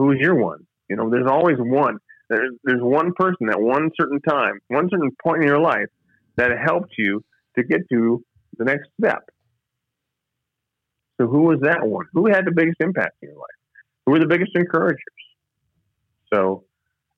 Who 0.00 0.12
is 0.12 0.18
your 0.18 0.34
one? 0.34 0.66
You 0.88 0.96
know, 0.96 1.10
there's 1.10 1.26
always 1.28 1.56
one. 1.58 1.98
There's 2.30 2.52
there's 2.64 2.80
one 2.80 3.12
person 3.12 3.50
at 3.50 3.60
one 3.60 3.90
certain 4.00 4.18
time, 4.22 4.60
one 4.68 4.88
certain 4.90 5.10
point 5.22 5.42
in 5.42 5.48
your 5.48 5.60
life 5.60 5.88
that 6.36 6.50
helped 6.58 6.94
you 6.96 7.22
to 7.58 7.64
get 7.64 7.80
to 7.92 8.24
the 8.56 8.64
next 8.64 8.88
step. 8.98 9.28
So 11.20 11.26
who 11.26 11.42
was 11.42 11.58
that 11.64 11.86
one? 11.86 12.06
Who 12.14 12.28
had 12.28 12.46
the 12.46 12.52
biggest 12.52 12.80
impact 12.80 13.16
in 13.20 13.28
your 13.28 13.36
life? 13.36 13.58
Who 14.06 14.12
were 14.12 14.20
the 14.20 14.26
biggest 14.26 14.52
encouragers? 14.54 15.02
So 16.32 16.64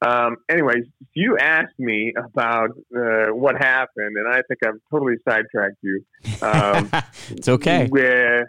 um, 0.05 0.39
anyways, 0.51 0.83
you 1.15 1.39
asked 1.39 1.79
me 1.79 2.13
about 2.17 2.71
uh, 2.97 3.27
what 3.33 3.57
happened, 3.59 4.17
and 4.17 4.27
I 4.29 4.43
think 4.49 4.59
I've 4.67 4.81
totally 4.91 5.15
sidetracked 5.29 5.77
you. 5.83 6.05
Um, 6.43 6.91
it's 7.31 7.49
okay. 7.49 7.89
With 7.93 8.49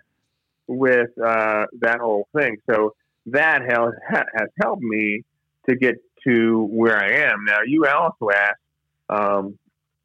with 0.66 1.10
uh, 1.24 1.66
that 1.82 2.00
whole 2.00 2.28
thing, 2.36 2.58
so 2.68 2.96
that 3.28 3.61
has 3.67 3.91
has 4.09 4.47
helped 4.61 4.84
me 4.84 5.24
to 5.69 5.76
get 5.76 5.95
to 6.28 6.67
where 6.71 6.97
I 6.97 7.30
am 7.30 7.45
now. 7.45 7.59
You 7.65 7.86
also 7.86 8.30
asked 8.34 8.59
um, 9.09 9.57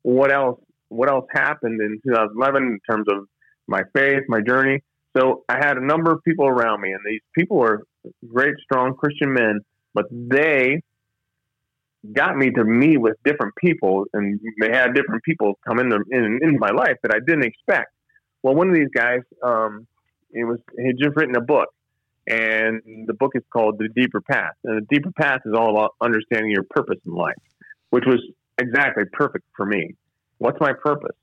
what 0.03 0.33
else 0.33 0.61
what 0.89 1.11
else 1.11 1.27
happened 1.33 1.81
in 1.81 2.01
2011 2.05 2.63
in 2.63 2.79
terms 2.89 3.07
of 3.11 3.27
my 3.67 3.83
faith, 3.95 4.23
my 4.29 4.41
journey. 4.41 4.83
So 5.17 5.45
I 5.49 5.57
had 5.57 5.77
a 5.77 5.85
number 5.85 6.13
of 6.13 6.23
people 6.25 6.47
around 6.47 6.81
me, 6.81 6.93
and 6.93 7.01
these 7.07 7.21
people 7.37 7.59
were 7.59 7.83
great, 8.27 8.55
strong 8.63 8.95
Christian 8.95 9.33
men, 9.33 9.61
but 9.95 10.07
they 10.11 10.81
got 12.13 12.37
me 12.37 12.51
to 12.51 12.65
meet 12.65 12.99
with 12.99 13.17
different 13.25 13.55
people, 13.57 14.05
and 14.13 14.41
they 14.61 14.71
had 14.71 14.95
different 14.95 15.23
people 15.25 15.59
come 15.67 15.79
into 15.79 15.99
in, 16.11 16.39
into 16.43 16.59
my 16.59 16.71
life 16.71 16.97
that 17.03 17.13
I 17.15 17.19
didn't 17.27 17.45
expect. 17.45 17.91
Well, 18.43 18.55
one 18.55 18.69
of 18.69 18.75
these 18.75 18.91
guys, 18.95 19.21
um, 19.43 19.87
it 20.31 20.45
was 20.45 20.59
he 20.77 20.87
had 20.87 20.97
just 20.99 21.17
written 21.17 21.37
a 21.37 21.41
book, 21.41 21.69
and 22.29 22.83
the 23.07 23.15
book 23.15 23.33
is 23.35 23.43
called 23.51 23.79
The 23.79 23.89
Deeper 23.89 24.21
Path, 24.21 24.53
and 24.65 24.83
the 24.83 24.95
Deeper 24.95 25.11
Path 25.19 25.41
is 25.47 25.55
all 25.57 25.71
about 25.71 25.95
understanding 26.01 26.51
your 26.51 26.65
purpose 26.69 26.99
in 27.07 27.15
life, 27.15 27.35
which 27.91 28.05
was 28.07 28.21
exactly 28.59 29.05
perfect 29.13 29.47
for 29.57 29.65
me. 29.65 29.95
What's 30.37 30.61
my 30.61 30.73
purpose? 30.73 31.17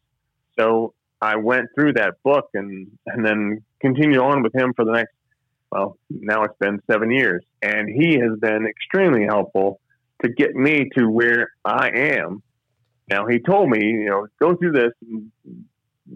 So 0.60 0.94
I 1.22 1.36
went 1.38 1.68
through 1.76 1.94
that 1.94 2.16
book 2.24 2.50
and 2.54 2.88
and 3.06 3.26
then 3.26 3.64
continued 3.82 4.20
on 4.20 4.42
with 4.42 4.56
him 4.56 4.74
for 4.76 4.86
the 4.86 4.94
next 4.94 5.14
well 5.72 5.98
now 6.10 6.44
it's 6.44 6.58
been 6.60 6.80
seven 6.90 7.12
years, 7.12 7.44
and 7.62 7.88
he 7.88 8.16
has 8.16 8.40
been 8.40 8.66
extremely 8.66 9.26
helpful 9.26 9.80
to 10.24 10.30
get 10.30 10.56
me 10.56 10.90
to 10.98 11.10
where 11.10 11.50
I 11.64 11.90
am. 11.90 12.42
Now 13.10 13.28
he 13.28 13.40
told 13.40 13.70
me, 13.70 13.86
you 13.86 14.10
know, 14.10 14.28
go 14.42 14.56
through 14.56 14.72
this, 14.72 14.92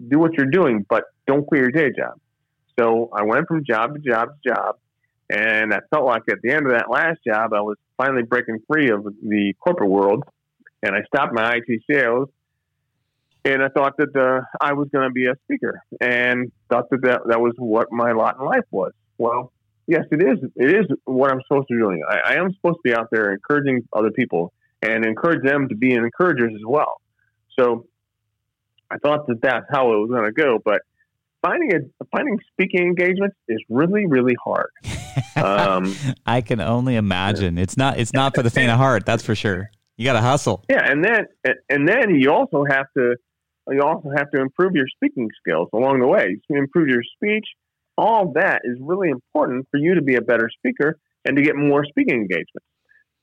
do 0.08 0.18
what 0.18 0.32
you're 0.34 0.50
doing, 0.50 0.84
but 0.88 1.04
don't 1.26 1.46
quit 1.46 1.60
your 1.60 1.70
day 1.70 1.90
job. 1.96 2.18
So 2.80 3.10
I 3.12 3.24
went 3.24 3.46
from 3.46 3.62
job 3.64 3.94
to 3.94 4.00
job 4.00 4.30
to 4.30 4.50
job, 4.50 4.76
and 5.28 5.74
I 5.74 5.80
felt 5.90 6.06
like 6.06 6.22
at 6.30 6.38
the 6.42 6.50
end 6.50 6.66
of 6.66 6.72
that 6.72 6.90
last 6.90 7.18
job, 7.26 7.52
I 7.52 7.60
was 7.60 7.76
finally 7.98 8.22
breaking 8.22 8.60
free 8.66 8.90
of 8.90 9.04
the 9.04 9.54
corporate 9.60 9.90
world, 9.90 10.24
and 10.82 10.94
I 10.94 11.02
stopped 11.02 11.34
my 11.34 11.56
IT 11.56 11.82
sales, 11.90 12.30
and 13.44 13.62
I 13.62 13.68
thought 13.68 13.98
that 13.98 14.16
uh, 14.16 14.40
I 14.60 14.72
was 14.72 14.88
going 14.88 15.06
to 15.06 15.12
be 15.12 15.26
a 15.26 15.34
speaker, 15.44 15.82
and 16.00 16.50
thought 16.70 16.88
that, 16.90 17.02
that 17.02 17.20
that 17.26 17.40
was 17.40 17.52
what 17.58 17.92
my 17.92 18.12
lot 18.12 18.36
in 18.40 18.46
life 18.46 18.64
was. 18.70 18.92
Well, 19.18 19.52
yes, 19.86 20.04
it 20.10 20.22
is. 20.22 20.38
It 20.56 20.70
is 20.70 20.86
what 21.04 21.30
I'm 21.30 21.42
supposed 21.46 21.68
to 21.68 21.74
be 21.74 21.80
doing. 21.80 22.02
I, 22.08 22.32
I 22.32 22.34
am 22.36 22.50
supposed 22.54 22.76
to 22.76 22.82
be 22.82 22.94
out 22.94 23.08
there 23.12 23.34
encouraging 23.34 23.86
other 23.92 24.10
people 24.10 24.54
and 24.80 25.04
encourage 25.04 25.44
them 25.44 25.68
to 25.68 25.74
be 25.74 25.92
encouragers 25.92 26.52
as 26.54 26.64
well. 26.66 27.02
So 27.58 27.86
I 28.90 28.96
thought 28.96 29.26
that 29.26 29.42
that's 29.42 29.66
how 29.70 29.92
it 29.92 29.96
was 29.98 30.10
going 30.10 30.24
to 30.24 30.32
go, 30.32 30.58
but 30.64 30.80
finding 31.42 31.72
a 31.74 32.04
finding 32.06 32.38
speaking 32.52 32.82
engagements 32.82 33.36
is 33.48 33.58
really 33.68 34.06
really 34.06 34.36
hard. 34.42 34.70
Um, 35.36 35.94
I 36.24 36.40
can 36.40 36.60
only 36.60 36.94
imagine. 36.96 37.58
It's 37.58 37.76
not 37.76 37.98
it's 37.98 38.12
not 38.12 38.34
for 38.34 38.42
the 38.42 38.50
faint 38.50 38.70
of 38.70 38.76
heart. 38.78 39.04
That's 39.04 39.24
for 39.24 39.34
sure. 39.34 39.70
You 39.96 40.04
got 40.04 40.12
to 40.14 40.20
hustle. 40.20 40.64
Yeah, 40.68 40.88
and 40.88 41.04
then 41.04 41.26
and 41.68 41.88
then 41.88 42.14
you 42.14 42.30
also 42.32 42.64
have 42.64 42.86
to 42.96 43.16
you 43.68 43.82
also 43.82 44.10
have 44.16 44.30
to 44.32 44.40
improve 44.40 44.74
your 44.74 44.86
speaking 44.88 45.28
skills 45.40 45.68
along 45.72 46.00
the 46.00 46.06
way. 46.06 46.36
You 46.48 46.58
improve 46.58 46.88
your 46.88 47.02
speech. 47.16 47.46
All 47.98 48.32
that 48.32 48.62
is 48.64 48.78
really 48.80 49.10
important 49.10 49.66
for 49.70 49.78
you 49.78 49.94
to 49.94 50.02
be 50.02 50.16
a 50.16 50.22
better 50.22 50.48
speaker 50.58 50.96
and 51.24 51.36
to 51.36 51.42
get 51.42 51.56
more 51.56 51.84
speaking 51.84 52.14
engagements. 52.14 52.66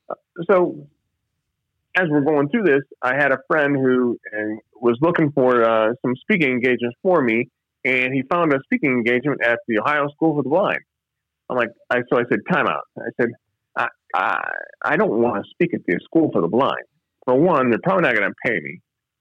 Uh, 0.08 0.14
so, 0.48 0.86
as 1.96 2.06
we're 2.08 2.20
going 2.20 2.48
through 2.48 2.62
this, 2.62 2.82
I 3.02 3.16
had 3.16 3.32
a 3.32 3.38
friend 3.48 3.74
who 3.74 4.18
uh, 4.32 4.56
was 4.80 4.96
looking 5.00 5.32
for 5.32 5.64
uh, 5.64 5.94
some 6.02 6.14
speaking 6.16 6.50
engagements 6.50 6.96
for 7.02 7.20
me, 7.20 7.48
and 7.84 8.14
he 8.14 8.22
found 8.30 8.52
a 8.52 8.58
speaking 8.64 8.90
engagement 8.90 9.40
at 9.44 9.58
the 9.68 9.80
Ohio 9.80 10.08
School 10.08 10.36
for 10.36 10.42
the 10.42 10.48
Blind. 10.48 10.80
I'm 11.50 11.56
like, 11.56 11.70
I, 11.90 11.98
so 12.10 12.18
I 12.18 12.24
said, 12.28 12.40
time 12.52 12.66
out. 12.66 12.82
I 12.98 13.10
said, 13.20 13.30
I, 13.76 13.86
I, 14.14 14.50
I 14.84 14.96
don't 14.96 15.10
want 15.10 15.42
to 15.42 15.50
speak 15.50 15.74
at 15.74 15.80
the 15.86 15.98
School 16.04 16.30
for 16.32 16.42
the 16.42 16.48
Blind. 16.48 16.84
For 17.24 17.34
one, 17.34 17.70
they're 17.70 17.80
probably 17.82 18.02
not 18.02 18.16
going 18.16 18.28
to 18.28 18.34
pay 18.44 18.60
me, 18.60 18.80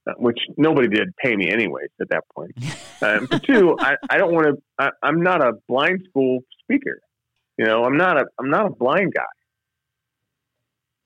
uh, 0.10 0.14
which 0.18 0.39
nobody 0.58 0.88
did 0.88 1.10
pay 1.24 1.36
me 1.36 1.49
anyways 1.49 1.89
at 2.01 2.10
that 2.10 2.24
point. 2.36 2.51
Um, 2.99 3.28
for 3.28 3.38
two, 3.38 3.78
I, 3.80 3.93
I 4.10 4.18
don't 4.18 4.34
want 4.34 4.58
to. 4.80 4.91
I'm 5.03 5.22
not 5.22 5.39
a 5.39 5.51
blind 5.68 6.01
school 6.10 6.39
speaker. 6.64 6.99
You 7.60 7.66
know, 7.66 7.84
I'm 7.84 7.95
not 7.95 8.18
a 8.20 8.26
I'm 8.39 8.49
not 8.49 8.66
a 8.66 8.72
blind 8.72 9.14
guy, 9.16 9.22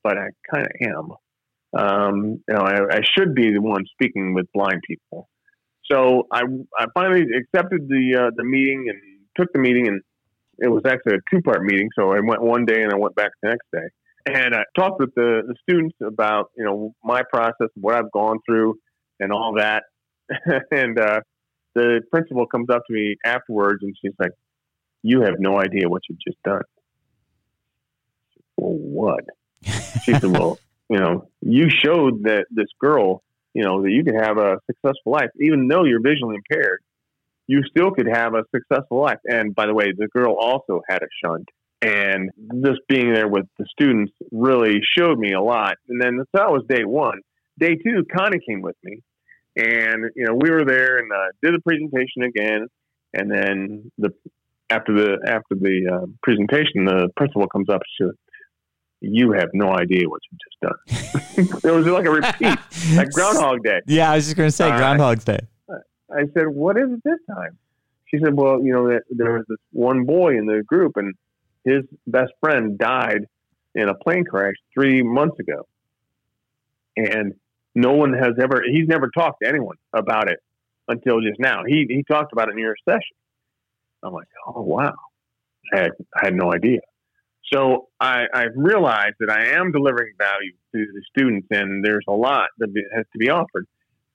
but 0.02 0.16
I 0.16 0.28
kind 0.50 0.66
of 0.66 0.72
am. 0.80 1.78
Um, 1.78 2.42
you 2.48 2.54
know, 2.54 2.62
I, 2.62 2.96
I 2.96 3.00
should 3.02 3.34
be 3.34 3.52
the 3.52 3.60
one 3.60 3.84
speaking 3.92 4.32
with 4.32 4.46
blind 4.54 4.80
people. 4.86 5.28
So 5.90 6.26
I, 6.32 6.42
I 6.78 6.86
finally 6.94 7.22
accepted 7.36 7.88
the 7.88 8.26
uh, 8.26 8.30
the 8.36 8.44
meeting 8.44 8.86
and 8.88 8.98
took 9.36 9.52
the 9.52 9.58
meeting, 9.58 9.88
and 9.88 10.02
it 10.58 10.68
was 10.68 10.82
actually 10.86 11.16
a 11.16 11.20
two 11.30 11.42
part 11.42 11.62
meeting. 11.62 11.88
So 11.96 12.12
I 12.12 12.20
went 12.20 12.42
one 12.42 12.64
day 12.64 12.82
and 12.82 12.92
I 12.92 12.96
went 12.96 13.14
back 13.14 13.30
the 13.42 13.50
next 13.50 13.66
day, 13.72 13.88
and 14.26 14.54
I 14.54 14.62
talked 14.76 15.00
with 15.00 15.14
the, 15.14 15.42
the 15.46 15.54
students 15.62 15.96
about 16.04 16.50
you 16.56 16.64
know 16.64 16.94
my 17.02 17.22
process, 17.30 17.68
what 17.74 17.94
I've 17.94 18.12
gone 18.12 18.38
through, 18.46 18.76
and 19.20 19.32
all 19.32 19.54
that. 19.56 19.84
and 20.70 20.98
uh, 20.98 21.20
the 21.74 22.00
principal 22.10 22.46
comes 22.46 22.68
up 22.70 22.82
to 22.86 22.92
me 22.92 23.16
afterwards, 23.24 23.80
and 23.82 23.94
she's 24.00 24.14
like, 24.18 24.32
"You 25.02 25.22
have 25.22 25.34
no 25.38 25.58
idea 25.58 25.88
what 25.88 26.02
you've 26.08 26.20
just 26.26 26.42
done." 26.42 26.62
Well, 28.56 28.76
what? 28.76 29.24
She 30.04 30.12
said, 30.12 30.30
"Well, 30.30 30.58
you 30.88 30.98
know, 30.98 31.28
you 31.40 31.68
showed 31.70 32.24
that 32.24 32.46
this 32.50 32.68
girl, 32.78 33.22
you 33.54 33.62
know, 33.62 33.82
that 33.82 33.90
you 33.90 34.04
could 34.04 34.20
have 34.20 34.38
a 34.38 34.58
successful 34.66 35.12
life, 35.12 35.30
even 35.40 35.68
though 35.68 35.84
you're 35.84 36.02
visually 36.02 36.36
impaired. 36.36 36.80
You 37.46 37.62
still 37.68 37.90
could 37.90 38.06
have 38.06 38.34
a 38.34 38.44
successful 38.54 39.00
life." 39.00 39.18
And 39.24 39.54
by 39.54 39.66
the 39.66 39.74
way, 39.74 39.92
the 39.96 40.08
girl 40.08 40.34
also 40.38 40.82
had 40.88 41.02
a 41.02 41.08
shunt 41.22 41.48
and 41.82 42.30
just 42.64 42.80
being 42.88 43.12
there 43.12 43.28
with 43.28 43.46
the 43.58 43.66
students 43.70 44.12
really 44.30 44.80
showed 44.96 45.18
me 45.18 45.32
a 45.32 45.40
lot. 45.40 45.76
And 45.88 46.00
then 46.00 46.18
so 46.18 46.24
that 46.34 46.50
was 46.50 46.62
day 46.68 46.84
one. 46.84 47.20
Day 47.58 47.74
two, 47.74 48.04
Connie 48.16 48.38
came 48.48 48.62
with 48.62 48.76
me, 48.82 49.00
and 49.56 50.10
you 50.16 50.24
know 50.24 50.34
we 50.34 50.50
were 50.50 50.64
there 50.64 50.98
and 50.98 51.12
uh, 51.12 51.28
did 51.42 51.54
the 51.54 51.60
presentation 51.60 52.22
again. 52.22 52.68
And 53.12 53.30
then 53.30 53.92
the 53.98 54.10
after 54.70 54.94
the 54.94 55.18
after 55.26 55.54
the 55.54 55.90
uh, 55.92 56.06
presentation, 56.22 56.84
the 56.84 57.08
principal 57.16 57.46
comes 57.48 57.68
up 57.68 57.82
says, 58.00 58.12
"You 59.02 59.32
have 59.32 59.50
no 59.52 59.72
idea 59.76 60.08
what 60.08 60.20
you've 60.30 60.40
just 60.40 60.60
done." 60.60 61.60
it 61.64 61.74
was 61.74 61.86
like 61.86 62.06
a 62.06 62.10
repeat, 62.10 62.58
like 62.96 63.10
Groundhog 63.10 63.62
Day. 63.62 63.80
Yeah, 63.86 64.10
I 64.10 64.16
was 64.16 64.24
just 64.24 64.36
going 64.36 64.48
to 64.48 64.52
say 64.52 64.70
Uh, 64.70 64.76
Groundhog's 64.78 65.24
Day. 65.24 65.40
I 66.10 66.24
said, 66.34 66.48
"What 66.48 66.76
is 66.78 66.90
it 66.90 67.00
this 67.04 67.18
time?" 67.28 67.58
She 68.06 68.18
said, 68.22 68.34
"Well, 68.34 68.62
you 68.62 68.72
know, 68.72 68.88
that 68.88 69.02
there 69.10 69.32
was 69.32 69.44
this 69.48 69.58
one 69.72 70.04
boy 70.04 70.36
in 70.36 70.46
the 70.46 70.62
group, 70.62 70.96
and 70.96 71.14
his 71.64 71.84
best 72.06 72.32
friend 72.40 72.78
died 72.78 73.26
in 73.74 73.88
a 73.88 73.94
plane 73.94 74.24
crash 74.24 74.54
three 74.74 75.02
months 75.02 75.38
ago, 75.38 75.66
and 76.96 77.34
no 77.74 77.92
one 77.92 78.12
has 78.12 78.34
ever. 78.40 78.62
He's 78.70 78.86
never 78.88 79.10
talked 79.10 79.38
to 79.42 79.48
anyone 79.48 79.76
about 79.94 80.30
it 80.30 80.40
until 80.88 81.20
just 81.20 81.40
now. 81.40 81.62
He 81.66 81.86
he 81.88 82.04
talked 82.04 82.32
about 82.32 82.48
it 82.48 82.52
in 82.52 82.58
your 82.58 82.76
session. 82.86 83.16
I'm 84.02 84.12
like, 84.12 84.28
oh 84.46 84.62
wow, 84.62 84.94
I 85.74 85.78
had 85.78 85.90
I 86.14 86.24
had 86.26 86.34
no 86.34 86.52
idea. 86.52 86.80
So 87.52 87.88
I, 88.00 88.24
I 88.32 88.44
realized 88.54 89.16
that 89.20 89.30
I 89.30 89.58
am 89.58 89.72
delivering 89.72 90.12
value 90.18 90.52
to 90.74 90.92
the 90.92 91.02
students, 91.10 91.48
and 91.50 91.84
there's 91.84 92.04
a 92.08 92.12
lot 92.12 92.48
that 92.58 92.68
has 92.94 93.04
to 93.12 93.18
be 93.18 93.30
offered. 93.30 93.66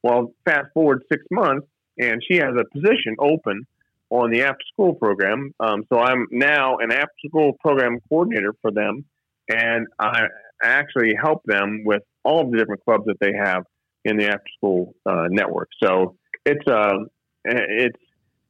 Well, 0.04 0.34
fast 0.46 0.68
forward 0.74 1.04
six 1.12 1.24
months, 1.32 1.68
and 2.00 2.22
she 2.30 2.38
has 2.38 2.54
a 2.58 2.66
position 2.72 3.16
open 3.20 3.66
on 4.10 4.32
the 4.32 4.44
after 4.44 4.64
school 4.72 4.94
program. 4.94 5.54
Um, 5.60 5.84
so 5.92 6.00
I'm 6.00 6.28
now 6.32 6.78
an 6.78 6.92
after 6.92 7.14
school 7.28 7.54
program 7.60 8.00
coordinator 8.08 8.54
for 8.62 8.72
them, 8.72 9.06
and 9.50 9.88
I 10.00 10.28
actually 10.62 11.14
help 11.22 11.44
them 11.46 11.84
with 11.86 12.04
all 12.24 12.46
of 12.46 12.52
the 12.52 12.58
different 12.58 12.84
clubs 12.84 13.06
that 13.06 13.20
they 13.20 13.34
have 13.34 13.64
in 14.06 14.18
the 14.18 14.28
after 14.28 14.50
school 14.58 14.96
uh, 15.06 15.26
network. 15.30 15.70
So 15.84 16.16
it's 16.46 16.66
uh, 16.68 17.06
it's 17.44 18.00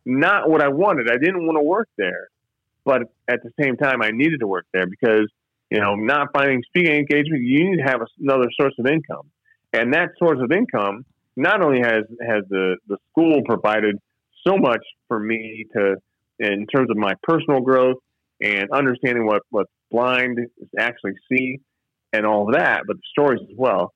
not 0.05 0.49
what 0.49 0.61
I 0.61 0.69
wanted. 0.69 1.09
I 1.09 1.17
didn't 1.17 1.45
want 1.45 1.57
to 1.57 1.63
work 1.63 1.89
there, 1.97 2.29
but 2.87 3.01
at 3.27 3.43
the 3.43 3.51
same 3.61 3.75
time, 3.75 4.01
I 4.01 4.11
needed 4.11 4.39
to 4.39 4.47
work 4.47 4.65
there 4.73 4.87
because 4.87 5.29
you 5.69 5.81
know 5.81 5.95
not 5.95 6.29
finding 6.33 6.63
speaking 6.69 6.95
engagement, 6.95 7.43
you 7.43 7.69
need 7.69 7.77
to 7.77 7.83
have 7.83 7.99
another 8.17 8.47
source 8.59 8.73
of 8.79 8.87
income, 8.87 9.29
and 9.73 9.93
that 9.93 10.11
source 10.17 10.39
of 10.41 10.53
income 10.53 11.05
not 11.35 11.61
only 11.61 11.81
has 11.81 12.05
has 12.25 12.43
the 12.49 12.77
the 12.87 12.97
school 13.11 13.41
provided 13.45 13.97
so 14.47 14.55
much 14.57 14.83
for 15.09 15.19
me 15.19 15.65
to 15.75 15.97
in 16.39 16.65
terms 16.67 16.89
of 16.89 16.95
my 16.95 17.11
personal 17.23 17.59
growth 17.59 17.97
and 18.41 18.71
understanding 18.71 19.25
what 19.25 19.41
what 19.49 19.67
blind 19.91 20.39
actually 20.79 21.13
see 21.29 21.59
and 22.13 22.25
all 22.25 22.47
of 22.47 22.55
that, 22.55 22.83
but 22.87 22.95
the 22.95 23.03
stories 23.11 23.41
as 23.41 23.57
well. 23.57 23.93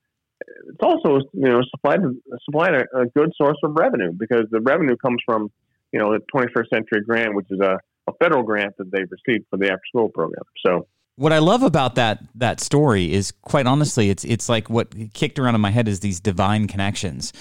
It's 0.68 0.84
also 0.84 1.20
you 1.32 1.48
know 1.48 1.62
supplied 1.70 2.02
supplied 2.44 2.74
a, 2.74 3.00
a 3.00 3.06
good 3.16 3.32
source 3.42 3.58
of 3.64 3.72
revenue 3.74 4.12
because 4.12 4.48
the 4.52 4.60
revenue 4.60 4.98
comes 4.98 5.22
from 5.26 5.50
you 5.94 6.00
know 6.00 6.12
the 6.12 6.20
21st 6.36 6.68
Century 6.74 7.06
Grant, 7.06 7.36
which 7.36 7.48
is 7.50 7.62
a, 7.62 7.78
a 8.08 8.14
federal 8.14 8.44
grant 8.44 8.76
that 8.78 8.92
they've 8.92 9.10
received 9.10 9.46
for 9.50 9.58
the 9.58 9.66
after 9.66 9.82
school 9.90 10.10
program. 10.10 10.44
So 10.66 10.88
what 11.16 11.34
I 11.34 11.40
love 11.40 11.64
about 11.64 11.96
that 11.96 12.24
that 12.36 12.60
story 12.60 13.14
is 13.14 13.32
quite 13.42 13.68
honestly, 13.68 14.10
it's 14.10 14.24
it's 14.24 14.50
like 14.50 14.70
what 14.70 14.94
kicked 15.14 15.40
around 15.40 15.56
in 15.56 15.62
my 15.62 15.72
head 15.72 15.88
is 15.88 16.00
these 16.00 16.20
divine 16.20 16.68
connections. 16.68 17.34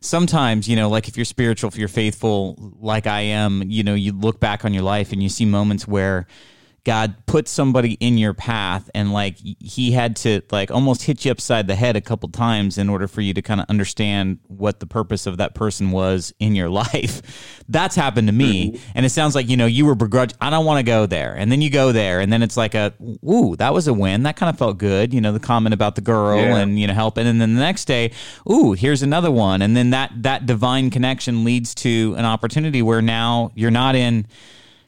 Sometimes, 0.00 0.68
you 0.68 0.74
know, 0.74 0.88
like 0.88 1.06
if 1.06 1.16
you're 1.16 1.24
spiritual, 1.24 1.68
if 1.68 1.78
you're 1.78 1.88
faithful, 1.88 2.74
like 2.80 3.06
I 3.06 3.20
am, 3.20 3.62
you 3.66 3.84
know, 3.84 3.94
you 3.94 4.12
look 4.12 4.40
back 4.40 4.64
on 4.64 4.74
your 4.74 4.82
life 4.82 5.12
and 5.12 5.22
you 5.22 5.28
see 5.28 5.44
moments 5.44 5.86
where 5.86 6.26
God 6.84 7.14
put 7.26 7.46
somebody 7.46 7.92
in 7.94 8.18
your 8.18 8.34
path 8.34 8.90
and 8.92 9.12
like 9.12 9.38
he 9.38 9.92
had 9.92 10.16
to 10.16 10.40
like 10.50 10.70
almost 10.72 11.02
hit 11.02 11.24
you 11.24 11.30
upside 11.30 11.68
the 11.68 11.76
head 11.76 11.94
a 11.94 12.00
couple 12.00 12.28
times 12.28 12.76
in 12.76 12.88
order 12.88 13.06
for 13.06 13.20
you 13.20 13.32
to 13.34 13.40
kind 13.42 13.60
of 13.60 13.66
understand 13.68 14.40
what 14.48 14.80
the 14.80 14.86
purpose 14.86 15.26
of 15.26 15.36
that 15.36 15.54
person 15.54 15.92
was 15.92 16.34
in 16.40 16.56
your 16.56 16.68
life. 16.82 17.22
That's 17.68 17.94
happened 17.94 18.26
to 18.26 18.32
me. 18.32 18.80
And 18.96 19.06
it 19.06 19.10
sounds 19.10 19.36
like, 19.36 19.48
you 19.48 19.56
know, 19.56 19.66
you 19.66 19.86
were 19.86 19.94
begrudged. 19.94 20.34
I 20.40 20.50
don't 20.50 20.64
want 20.66 20.78
to 20.78 20.82
go 20.82 21.06
there. 21.06 21.34
And 21.36 21.52
then 21.52 21.62
you 21.62 21.70
go 21.70 21.92
there 21.92 22.18
and 22.18 22.32
then 22.32 22.42
it's 22.42 22.56
like 22.56 22.74
a, 22.74 22.92
ooh, 23.24 23.54
that 23.56 23.72
was 23.72 23.86
a 23.86 23.94
win. 23.94 24.24
That 24.24 24.34
kind 24.34 24.50
of 24.50 24.58
felt 24.58 24.78
good. 24.78 25.14
You 25.14 25.20
know, 25.20 25.32
the 25.32 25.38
comment 25.40 25.74
about 25.74 25.94
the 25.94 26.00
girl 26.00 26.38
Yeah. 26.40 26.56
and, 26.56 26.80
you 26.80 26.88
know, 26.88 26.94
helping. 26.94 27.28
And 27.28 27.40
then 27.40 27.54
the 27.54 27.60
next 27.60 27.84
day, 27.84 28.10
ooh, 28.50 28.72
here's 28.72 29.02
another 29.04 29.30
one. 29.30 29.62
And 29.62 29.76
then 29.76 29.90
that, 29.90 30.10
that 30.22 30.46
divine 30.46 30.90
connection 30.90 31.44
leads 31.44 31.76
to 31.76 32.14
an 32.18 32.24
opportunity 32.24 32.82
where 32.82 33.00
now 33.00 33.52
you're 33.54 33.70
not 33.70 33.94
in, 33.94 34.26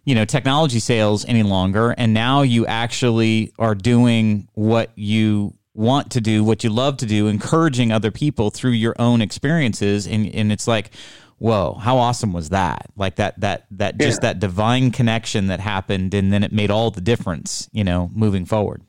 you 0.04 0.14
know 0.14 0.24
technology 0.24 0.78
sales 0.78 1.24
any 1.26 1.42
longer 1.42 1.94
and 1.96 2.12
now 2.14 2.42
you 2.42 2.66
actually 2.66 3.52
are 3.58 3.74
doing 3.74 4.48
what 4.54 4.90
you 4.96 5.54
want 5.74 6.10
to 6.12 6.20
do 6.20 6.44
what 6.44 6.62
you 6.62 6.70
love 6.70 6.96
to 6.98 7.06
do 7.06 7.26
encouraging 7.26 7.90
other 7.90 8.10
people 8.10 8.50
through 8.50 8.70
your 8.70 8.94
own 8.98 9.20
experiences 9.20 10.06
and 10.06 10.26
and 10.34 10.52
it's 10.52 10.68
like 10.68 10.90
whoa 11.38 11.74
how 11.74 11.96
awesome 11.98 12.32
was 12.32 12.50
that 12.50 12.86
like 12.96 13.16
that 13.16 13.38
that 13.40 13.66
that 13.70 13.98
just 13.98 14.22
Yeah. 14.22 14.28
that 14.32 14.38
divine 14.40 14.90
connection 14.92 15.48
that 15.48 15.60
happened 15.60 16.14
and 16.14 16.32
then 16.32 16.42
it 16.44 16.52
made 16.52 16.70
all 16.70 16.90
the 16.90 17.00
difference 17.00 17.68
you 17.72 17.82
know 17.82 18.10
moving 18.14 18.44
forward 18.44 18.82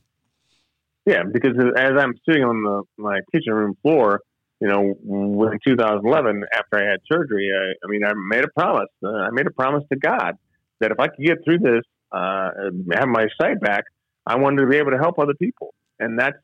Yeah, 1.07 1.23
because 1.31 1.55
as 1.77 1.91
I'm 1.99 2.13
sitting 2.27 2.43
on 2.43 2.61
the 2.63 2.83
my 2.97 3.19
kitchen 3.31 3.53
room 3.53 3.75
floor, 3.83 4.21
you 4.59 4.67
know, 4.67 4.81
in 4.81 5.59
2011, 5.67 6.43
after 6.53 6.77
I 6.79 6.89
had 6.89 6.99
surgery, 7.11 7.51
I, 7.53 7.73
I 7.85 7.91
mean, 7.91 8.03
I 8.03 8.13
made 8.15 8.43
a 8.43 8.47
promise. 8.57 8.89
Uh, 9.03 9.09
I 9.09 9.29
made 9.31 9.45
a 9.45 9.51
promise 9.51 9.83
to 9.91 9.99
God 9.99 10.33
that 10.79 10.91
if 10.91 10.99
I 10.99 11.07
could 11.07 11.25
get 11.25 11.37
through 11.43 11.59
this, 11.59 11.81
uh, 12.11 12.49
have 12.93 13.07
my 13.07 13.25
sight 13.41 13.59
back, 13.61 13.83
I 14.25 14.35
wanted 14.37 14.61
to 14.61 14.67
be 14.67 14.77
able 14.77 14.91
to 14.91 14.97
help 14.97 15.19
other 15.19 15.33
people, 15.35 15.73
and 15.99 16.17
that's 16.19 16.37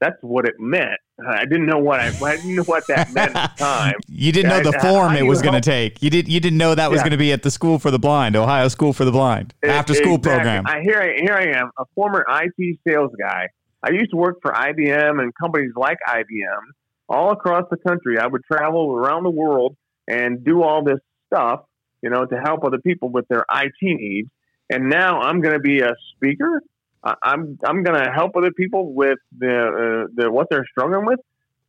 that's 0.00 0.16
what 0.22 0.46
it 0.46 0.54
meant. 0.60 0.98
I 1.26 1.44
didn't 1.44 1.66
know 1.66 1.78
what 1.78 1.98
I, 1.98 2.06
I 2.24 2.36
didn't 2.36 2.54
know 2.54 2.62
what 2.64 2.84
that 2.88 3.12
meant 3.12 3.34
at 3.34 3.56
the 3.58 3.64
time. 3.64 3.94
you 4.08 4.30
didn't 4.30 4.50
know 4.50 4.60
the 4.70 4.78
form 4.78 5.10
how 5.10 5.16
it 5.18 5.22
was 5.22 5.42
going 5.42 5.54
to 5.54 5.60
take 5.60 6.00
you 6.00 6.08
did 6.10 6.28
you 6.28 6.38
didn't 6.38 6.58
know 6.58 6.72
that 6.76 6.88
was 6.88 6.98
Yeah. 6.98 7.02
going 7.02 7.10
to 7.10 7.16
be 7.18 7.32
at 7.32 7.42
the 7.42 7.50
school 7.50 7.80
for 7.80 7.90
the 7.90 7.98
blind 7.98 8.36
ohio 8.36 8.68
school 8.68 8.92
for 8.92 9.04
the 9.04 9.10
blind 9.10 9.54
after 9.64 9.94
school 9.94 10.14
Exactly. 10.14 10.36
program 10.44 10.64
I, 10.68 10.80
here, 10.82 11.00
I, 11.00 11.20
here 11.20 11.34
I 11.34 11.58
am, 11.58 11.70
a 11.76 11.84
former 11.96 12.24
IT 12.30 12.78
sales 12.86 13.10
guy. 13.20 13.48
I 13.82 13.90
used 13.90 14.12
to 14.12 14.16
work 14.16 14.36
for 14.40 14.52
IBM 14.52 15.20
and 15.20 15.32
companies 15.40 15.72
like 15.74 15.98
IBM 16.08 16.60
all 17.08 17.32
across 17.32 17.64
the 17.68 17.76
country. 17.78 18.18
I 18.20 18.28
would 18.28 18.42
travel 18.52 18.94
around 18.94 19.24
the 19.24 19.30
world 19.30 19.76
and 20.06 20.44
do 20.44 20.62
all 20.62 20.84
this 20.84 21.00
stuff, 21.26 21.62
you 22.02 22.10
know, 22.10 22.24
to 22.26 22.36
help 22.36 22.64
other 22.64 22.78
people 22.78 23.08
with 23.08 23.26
their 23.28 23.44
IT 23.50 23.74
needs. 23.82 24.28
And 24.70 24.88
now 24.88 25.20
I'm 25.20 25.40
going 25.40 25.54
to 25.54 25.60
be 25.60 25.80
a 25.80 25.94
speaker. 26.14 26.62
I'm 27.02 27.58
I'm 27.64 27.84
going 27.84 28.02
to 28.02 28.10
help 28.10 28.36
other 28.36 28.50
people 28.50 28.92
with 28.92 29.18
the, 29.38 29.46
uh, 29.46 30.10
the 30.14 30.30
what 30.30 30.48
they're 30.50 30.66
struggling 30.70 31.06
with. 31.06 31.20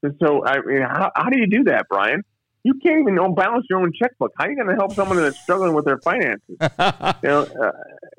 And 0.03 0.15
so, 0.21 0.45
I 0.45 0.59
mean, 0.65 0.81
how, 0.81 1.11
how 1.15 1.29
do 1.29 1.39
you 1.39 1.47
do 1.47 1.65
that, 1.65 1.85
Brian? 1.89 2.23
You 2.63 2.73
can't 2.83 2.99
even 3.01 3.15
balance 3.35 3.65
your 3.69 3.79
own 3.79 3.91
checkbook. 3.97 4.31
How 4.37 4.45
are 4.45 4.49
you 4.49 4.57
going 4.57 4.67
to 4.67 4.75
help 4.75 4.95
someone 4.95 5.21
that's 5.21 5.37
struggling 5.43 5.73
with 5.73 5.85
their 5.85 5.99
finances? 6.03 6.57
you 6.59 7.29
know, 7.29 7.43
uh, 7.43 7.71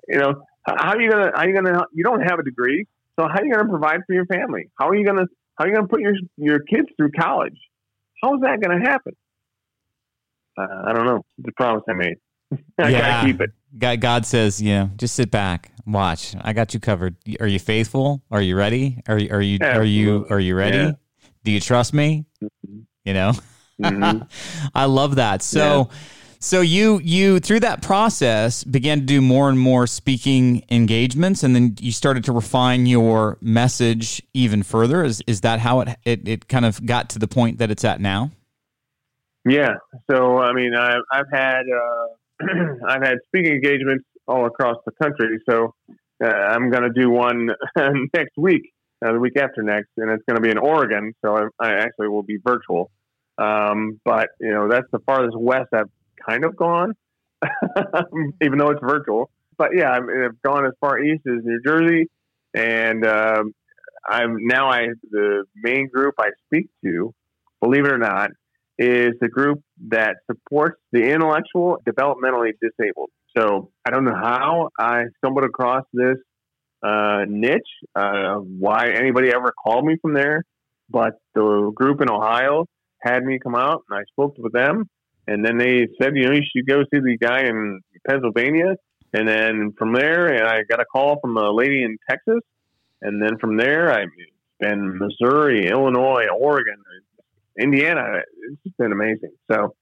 you 0.08 0.18
know, 0.18 0.42
how 0.66 0.92
are 0.92 1.00
you 1.00 1.10
gonna? 1.10 1.30
How 1.34 1.42
are 1.42 1.48
you 1.48 1.54
gonna? 1.54 1.84
You 1.92 2.04
don't 2.04 2.20
have 2.20 2.38
a 2.38 2.42
degree, 2.42 2.86
so 3.18 3.26
how 3.26 3.40
are 3.40 3.44
you 3.44 3.52
gonna 3.52 3.68
provide 3.68 4.00
for 4.06 4.14
your 4.14 4.26
family? 4.26 4.70
How 4.78 4.88
are 4.88 4.94
you 4.94 5.06
gonna? 5.06 5.26
How 5.56 5.64
are 5.64 5.68
you 5.68 5.74
gonna 5.74 5.88
put 5.88 6.00
your 6.00 6.14
your 6.36 6.60
kids 6.60 6.88
through 6.96 7.12
college? 7.12 7.56
How 8.22 8.34
is 8.34 8.40
that 8.42 8.60
gonna 8.60 8.80
happen? 8.80 9.14
Uh, 10.58 10.66
I 10.86 10.92
don't 10.92 11.06
know. 11.06 11.24
It's 11.38 11.48
a 11.48 11.52
promise 11.52 11.82
I 11.88 11.92
made. 11.94 12.16
I 12.78 12.88
Yeah. 12.90 13.00
gotta 13.00 13.26
keep 13.26 13.40
it. 13.40 13.50
God, 13.78 14.00
God 14.00 14.26
says, 14.26 14.60
you 14.60 14.70
know, 14.74 14.90
just 14.96 15.14
sit 15.14 15.30
back, 15.30 15.70
watch. 15.86 16.34
I 16.40 16.52
got 16.52 16.74
you 16.74 16.80
covered. 16.80 17.16
Are 17.38 17.46
you 17.46 17.58
faithful? 17.60 18.22
Are 18.30 18.42
you 18.42 18.56
ready? 18.56 19.00
Are 19.08 19.16
you 19.18 19.30
are 19.30 19.40
you 19.42 19.58
are 19.62 19.84
you 19.84 20.26
are 20.30 20.40
you 20.40 20.54
ready? 20.56 20.78
Yeah. 20.78 20.90
Do 21.44 21.52
you 21.52 21.60
trust 21.60 21.94
me? 21.94 22.26
You 23.04 23.14
know, 23.14 23.32
Mhm. 23.80 24.26
I 24.74 24.84
love 24.86 25.14
that. 25.16 25.42
So, 25.42 25.88
so 26.40 26.60
you 26.60 27.00
you 27.04 27.38
through 27.40 27.60
that 27.60 27.80
process 27.80 28.64
began 28.64 29.00
to 29.00 29.06
do 29.06 29.20
more 29.20 29.48
and 29.48 29.58
more 29.58 29.86
speaking 29.86 30.64
engagements, 30.70 31.42
and 31.44 31.54
then 31.54 31.76
you 31.80 31.92
started 31.92 32.24
to 32.24 32.32
refine 32.32 32.86
your 32.86 33.38
message 33.40 34.20
even 34.34 34.62
further. 34.64 35.04
Is 35.04 35.22
is 35.28 35.42
that 35.42 35.60
how 35.60 35.80
it 35.80 35.96
it, 36.04 36.26
it 36.28 36.48
kind 36.48 36.64
of 36.66 36.84
got 36.84 37.08
to 37.10 37.18
the 37.20 37.28
point 37.28 37.58
that 37.58 37.70
it's 37.70 37.84
at 37.84 38.00
now? 38.00 38.32
Yeah. 39.48 39.74
So 40.10 40.38
I 40.38 40.52
mean, 40.52 40.74
I've 40.74 41.02
I've 41.12 41.30
had 41.32 41.62
uh, 41.62 42.46
I've 42.88 43.02
had 43.02 43.18
speaking 43.28 43.52
engagements 43.52 44.04
all 44.26 44.46
across 44.46 44.76
the 44.86 44.92
country. 45.02 45.38
So 45.48 45.74
uh, 46.22 46.28
I'm 46.28 46.70
going 46.70 46.82
to 46.82 46.90
do 46.90 47.10
one 47.10 47.48
next 48.14 48.36
week, 48.36 48.62
uh, 49.04 49.12
the 49.12 49.18
week 49.18 49.38
after 49.38 49.62
next, 49.62 49.88
and 49.96 50.10
it's 50.10 50.22
going 50.28 50.36
to 50.36 50.42
be 50.42 50.50
in 50.50 50.58
Oregon. 50.58 51.12
So 51.24 51.36
I, 51.36 51.42
I 51.58 51.72
actually 51.80 52.08
will 52.08 52.22
be 52.22 52.38
virtual. 52.44 52.90
Um, 53.38 54.00
but 54.04 54.28
you 54.40 54.52
know, 54.52 54.68
that's 54.68 54.86
the 54.92 55.00
farthest 55.00 55.36
west 55.38 55.68
I've 55.72 55.90
kind 56.28 56.44
of 56.44 56.54
gone, 56.56 56.92
even 58.42 58.58
though 58.58 58.70
it's 58.70 58.80
virtual. 58.82 59.30
But 59.56 59.70
yeah, 59.74 59.90
I 59.90 60.00
mean, 60.00 60.22
I've 60.24 60.42
gone 60.42 60.66
as 60.66 60.72
far 60.80 60.98
east 60.98 61.22
as 61.26 61.42
New 61.42 61.60
Jersey, 61.64 62.08
and 62.54 63.06
um, 63.06 63.52
I'm 64.08 64.36
now 64.46 64.70
I 64.70 64.88
the 65.10 65.44
main 65.56 65.88
group 65.88 66.14
I 66.18 66.30
speak 66.46 66.68
to, 66.84 67.14
believe 67.62 67.84
it 67.84 67.92
or 67.92 67.98
not, 67.98 68.30
is 68.80 69.12
the 69.20 69.28
group 69.28 69.60
that 69.88 70.16
supports 70.26 70.80
the 70.90 71.02
intellectual 71.02 71.76
developmentally 71.86 72.52
disabled. 72.62 73.10
So 73.36 73.70
I 73.86 73.90
don't 73.90 74.06
know 74.06 74.14
how 74.14 74.70
I 74.78 75.02
stumbled 75.18 75.44
across 75.44 75.84
this 75.92 76.16
uh, 76.82 77.26
niche, 77.28 77.60
uh, 77.94 78.36
why 78.36 78.88
anybody 78.88 79.28
ever 79.34 79.52
called 79.62 79.84
me 79.84 79.96
from 80.00 80.14
there, 80.14 80.44
but 80.88 81.20
the 81.34 81.70
group 81.74 82.00
in 82.00 82.10
Ohio 82.10 82.64
had 83.02 83.22
me 83.22 83.38
come 83.38 83.54
out 83.54 83.82
and 83.88 83.98
I 83.98 84.04
spoke 84.10 84.36
with 84.38 84.54
them. 84.54 84.88
And 85.28 85.44
then 85.44 85.58
they 85.58 85.86
said, 86.00 86.16
you 86.16 86.24
know, 86.26 86.32
you 86.32 86.42
should 86.50 86.66
go 86.66 86.80
see 86.84 87.00
the 87.00 87.18
guy 87.20 87.42
in 87.42 87.80
Pennsylvania. 88.08 88.76
And 89.12 89.28
then 89.28 89.74
from 89.76 89.92
there, 89.92 90.46
I 90.46 90.62
got 90.62 90.80
a 90.80 90.86
call 90.86 91.20
from 91.20 91.36
a 91.36 91.50
lady 91.50 91.82
in 91.82 91.98
Texas. 92.08 92.40
And 93.02 93.22
then 93.22 93.36
from 93.38 93.58
there, 93.58 93.92
I've 93.92 94.08
been 94.58 94.98
Missouri, 94.98 95.68
Illinois, 95.68 96.26
Oregon, 96.34 96.76
Indiana. 97.60 98.20
It's 98.50 98.62
just 98.64 98.76
been 98.78 98.92
amazing. 98.92 99.32
So, 99.50 99.74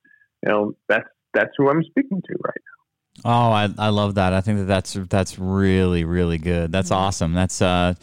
you 0.43 0.49
know, 0.51 0.72
that's 0.89 1.09
that's 1.35 1.51
who 1.57 1.68
I'm 1.70 1.83
speaking 1.85 2.20
to 2.20 2.35
right 2.45 2.55
now. 2.57 2.79
Oh, 3.24 3.51
I, 3.51 3.68
I 3.79 3.89
love 3.89 4.14
that. 4.14 4.33
I 4.33 4.41
think 4.41 4.59
that 4.61 4.66
that's 4.66 4.93
that's 5.09 5.39
really 5.39 6.05
really 6.05 6.39
good. 6.39 6.70
That's 6.70 6.91
mm-hmm. 6.91 7.03
awesome. 7.03 7.35
That's 7.35 7.61
uh, 7.61 7.95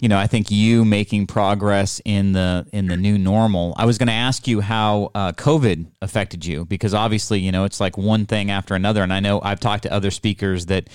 you 0.00 0.08
know, 0.08 0.18
I 0.18 0.26
think 0.26 0.50
you 0.50 0.84
making 0.84 1.28
progress 1.28 2.00
in 2.04 2.32
the 2.32 2.66
in 2.72 2.88
the 2.88 2.96
new 2.96 3.16
normal. 3.16 3.74
I 3.76 3.84
was 3.84 3.98
going 3.98 4.08
to 4.08 4.12
ask 4.12 4.48
you 4.48 4.60
how 4.60 5.10
uh, 5.14 5.32
COVID 5.32 5.86
affected 6.02 6.44
you 6.44 6.64
because 6.64 6.92
obviously 6.92 7.38
you 7.40 7.52
know 7.52 7.64
it's 7.64 7.80
like 7.80 7.96
one 7.96 8.26
thing 8.26 8.50
after 8.50 8.74
another, 8.74 9.02
and 9.02 9.12
I 9.12 9.20
know 9.20 9.40
I've 9.42 9.60
talked 9.60 9.84
to 9.84 9.92
other 9.92 10.10
speakers 10.10 10.66
that 10.66 10.88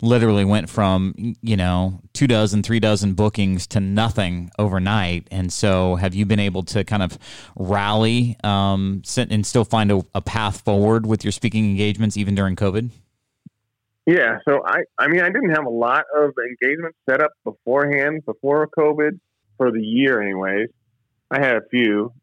literally 0.00 0.44
went 0.44 0.70
from 0.70 1.14
you 1.42 1.56
know 1.56 2.00
two 2.12 2.26
dozen 2.26 2.62
three 2.62 2.80
dozen 2.80 3.14
bookings 3.14 3.66
to 3.66 3.80
nothing 3.80 4.50
overnight 4.58 5.26
and 5.30 5.52
so 5.52 5.96
have 5.96 6.14
you 6.14 6.24
been 6.24 6.38
able 6.38 6.62
to 6.62 6.84
kind 6.84 7.02
of 7.02 7.18
rally 7.56 8.36
um, 8.44 9.02
and 9.16 9.44
still 9.44 9.64
find 9.64 9.90
a, 9.90 10.00
a 10.14 10.20
path 10.20 10.60
forward 10.60 11.04
with 11.04 11.24
your 11.24 11.32
speaking 11.32 11.64
engagements 11.64 12.16
even 12.16 12.34
during 12.34 12.54
covid 12.54 12.90
yeah, 14.08 14.38
so 14.48 14.62
I, 14.64 14.84
I 14.96 15.06
mean, 15.08 15.20
I 15.20 15.26
didn't 15.26 15.50
have 15.50 15.66
a 15.66 15.70
lot 15.70 16.06
of 16.16 16.32
engagement 16.38 16.96
set 17.06 17.20
up 17.20 17.32
beforehand, 17.44 18.24
before 18.24 18.66
COVID, 18.66 19.20
for 19.58 19.70
the 19.70 19.82
year, 19.82 20.22
anyways. 20.22 20.68
I 21.30 21.40
had 21.44 21.56
a 21.56 21.68
few, 21.70 22.14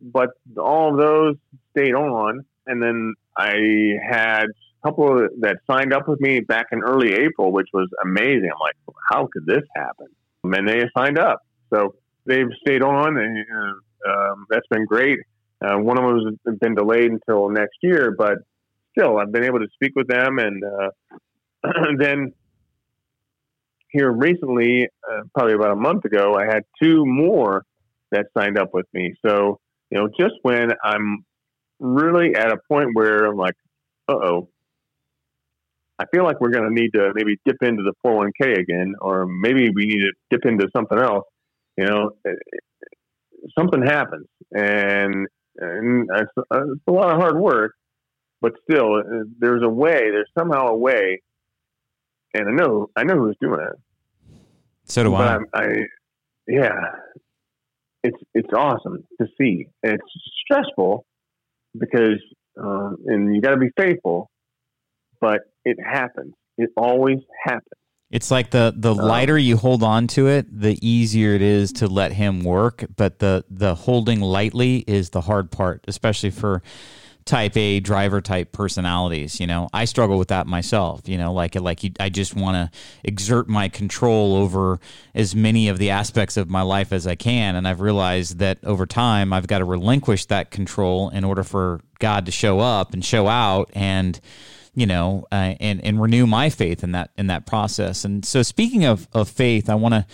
but 0.00 0.30
all 0.56 0.92
of 0.92 0.96
those 0.96 1.36
stayed 1.72 1.92
on. 1.92 2.46
And 2.66 2.82
then 2.82 3.12
I 3.36 3.98
had 4.08 4.46
couple 4.84 5.28
that 5.40 5.56
signed 5.70 5.92
up 5.92 6.08
with 6.08 6.20
me 6.20 6.40
back 6.40 6.66
in 6.72 6.80
early 6.82 7.14
April, 7.14 7.52
which 7.52 7.68
was 7.72 7.88
amazing. 8.04 8.50
I'm 8.52 8.60
like, 8.60 8.76
how 9.10 9.28
could 9.32 9.46
this 9.46 9.62
happen? 9.74 10.06
And 10.44 10.68
they 10.68 10.84
signed 10.96 11.18
up. 11.18 11.40
So 11.72 11.94
they've 12.26 12.50
stayed 12.60 12.82
on, 12.82 13.16
and 13.16 13.46
uh, 13.54 14.10
um, 14.10 14.46
that's 14.50 14.66
been 14.68 14.84
great. 14.84 15.18
Uh, 15.64 15.78
one 15.78 15.98
of 15.98 16.04
them 16.04 16.38
has 16.46 16.58
been 16.58 16.74
delayed 16.74 17.10
until 17.10 17.48
next 17.48 17.76
year, 17.82 18.14
but 18.16 18.38
still, 18.96 19.18
I've 19.18 19.32
been 19.32 19.44
able 19.44 19.60
to 19.60 19.68
speak 19.74 19.92
with 19.96 20.08
them 20.08 20.38
and 20.38 20.62
uh, 20.62 20.88
then 21.98 22.32
here 23.88 24.10
recently, 24.10 24.88
uh, 25.08 25.22
probably 25.34 25.54
about 25.54 25.70
a 25.70 25.76
month 25.76 26.04
ago, 26.04 26.34
I 26.34 26.46
had 26.46 26.64
two 26.82 27.06
more 27.06 27.64
that 28.10 28.26
signed 28.36 28.58
up 28.58 28.74
with 28.74 28.86
me. 28.92 29.14
So, 29.24 29.60
you 29.90 29.98
know, 29.98 30.08
just 30.18 30.34
when 30.42 30.72
I'm 30.82 31.24
really 31.78 32.34
at 32.34 32.50
a 32.50 32.58
point 32.68 32.90
where 32.94 33.26
I'm 33.26 33.36
like, 33.36 33.54
uh 34.08 34.14
oh, 34.14 34.48
I 35.98 36.04
feel 36.12 36.24
like 36.24 36.40
we're 36.40 36.50
going 36.50 36.68
to 36.68 36.74
need 36.74 36.90
to 36.94 37.12
maybe 37.14 37.36
dip 37.44 37.56
into 37.62 37.82
the 37.82 37.94
401k 38.04 38.58
again, 38.58 38.94
or 39.00 39.26
maybe 39.26 39.70
we 39.74 39.86
need 39.86 40.00
to 40.00 40.12
dip 40.30 40.44
into 40.44 40.68
something 40.74 40.98
else. 40.98 41.24
You 41.76 41.86
know, 41.86 42.10
uh, 42.28 42.32
something 43.58 43.82
happens, 43.82 44.26
and, 44.52 45.26
and 45.58 46.08
it's, 46.14 46.30
it's 46.36 46.80
a 46.86 46.92
lot 46.92 47.10
of 47.10 47.20
hard 47.20 47.38
work, 47.38 47.72
but 48.40 48.52
still, 48.68 48.96
uh, 48.96 49.24
there's 49.38 49.62
a 49.62 49.68
way, 49.68 50.10
there's 50.10 50.30
somehow 50.36 50.68
a 50.68 50.76
way 50.76 51.20
and 52.34 52.48
I 52.48 52.52
know 52.52 52.88
I 52.96 53.04
know 53.04 53.16
who's 53.16 53.36
doing 53.40 53.60
it. 53.60 54.40
So 54.84 55.04
do 55.04 55.10
but 55.10 55.42
I. 55.54 55.62
I. 55.62 55.66
Yeah, 56.46 56.80
it's 58.02 58.18
it's 58.34 58.52
awesome 58.54 59.04
to 59.20 59.26
see. 59.38 59.66
And 59.82 59.94
it's 59.94 60.12
stressful 60.44 61.06
because 61.78 62.20
uh, 62.60 62.90
and 63.06 63.34
you 63.34 63.40
got 63.40 63.52
to 63.52 63.56
be 63.56 63.70
faithful, 63.78 64.30
but 65.24 65.40
it 65.64 65.78
happens. 65.82 66.34
It 66.58 66.68
always 66.76 67.20
happens. 67.42 67.80
It's 68.10 68.30
like 68.30 68.50
the 68.50 68.74
the 68.76 68.92
um, 68.94 68.98
lighter 68.98 69.38
you 69.38 69.56
hold 69.56 69.82
on 69.82 70.06
to 70.08 70.28
it, 70.28 70.46
the 70.60 70.78
easier 70.86 71.32
it 71.32 71.40
is 71.40 71.72
to 71.74 71.86
let 71.86 72.12
him 72.12 72.44
work. 72.44 72.84
But 72.94 73.20
the 73.20 73.42
the 73.48 73.74
holding 73.74 74.20
lightly 74.20 74.84
is 74.86 75.10
the 75.10 75.22
hard 75.22 75.50
part, 75.50 75.82
especially 75.88 76.28
for 76.28 76.62
type 77.24 77.56
A 77.56 77.80
driver 77.80 78.20
type 78.20 78.52
personalities. 78.52 79.40
You 79.40 79.46
know, 79.46 79.70
I 79.72 79.86
struggle 79.86 80.18
with 80.18 80.28
that 80.28 80.46
myself. 80.46 81.08
You 81.08 81.16
know, 81.16 81.32
like 81.32 81.54
like 81.54 81.82
you, 81.82 81.92
I 81.98 82.10
just 82.10 82.36
want 82.36 82.56
to 82.56 82.78
exert 83.02 83.48
my 83.48 83.70
control 83.70 84.36
over 84.36 84.78
as 85.14 85.34
many 85.34 85.70
of 85.70 85.78
the 85.78 85.88
aspects 85.88 86.36
of 86.36 86.50
my 86.50 86.60
life 86.60 86.92
as 86.92 87.06
I 87.06 87.14
can, 87.14 87.56
and 87.56 87.66
I've 87.66 87.80
realized 87.80 88.40
that 88.40 88.58
over 88.62 88.84
time 88.84 89.32
I've 89.32 89.46
got 89.46 89.60
to 89.60 89.64
relinquish 89.64 90.26
that 90.26 90.50
control 90.50 91.08
in 91.08 91.24
order 91.24 91.44
for 91.44 91.80
God 91.98 92.26
to 92.26 92.30
show 92.30 92.60
up 92.60 92.92
and 92.92 93.02
show 93.02 93.26
out 93.26 93.70
and 93.72 94.20
you 94.74 94.86
know 94.86 95.26
uh, 95.32 95.54
and 95.60 95.84
and 95.84 96.00
renew 96.00 96.26
my 96.26 96.50
faith 96.50 96.84
in 96.84 96.92
that 96.92 97.10
in 97.16 97.28
that 97.28 97.46
process. 97.46 98.04
And 98.04 98.24
so, 98.24 98.42
speaking 98.42 98.84
of 98.84 99.08
of 99.12 99.28
faith, 99.28 99.68
I 99.68 99.74
want 99.74 99.94
to 99.94 100.06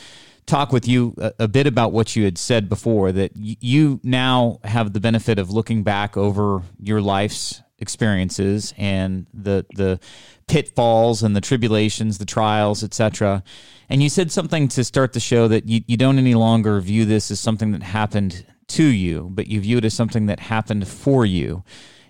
talk 0.47 0.73
with 0.73 0.89
you 0.89 1.15
a, 1.19 1.33
a, 1.41 1.49
bit 1.49 1.67
about 1.67 1.93
what 1.93 2.17
you 2.17 2.25
had 2.25 2.37
said 2.37 2.69
before 2.69 3.13
that 3.13 3.33
y- 3.37 3.57
you 3.61 4.01
now 4.03 4.59
have 4.65 4.93
the 4.93 4.99
benefit 4.99 5.39
of 5.39 5.51
looking 5.51 5.85
back 5.85 6.17
over 6.17 6.63
your 6.81 7.01
life's 7.01 7.63
experiences 7.79 8.75
and 8.77 9.27
the 9.33 9.65
the 9.75 10.01
pitfalls 10.49 11.23
and 11.23 11.37
the 11.37 11.41
tribulations, 11.41 12.19
the 12.19 12.27
trials, 12.27 12.83
etc. 12.83 13.43
And 13.89 14.03
you 14.03 14.09
said 14.09 14.33
something 14.33 14.69
to 14.69 14.85
start 14.85 15.13
the 15.13 15.21
show 15.21 15.49
that 15.49 15.69
you, 15.69 15.83
you 15.87 15.97
don't 15.97 16.19
any 16.19 16.35
longer 16.35 16.81
view 16.81 17.05
this 17.05 17.31
as 17.31 17.41
something 17.41 17.73
that 17.73 17.83
happened 17.83 18.45
to 18.69 18.85
you, 18.85 19.29
but 19.33 19.47
you 19.47 19.61
view 19.61 19.79
it 19.79 19.85
as 19.85 19.95
something 19.95 20.27
that 20.27 20.41
happened 20.41 20.87
for 20.87 21.25
you. 21.25 21.65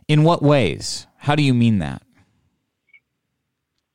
In 0.08 0.24
what 0.24 0.42
ways? 0.42 1.06
How 1.18 1.34
do 1.34 1.42
you 1.42 1.54
mean 1.54 1.78
that? 1.78 2.02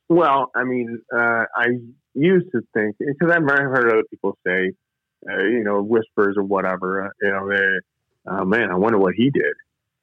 Well, 0.08 0.50
I 0.54 0.64
mean, 0.64 1.00
uh, 1.14 1.44
I 1.54 1.66
used 2.14 2.46
to 2.52 2.60
think 2.74 2.96
because 2.98 3.34
I've 3.34 3.42
heard 3.42 3.90
other 3.90 4.04
people 4.10 4.38
say, 4.46 4.72
uh, 5.28 5.42
you 5.42 5.64
know, 5.64 5.82
whispers 5.82 6.36
or 6.36 6.44
whatever. 6.44 7.06
Uh, 7.06 7.10
you 7.20 7.30
know, 7.30 7.48
they, 7.48 8.30
oh 8.30 8.44
man, 8.44 8.70
I 8.70 8.76
wonder 8.76 8.98
what 8.98 9.14
he 9.16 9.30
did. 9.30 9.54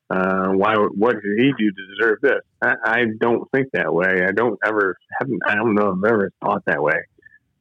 Uh, 0.10 0.50
why? 0.50 0.76
What 0.76 1.14
did 1.14 1.40
he 1.40 1.54
do 1.58 1.72
to 1.72 1.88
deserve 1.96 2.20
this? 2.22 2.42
I, 2.62 2.76
I 2.86 3.06
don't 3.20 3.50
think 3.52 3.68
that 3.74 3.94
way. 3.94 4.24
I 4.28 4.32
don't 4.32 4.60
ever 4.66 4.98
haven't. 5.20 5.40
I 5.48 5.56
don't 5.56 5.74
know 5.76 5.92
I've 5.92 6.12
ever 6.12 6.32
thought 6.44 6.64
that 6.68 6.84
way. 6.84 7.02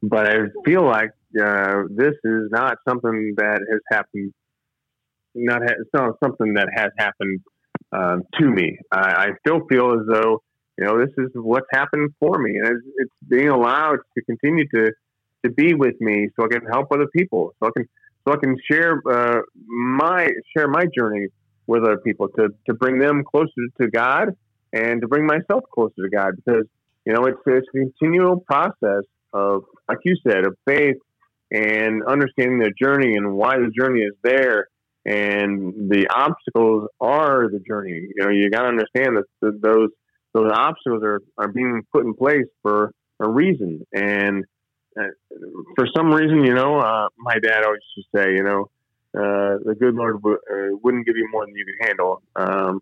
But 0.03 0.27
I 0.29 0.37
feel 0.65 0.85
like 0.85 1.11
uh, 1.41 1.85
this 1.89 2.15
is 2.25 2.51
not 2.51 2.79
something 2.87 3.35
that 3.37 3.61
has 3.71 3.81
happened. 3.91 4.33
Not 5.35 5.63
ha- 5.63 5.77
it's 5.81 5.91
not 5.95 6.17
something 6.23 6.55
that 6.55 6.69
has 6.75 6.91
happened 6.99 7.41
um, 7.93 8.25
to 8.39 8.51
me. 8.51 8.79
I, 8.91 8.99
I 8.99 9.29
still 9.47 9.61
feel 9.71 9.93
as 9.93 10.07
though 10.13 10.43
you 10.79 10.85
know, 10.85 10.99
this 10.99 11.11
is 11.19 11.31
what's 11.35 11.67
happened 11.73 12.11
for 12.19 12.39
me, 12.39 12.57
and 12.57 12.67
it's, 12.69 12.87
it's 12.97 13.29
being 13.29 13.49
allowed 13.49 13.99
to 14.17 14.25
continue 14.25 14.67
to 14.75 14.93
to 15.45 15.51
be 15.51 15.75
with 15.75 16.01
me, 16.01 16.29
so 16.37 16.47
I 16.47 16.49
can 16.49 16.65
help 16.67 16.89
other 16.93 17.09
people, 17.15 17.53
so 17.59 17.69
I 17.69 17.71
can 17.77 17.89
so 18.25 18.33
I 18.33 18.37
can 18.37 18.57
share 18.71 19.03
uh, 19.11 19.41
my 19.67 20.29
share 20.57 20.69
my 20.69 20.85
journey 20.97 21.27
with 21.67 21.83
other 21.83 21.99
people 21.99 22.29
to 22.37 22.49
to 22.67 22.75
bring 22.75 22.99
them 22.99 23.23
closer 23.25 23.51
to 23.81 23.89
God 23.89 24.37
and 24.73 25.01
to 25.01 25.09
bring 25.09 25.27
myself 25.27 25.65
closer 25.73 26.03
to 26.03 26.09
God, 26.09 26.35
because 26.37 26.65
you 27.05 27.13
know 27.13 27.25
it's 27.25 27.39
it's 27.47 27.67
a 27.69 27.79
continual 27.79 28.41
process 28.41 29.05
of, 29.33 29.65
like 29.89 29.99
you 30.05 30.17
said, 30.27 30.47
of 30.47 30.57
faith 30.67 30.97
and 31.51 32.03
understanding 32.05 32.59
the 32.59 32.73
journey 32.81 33.17
and 33.17 33.35
why 33.35 33.59
the 33.59 33.71
journey 33.79 34.01
is 34.01 34.15
there 34.23 34.69
and 35.05 35.91
the 35.91 36.07
obstacles 36.15 36.89
are 37.01 37.49
the 37.51 37.61
journey. 37.61 38.09
You 38.15 38.25
know, 38.25 38.31
you 38.31 38.51
got 38.51 38.63
to 38.63 38.69
understand 38.69 39.17
that 39.17 39.61
those 39.63 39.91
those 40.35 40.51
obstacles 40.53 41.03
are, 41.03 41.21
are 41.39 41.49
being 41.49 41.83
put 41.93 42.05
in 42.05 42.15
place 42.15 42.47
for 42.63 42.93
a 43.21 43.29
reason. 43.29 43.87
And 43.93 44.45
uh, 44.99 45.09
for 45.77 45.87
some 45.95 46.13
reason, 46.13 46.45
you 46.45 46.55
know, 46.55 46.79
uh, 46.79 47.09
my 47.19 47.39
dad 47.39 47.65
always 47.65 47.81
used 47.97 48.09
to 48.13 48.19
say, 48.19 48.33
you 48.35 48.43
know, 48.43 48.71
uh, 49.15 49.59
the 49.65 49.75
good 49.79 49.95
Lord 49.95 50.17
w- 50.23 50.39
uh, 50.51 50.77
wouldn't 50.83 51.07
give 51.07 51.17
you 51.17 51.29
more 51.31 51.45
than 51.47 51.55
you 51.55 51.65
could 51.65 51.87
handle. 51.87 52.23
Um, 52.35 52.81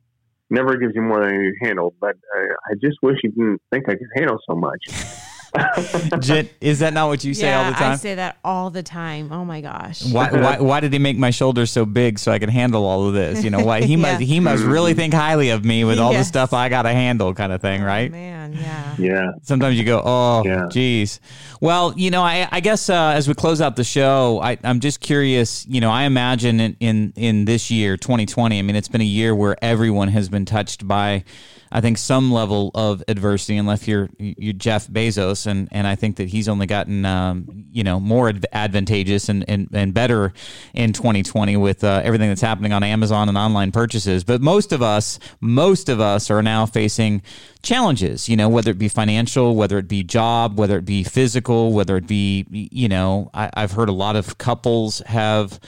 never 0.48 0.76
gives 0.76 0.94
you 0.94 1.03
more 1.03 1.24
than 1.24 1.40
you 1.40 1.55
can 1.59 1.68
handle. 1.68 1.94
But 2.01 2.16
I, 2.34 2.40
I 2.70 2.74
just 2.80 2.98
wish 3.03 3.18
he 3.22 3.28
didn't 3.28 3.61
think 3.72 3.88
I 3.88 3.94
could 3.94 4.09
handle 4.14 4.38
so 4.48 4.55
much. 4.55 5.26
Jen, 6.20 6.48
is 6.61 6.78
that 6.80 6.92
not 6.92 7.09
what 7.09 7.24
you 7.24 7.34
say 7.34 7.53
all 7.53 7.64
the 7.70 7.76
time? 7.76 7.92
I 7.92 7.96
say 7.96 8.14
that 8.14 8.38
all 8.44 8.70
the 8.70 8.82
time. 8.82 9.32
Oh 9.32 9.44
my 9.44 9.61
gosh. 9.61 10.05
why, 10.12 10.30
why, 10.30 10.61
why 10.61 10.80
did 10.80 10.92
he 10.92 10.98
make 10.98 11.16
my 11.18 11.30
shoulders 11.30 11.70
so 11.70 11.84
big 11.84 12.18
so 12.18 12.30
I 12.32 12.38
could 12.38 12.51
handle 12.51 12.84
all 12.84 13.09
of 13.09 13.14
this? 13.14 13.42
You 13.42 13.51
know, 13.51 13.64
why 13.64 13.82
he 13.82 13.96
must 13.96 14.20
he 14.20 14.40
must 14.40 14.62
really 14.62 14.94
think 14.94 15.12
highly 15.14 15.51
of 15.51 15.64
me 15.64 15.84
with 15.84 15.98
all 15.98 16.12
the 16.12 16.24
stuff 16.24 16.53
I 16.53 16.68
got 16.68 16.82
to 16.82 16.90
handle, 16.90 17.34
kind 17.34 17.53
of 17.53 17.61
thing, 17.61 17.82
right? 17.82 18.11
Man, 18.11 18.53
yeah. 18.53 18.94
Yeah. 18.98 19.30
Sometimes 19.42 19.78
you 19.78 19.84
go, 19.84 20.03
oh, 20.05 20.42
Yeah. 20.44 20.68
geez. 20.70 21.20
Well, 21.61 21.92
you 21.96 22.11
know, 22.11 22.22
I, 22.22 22.48
I 22.51 22.61
guess 22.61 22.88
uh, 22.88 23.12
as 23.14 23.28
we 23.28 23.34
close 23.34 23.61
out 23.61 23.76
the 23.76 23.84
show, 23.84 24.40
I, 24.42 24.57
I'm 24.64 24.80
just 24.80 25.01
curious. 25.01 25.66
You 25.66 25.80
know, 25.80 25.90
I 25.90 26.05
imagine 26.05 26.61
in, 26.61 26.76
in 26.80 27.12
in 27.16 27.44
this 27.44 27.70
year, 27.70 27.96
2020. 27.96 28.59
I 28.59 28.62
mean, 28.62 28.76
it's 28.76 28.88
been 28.88 29.01
a 29.01 29.05
year 29.05 29.34
where 29.34 29.57
everyone 29.62 30.09
has 30.09 30.28
been 30.28 30.44
touched 30.44 30.86
by, 30.86 31.24
I 31.72 31.80
think, 31.80 31.98
some 31.98 32.32
level 32.32 32.70
of 32.74 33.02
adversity. 33.06 33.56
Unless 33.56 33.86
you're 33.86 34.08
you 34.18 34.52
Jeff 34.52 34.88
Bezos, 34.88 35.46
and 35.46 35.68
and 35.70 35.86
I 35.86 35.94
think 35.94 36.16
that 36.16 36.28
he's 36.28 36.48
only 36.48 36.66
gotten 36.66 37.04
um, 37.04 37.66
you 37.70 37.84
know 37.84 38.00
more 38.00 38.28
adv- 38.28 38.44
advantageous 38.52 39.28
and, 39.28 39.44
and 39.48 39.68
and 39.72 39.94
better 39.94 40.32
in 40.74 40.92
2020 40.92 41.56
with 41.56 41.84
uh, 41.84 42.02
everything 42.04 42.28
that's 42.28 42.40
happening 42.40 42.72
on 42.72 42.82
Amazon 42.82 43.28
and 43.28 43.38
online 43.38 43.70
purchases. 43.72 44.24
But 44.24 44.40
most 44.40 44.72
of 44.72 44.82
us, 44.82 45.18
most 45.40 45.88
of 45.88 46.00
us 46.00 46.30
are 46.30 46.42
now 46.42 46.66
facing 46.66 47.22
challenges. 47.62 48.28
You 48.28 48.36
know, 48.36 48.48
whether 48.48 48.70
it 48.70 48.78
be 48.78 48.88
financial, 48.88 49.54
whether 49.54 49.78
it 49.78 49.88
be 49.88 50.02
job, 50.02 50.58
whether 50.58 50.76
it 50.76 50.84
be 50.84 51.04
physical, 51.04 51.72
whether 51.72 51.96
it 51.96 52.06
be 52.06 52.46
you 52.50 52.88
know, 52.88 53.30
I, 53.32 53.50
I've 53.54 53.72
heard 53.72 53.88
a 53.88 53.92
lot 53.92 54.16
of 54.16 54.38
couples 54.38 55.00
have 55.06 55.60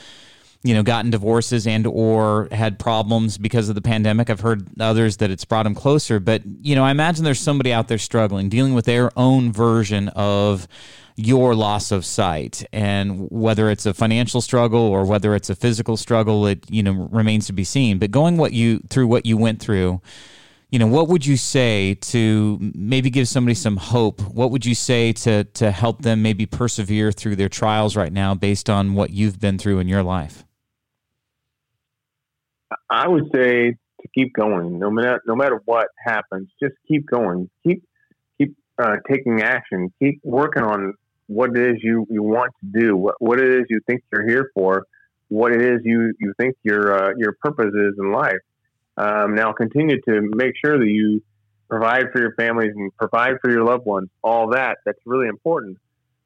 you 0.65 0.75
know 0.75 0.83
gotten 0.83 1.11
divorces 1.11 1.67
and 1.67 1.87
or 1.87 2.49
had 2.53 2.79
problems 2.79 3.39
because 3.39 3.69
of 3.69 3.75
the 3.75 3.83
pandemic. 3.83 4.31
I've 4.31 4.41
heard 4.41 4.69
others 4.81 5.19
that 5.19 5.31
it's 5.31 5.45
brought 5.45 5.65
them 5.65 5.75
closer 5.75 6.21
but 6.21 6.43
you 6.63 6.75
know 6.75 6.85
i 6.85 6.91
imagine 6.91 7.25
there's 7.25 7.41
somebody 7.41 7.73
out 7.73 7.89
there 7.89 7.99
struggling 7.99 8.49
dealing 8.49 8.75
with 8.75 8.85
their 8.85 9.11
own 9.17 9.53
version 9.53 10.09
of 10.09 10.69
your 11.17 11.55
loss 11.55 11.93
of 11.93 12.05
sight. 12.05 12.65
And 12.73 13.29
whether 13.31 13.71
it's 13.71 13.87
a 13.87 13.95
financial 13.95 14.41
struggle 14.41 14.81
or 14.81 15.05
whether 15.05 15.35
it's 15.35 15.51
a 15.51 15.55
physical 15.55 15.97
struggle 15.97 16.47
it 16.47 16.71
you 16.71 16.83
know 16.83 17.09
remains 17.11 17.47
to 17.47 17.53
be 17.53 17.65
seen. 17.65 17.99
But 17.99 18.11
going 18.11 18.37
what 18.37 18.53
you 18.53 18.81
through 18.89 19.07
what 19.07 19.27
you 19.27 19.37
went 19.37 19.61
through 19.61 20.01
you 20.71 20.79
know 20.79 20.87
what 20.87 21.09
would 21.09 21.27
you 21.27 21.37
say 21.37 21.95
to 21.97 22.59
maybe 22.75 23.11
give 23.11 23.29
somebody 23.29 23.55
some 23.55 23.77
hope? 23.77 24.23
What 24.23 24.51
would 24.51 24.65
you 24.65 24.75
say 24.75 25.13
to 25.13 25.45
to 25.45 25.71
help 25.71 26.01
them 26.01 26.23
maybe 26.23 26.47
persevere 26.47 27.13
through 27.13 27.37
their 27.37 27.51
trials 27.51 27.95
right 27.95 28.13
now 28.13 28.35
based 28.35 28.71
on 28.71 28.95
what 28.95 29.11
you've 29.11 29.39
been 29.39 29.59
through 29.59 29.81
in 29.81 29.89
your 29.89 30.03
life 30.03 30.45
I 32.91 33.09
would 33.09 33.31
say 33.35 33.71
to 33.71 34.09
keep 34.15 34.35
going, 34.35 34.79
no 34.79 34.91
matter 34.91 35.23
no 35.27 35.37
matter 35.37 35.61
what 35.65 35.89
happens, 36.05 36.49
just 36.61 36.75
keep 36.87 37.07
going. 37.09 37.49
Keep 37.65 37.83
keep 38.39 38.57
uh, 38.79 38.97
taking 39.11 39.43
action. 39.43 39.93
Keep 40.01 40.21
working 40.25 40.63
on 40.63 40.95
what 41.27 41.57
it 41.57 41.59
is 41.59 41.83
you, 41.83 42.07
you 42.11 42.23
want 42.23 42.53
to 42.61 42.81
do. 42.81 42.97
What 42.97 43.15
what 43.19 43.41
it 43.41 43.49
is 43.49 43.65
you 43.69 43.81
think 43.87 44.03
you're 44.13 44.29
here 44.29 44.51
for. 44.55 44.85
What 45.29 45.53
it 45.53 45.63
is 45.63 45.81
you 45.85 46.13
you 46.19 46.35
think 46.39 46.57
your 46.63 46.93
uh, 46.93 47.13
your 47.17 47.37
purpose 47.41 47.73
is 47.75 47.95
in 47.99 48.13
life. 48.13 48.41
Um, 48.97 49.35
now 49.35 49.53
continue 49.53 50.01
to 50.03 50.21
make 50.35 50.53
sure 50.63 50.79
that 50.79 50.89
you 50.89 51.23
provide 51.69 52.13
for 52.13 52.21
your 52.21 52.35
families 52.35 52.73
and 52.77 52.95
provide 52.99 53.37
for 53.41 53.51
your 53.51 53.65
loved 53.65 53.87
ones. 53.87 54.11
All 54.23 54.51
that 54.51 54.79
that's 54.85 54.99
really 55.07 55.29
important. 55.29 55.79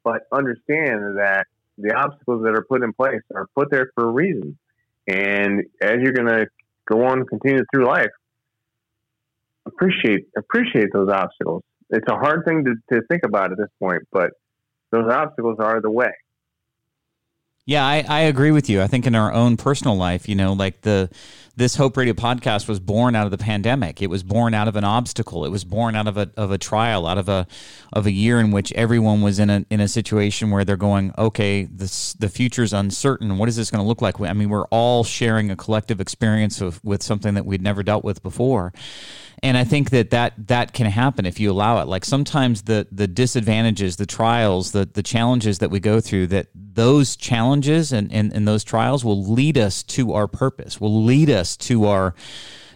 But 0.03 0.23
understand 0.31 1.17
that 1.17 1.45
the 1.77 1.93
obstacles 1.93 2.43
that 2.43 2.55
are 2.55 2.65
put 2.67 2.83
in 2.83 2.91
place 2.93 3.21
are 3.33 3.47
put 3.55 3.69
there 3.69 3.91
for 3.95 4.09
a 4.09 4.11
reason. 4.11 4.57
And 5.07 5.63
as 5.81 5.97
you're 6.01 6.13
going 6.13 6.27
to 6.27 6.47
go 6.87 7.05
on, 7.05 7.25
continue 7.25 7.63
through 7.73 7.85
life, 7.85 8.11
appreciate 9.65 10.25
appreciate 10.37 10.87
those 10.93 11.09
obstacles. 11.09 11.63
It's 11.89 12.05
a 12.09 12.15
hard 12.15 12.43
thing 12.45 12.65
to, 12.65 12.73
to 12.93 13.01
think 13.09 13.23
about 13.25 13.51
at 13.51 13.57
this 13.57 13.69
point, 13.79 14.03
but 14.11 14.31
those 14.91 15.09
obstacles 15.09 15.57
are 15.59 15.81
the 15.81 15.91
way. 15.91 16.11
Yeah, 17.67 17.85
I, 17.85 18.05
I 18.07 18.19
agree 18.21 18.51
with 18.51 18.69
you. 18.69 18.81
I 18.81 18.87
think 18.87 19.05
in 19.05 19.13
our 19.13 19.33
own 19.33 19.57
personal 19.57 19.97
life, 19.97 20.29
you 20.29 20.35
know, 20.35 20.53
like 20.53 20.81
the 20.81 21.09
this 21.57 21.75
Hope 21.75 21.97
Radio 21.97 22.13
podcast 22.13 22.69
was 22.69 22.79
born 22.79 23.13
out 23.13 23.25
of 23.25 23.31
the 23.31 23.37
pandemic. 23.37 24.01
It 24.01 24.07
was 24.07 24.23
born 24.23 24.53
out 24.53 24.69
of 24.69 24.77
an 24.77 24.85
obstacle. 24.85 25.43
It 25.43 25.49
was 25.49 25.65
born 25.65 25.93
out 25.93 26.07
of 26.07 26.15
a 26.15 26.31
of 26.37 26.49
a 26.49 26.57
trial, 26.57 27.05
out 27.05 27.17
of 27.17 27.27
a 27.27 27.45
of 27.91 28.05
a 28.05 28.11
year 28.11 28.39
in 28.39 28.51
which 28.51 28.71
everyone 28.71 29.21
was 29.21 29.37
in 29.37 29.49
a 29.49 29.65
in 29.69 29.81
a 29.81 29.89
situation 29.89 30.49
where 30.49 30.63
they're 30.63 30.77
going, 30.77 31.13
okay, 31.17 31.65
this 31.65 32.13
the 32.13 32.29
future's 32.29 32.71
uncertain. 32.71 33.37
What 33.37 33.49
is 33.49 33.57
this 33.57 33.69
going 33.69 33.83
to 33.83 33.87
look 33.87 34.01
like? 34.01 34.17
I 34.21 34.31
mean, 34.31 34.47
we're 34.47 34.67
all 34.67 35.03
sharing 35.03 35.51
a 35.51 35.57
collective 35.57 35.99
experience 35.99 36.61
of, 36.61 36.81
with 36.85 37.03
something 37.03 37.33
that 37.33 37.45
we'd 37.45 37.61
never 37.61 37.83
dealt 37.83 38.05
with 38.05 38.23
before. 38.23 38.71
And 39.43 39.55
I 39.55 39.63
think 39.63 39.91
that, 39.91 40.09
that 40.09 40.33
that 40.47 40.73
can 40.73 40.87
happen 40.87 41.25
if 41.25 41.39
you 41.39 41.51
allow 41.51 41.79
it. 41.81 41.87
Like 41.87 42.05
sometimes 42.05 42.63
the 42.63 42.87
the 42.91 43.07
disadvantages, 43.07 43.97
the 43.97 44.05
trials, 44.05 44.71
the 44.71 44.85
the 44.85 45.03
challenges 45.03 45.59
that 45.59 45.69
we 45.69 45.79
go 45.79 45.99
through, 45.99 46.27
that 46.27 46.47
those 46.55 47.15
challenges 47.15 47.91
and, 47.91 48.11
and, 48.11 48.33
and 48.33 48.47
those 48.47 48.63
trials 48.63 49.03
will 49.03 49.23
lead 49.23 49.57
us 49.57 49.83
to 49.83 50.13
our 50.13 50.27
purpose, 50.27 50.79
will 50.79 51.03
lead 51.03 51.29
us 51.29 51.57
to 51.57 51.85
our 51.85 52.15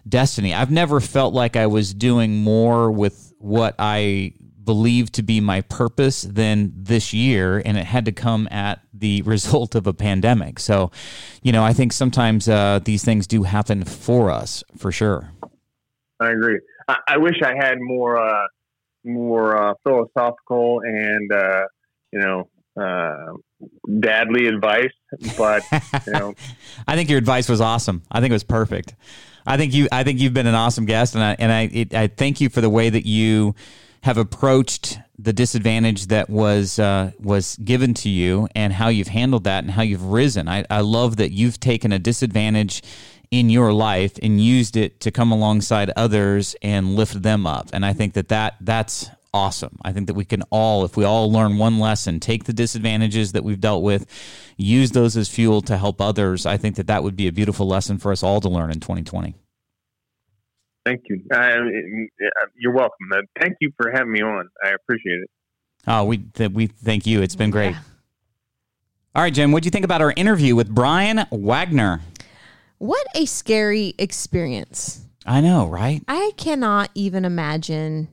destiny. 0.07 0.53
I've 0.53 0.72
never 0.72 0.99
felt 0.99 1.34
like 1.34 1.55
I 1.55 1.68
was 1.68 1.93
doing 1.93 2.38
more 2.38 2.91
with 2.91 3.34
what 3.38 3.76
I 3.78 4.34
believe 4.64 5.12
to 5.12 5.24
be 5.24 5.41
my 5.41 5.62
purpose 5.62 6.22
than 6.22 6.72
this 6.76 7.14
year, 7.14 7.62
and 7.64 7.78
it 7.78 7.86
had 7.86 8.05
to 8.05 8.12
come 8.12 8.47
at 8.51 8.82
the 8.93 9.22
result 9.26 9.76
of 9.76 9.88
a 9.88 9.93
pandemic. 9.93 10.59
So, 10.59 10.91
you 11.41 11.51
know, 11.51 11.64
I 11.64 11.74
think 11.74 11.93
sometimes 11.93 12.47
uh, 12.47 12.80
these 12.84 13.03
things 13.03 13.28
do 13.28 13.43
happen 13.43 13.84
for 13.84 14.30
us, 14.30 14.64
for 14.78 14.91
sure. 14.91 15.32
I 16.22 16.32
agree. 16.32 16.60
I, 16.88 16.98
I 17.08 17.18
wish 17.18 17.42
I 17.44 17.56
had 17.56 17.80
more 17.80 18.18
uh, 18.18 18.46
more 19.04 19.58
uh, 19.58 19.74
philosophical 19.84 20.82
and 20.86 21.32
uh, 21.32 21.64
you 22.12 22.20
know 22.20 22.50
uh, 22.80 23.34
dadly 23.88 24.48
advice, 24.48 24.94
but 25.38 25.64
you 26.06 26.14
know 26.14 26.36
I 26.88 26.96
think 26.96 27.10
your 27.10 27.18
advice 27.18 27.50
was 27.50 27.60
awesome. 27.60 28.04
I 28.12 28.20
think 28.22 28.32
it 28.32 28.36
was 28.36 28.44
perfect. 28.44 28.96
I 29.46 29.58
think 29.58 29.74
you. 29.74 29.88
I 29.92 30.04
think 30.04 30.20
you've 30.20 30.34
been 30.34 30.48
an 30.48 30.56
awesome 30.56 30.86
guest, 30.86 31.16
and 31.16 31.24
I 31.24 31.36
and 31.40 31.52
I 31.52 31.62
it, 31.74 31.94
I 31.94 32.08
thank 32.08 32.40
you 32.40 32.50
for 32.50 32.62
the 32.62 32.70
way 32.70 32.90
that 32.90 33.08
you 33.08 33.56
have 34.04 34.18
approached 34.18 34.98
the 35.18 35.34
disadvantage 35.34 36.08
that 36.08 36.30
was 36.30 36.78
uh, 36.78 37.12
was 37.20 37.56
given 37.58 37.94
to 37.96 38.10
you, 38.10 38.48
and 38.56 38.74
how 38.74 38.90
you've 38.90 39.08
handled 39.08 39.46
that, 39.46 39.64
and 39.64 39.72
how 39.72 39.82
you've 39.82 40.06
risen. 40.06 40.48
I, 40.48 40.66
I 40.70 40.82
love 40.82 41.18
that 41.18 41.32
you've 41.32 41.60
taken 41.60 41.92
a 41.92 42.00
disadvantage 42.00 42.84
in 43.32 43.50
your 43.50 43.72
life 43.74 44.20
and 44.22 44.42
used 44.42 44.76
it 44.76 45.00
to 45.00 45.12
come 45.12 45.32
alongside 45.32 45.90
others 45.96 46.56
and 46.62 46.96
lift 46.96 47.22
them 47.22 47.48
up. 47.48 47.70
And 47.74 47.86
I 47.86 47.94
think 47.94 48.14
that, 48.14 48.28
that 48.28 48.58
that's 48.60 49.10
awesome. 49.34 49.78
I 49.84 49.94
think 49.94 50.08
that 50.08 50.14
we 50.16 50.26
can 50.26 50.44
all, 50.50 50.84
if 50.84 50.98
we 50.98 51.06
all 51.06 51.32
learn 51.32 51.58
one 51.58 51.80
lesson, 51.80 52.20
take 52.20 52.44
the 52.44 52.54
disadvantages 52.54 53.32
that 53.32 53.46
we've 53.46 53.62
dealt 53.62 53.84
with, 53.84 54.06
use 54.58 54.92
those 54.92 55.16
as 55.16 55.30
fuel 55.30 55.62
to 55.64 55.78
help 55.78 56.02
others. 56.02 56.46
I 56.46 56.58
think 56.58 56.76
that 56.76 56.88
that 56.88 57.04
would 57.04 57.16
be 57.16 57.28
a 57.28 57.32
beautiful 57.32 57.68
lesson 57.68 57.98
for 57.98 58.12
us 58.12 58.22
all 58.22 58.42
to 58.42 58.50
learn 58.50 58.70
in 58.70 58.82
2020. 58.82 59.34
thank 60.86 61.04
you. 61.10 61.22
Uh, 61.34 61.56
you're 62.58 62.74
welcome. 62.74 63.08
Uh, 63.14 63.22
thank 63.40 63.56
you 63.62 63.72
for 63.78 63.92
having 63.92 64.12
me 64.12 64.22
on. 64.22 64.50
I 64.64 64.72
appreciate 64.72 65.22
it. 65.22 65.30
Oh, 65.88 66.04
we 66.04 66.18
th- 66.18 66.52
we 66.52 66.68
thank 66.68 67.08
you. 67.08 67.22
It's 67.22 67.36
been 67.36 67.50
great. 67.50 67.72
Yeah. 67.72 67.80
All 69.16 69.24
right, 69.24 69.34
Jim, 69.34 69.52
what 69.52 69.64
do 69.64 69.68
you 69.68 69.72
think 69.72 69.84
about 69.84 70.02
our 70.02 70.14
interview 70.16 70.56
with 70.56 70.70
Brian 70.70 71.26
Wagner? 71.32 72.02
What 72.82 73.06
a 73.14 73.26
scary 73.26 73.94
experience. 74.00 75.06
I 75.24 75.40
know, 75.40 75.68
right? 75.68 76.02
I 76.08 76.32
cannot 76.36 76.90
even 76.96 77.26
imagine. 77.26 78.08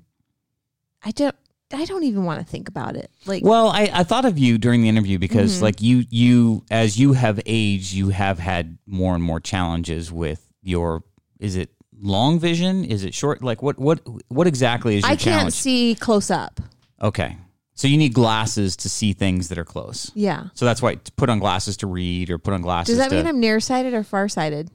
I 1.03 1.11
don't. 1.13 1.35
I 1.73 1.87
don't 1.87 2.03
even 2.05 2.25
want 2.25 2.41
to 2.41 2.47
think 2.47 2.69
about 2.69 2.97
it. 2.97 3.11
Like, 3.25 3.43
Well, 3.45 3.69
I, 3.69 3.91
I 3.93 4.03
thought 4.03 4.25
of 4.27 4.39
you 4.39 4.57
during 4.59 4.83
the 4.83 4.89
interview 4.91 5.19
because, 5.19 5.55
Mm-hmm. 5.57 5.65
like 5.65 5.81
you, 5.83 6.05
you 6.11 6.65
as 6.71 6.99
you 6.99 7.15
have 7.15 7.41
aged, 7.47 7.93
you 7.95 8.11
have 8.11 8.39
had 8.39 8.77
more 8.87 9.15
and 9.15 9.25
more 9.25 9.41
challenges 9.41 10.13
with 10.13 10.47
your. 10.63 11.03
Is 11.41 11.57
it 11.57 11.71
long 11.99 12.39
vision? 12.39 12.85
Is 12.85 13.05
it 13.05 13.15
short? 13.15 13.43
Like 13.43 13.63
what? 13.63 13.79
What? 13.79 14.01
What 14.29 14.47
exactly 14.47 14.97
is 14.97 15.03
your 15.03 15.13
I 15.13 15.17
can't 15.17 15.23
challenge? 15.39 15.55
see 15.55 15.95
close 15.95 16.31
up. 16.31 16.61
Okay, 17.01 17.39
so 17.79 17.87
you 17.87 17.97
need 17.97 18.13
glasses 18.13 18.75
to 18.79 18.89
see 18.89 19.13
things 19.13 19.51
that 19.51 19.57
are 19.57 19.65
close. 19.65 20.11
Yeah. 20.17 20.49
So 20.55 20.65
that's 20.65 20.83
why 20.83 20.97
to 20.97 21.13
put 21.13 21.31
on 21.31 21.39
glasses 21.39 21.77
to 21.77 21.87
read 21.87 22.29
or 22.29 22.37
put 22.37 22.53
on 22.53 22.61
glasses. 22.61 22.97
Does 22.97 22.99
that 22.99 23.11
to, 23.11 23.15
mean 23.15 23.29
I'm 23.29 23.39
nearsighted 23.39 23.95
or 23.95 24.03
farsighted? 24.03 24.69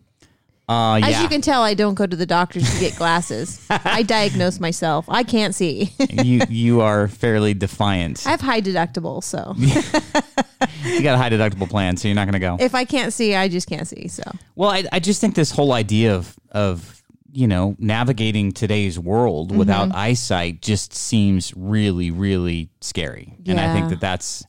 Uh, 0.69 1.01
yeah. 1.01 1.07
As 1.07 1.21
you 1.21 1.27
can 1.27 1.41
tell, 1.41 1.63
I 1.63 1.73
don't 1.73 1.95
go 1.95 2.07
to 2.07 2.15
the 2.15 2.25
doctors 2.25 2.73
to 2.73 2.79
get 2.79 2.95
glasses. 2.95 3.65
I 3.69 4.03
diagnose 4.07 4.61
myself. 4.61 5.05
I 5.09 5.23
can't 5.23 5.53
see. 5.53 5.91
you 6.09 6.43
you 6.47 6.79
are 6.79 7.09
fairly 7.09 7.53
defiant. 7.53 8.25
I 8.25 8.31
have 8.31 8.39
high 8.39 8.61
deductible, 8.61 9.21
so 9.21 9.53
you 10.85 11.03
got 11.03 11.15
a 11.15 11.17
high 11.17 11.29
deductible 11.29 11.69
plan, 11.69 11.97
so 11.97 12.07
you're 12.07 12.15
not 12.15 12.23
going 12.23 12.33
to 12.33 12.39
go. 12.39 12.55
if 12.57 12.73
I 12.73 12.85
can't 12.85 13.11
see, 13.11 13.35
I 13.35 13.49
just 13.49 13.67
can't 13.67 13.85
see. 13.85 14.07
So 14.07 14.23
Well, 14.55 14.69
I, 14.69 14.85
I 14.93 15.01
just 15.01 15.19
think 15.19 15.35
this 15.35 15.51
whole 15.51 15.73
idea 15.73 16.15
of 16.15 16.33
of 16.51 17.02
you 17.33 17.47
know 17.47 17.75
navigating 17.79 18.51
today's 18.51 18.99
world 18.99 19.49
Mm-hmm. 19.49 19.57
without 19.59 19.93
eyesight 19.95 20.61
just 20.61 20.93
seems 20.93 21.53
really 21.55 22.11
really 22.11 22.69
scary, 22.81 23.35
and 23.47 23.59
I 23.59 23.73
think 23.73 23.89
that 23.89 23.99
that's 23.99 24.43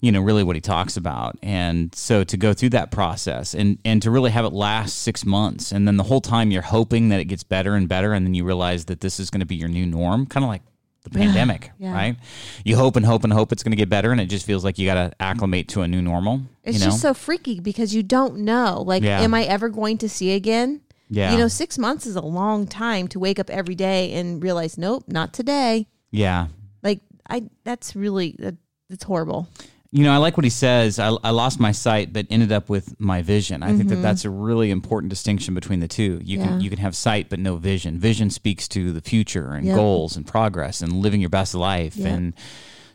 you 0.00 0.10
know 0.12 0.20
really 0.20 0.42
what 0.44 0.56
he 0.56 0.60
talks 0.60 0.96
about. 0.96 1.38
And 1.42 1.94
so 1.94 2.24
to 2.24 2.36
go 2.36 2.52
through 2.54 2.70
that 2.70 2.90
process 2.90 3.54
and 3.54 3.78
and 3.84 4.00
to 4.02 4.10
really 4.10 4.30
have 4.30 4.44
it 4.44 4.52
last 4.52 4.98
six 5.02 5.24
months, 5.24 5.72
and 5.72 5.86
then 5.86 5.96
the 5.96 6.04
whole 6.04 6.20
time 6.20 6.50
you're 6.50 6.62
hoping 6.62 7.08
that 7.10 7.20
it 7.20 7.26
gets 7.26 7.42
better 7.44 7.74
and 7.74 7.88
better, 7.88 8.12
and 8.12 8.24
then 8.26 8.34
you 8.34 8.44
realize 8.44 8.84
that 8.86 9.00
this 9.00 9.18
is 9.20 9.30
going 9.30 9.40
to 9.40 9.46
be 9.46 9.56
your 9.56 9.68
new 9.68 9.86
norm, 9.86 10.26
kind 10.26 10.44
of 10.44 10.48
like 10.48 10.62
the 11.04 11.10
pandemic, 11.10 11.72
Yeah. 11.80 11.92
right? 11.92 12.16
You 12.64 12.76
hope 12.76 12.94
and 12.94 13.04
hope 13.04 13.24
and 13.24 13.32
hope 13.32 13.50
it's 13.50 13.64
going 13.64 13.72
to 13.72 13.76
get 13.76 13.88
better, 13.88 14.12
and 14.12 14.20
it 14.20 14.26
just 14.26 14.46
feels 14.46 14.62
like 14.64 14.78
you 14.78 14.86
got 14.86 14.94
to 14.94 15.12
acclimate 15.20 15.66
to 15.70 15.82
a 15.82 15.88
new 15.88 16.00
normal. 16.00 16.42
It's 16.62 16.78
you 16.78 16.84
know? 16.84 16.90
just 16.92 17.00
so 17.02 17.12
freaky 17.12 17.58
because 17.58 17.92
you 17.92 18.04
don't 18.04 18.36
know. 18.38 18.82
Like, 18.86 19.02
Yeah. 19.02 19.20
am 19.20 19.34
I 19.34 19.42
ever 19.42 19.68
going 19.68 19.98
to 19.98 20.08
see 20.08 20.30
again? 20.32 20.80
Yeah, 21.14 21.32
You 21.32 21.38
know, 21.38 21.48
six 21.48 21.76
months 21.78 22.06
is 22.06 22.16
a 22.16 22.22
long 22.22 22.66
time 22.66 23.06
to 23.08 23.18
wake 23.20 23.38
up 23.38 23.50
every 23.50 23.74
day 23.74 24.12
and 24.14 24.42
realize, 24.42 24.76
nope, 24.78 25.04
not 25.06 25.32
today. 25.32 25.86
yeah. 26.10 26.46
Like, 26.82 27.00
I 27.30 27.42
that's 27.64 27.94
really 27.94 28.34
that, 28.40 28.56
it's 28.90 29.04
horrible. 29.04 29.46
You 29.94 30.04
know, 30.04 30.12
I 30.12 30.16
like 30.16 30.36
what 30.38 30.44
he 30.44 30.50
says. 30.50 30.98
I, 30.98 31.08
I 31.22 31.30
lost 31.30 31.60
my 31.60 31.70
sight, 31.70 32.12
but 32.14 32.26
ended 32.30 32.50
up 32.50 32.68
with 32.70 32.98
my 32.98 33.20
vision. 33.20 33.62
I 33.62 33.76
think 33.76 33.90
that 33.90 34.00
that's 34.02 34.24
a 34.24 34.30
really 34.30 34.70
important 34.70 35.10
distinction 35.10 35.52
between 35.54 35.80
the 35.80 35.86
two. 35.88 36.18
You 36.24 36.38
Mm-hmm. 36.38 36.40
Yeah. 36.40 36.46
can 36.48 36.60
you 36.62 36.70
can 36.70 36.78
have 36.78 36.96
sight, 36.96 37.28
but 37.28 37.38
no 37.38 37.56
vision. 37.56 37.98
Vision 38.00 38.30
speaks 38.30 38.66
to 38.68 38.90
the 38.92 39.02
future 39.02 39.52
and 39.52 39.66
Yep. 39.66 39.76
goals 39.76 40.16
and 40.16 40.26
progress 40.26 40.80
and 40.80 40.92
living 40.94 41.20
your 41.20 41.28
best 41.30 41.54
life 41.54 41.94
Yep. 41.96 42.08
and 42.12 42.34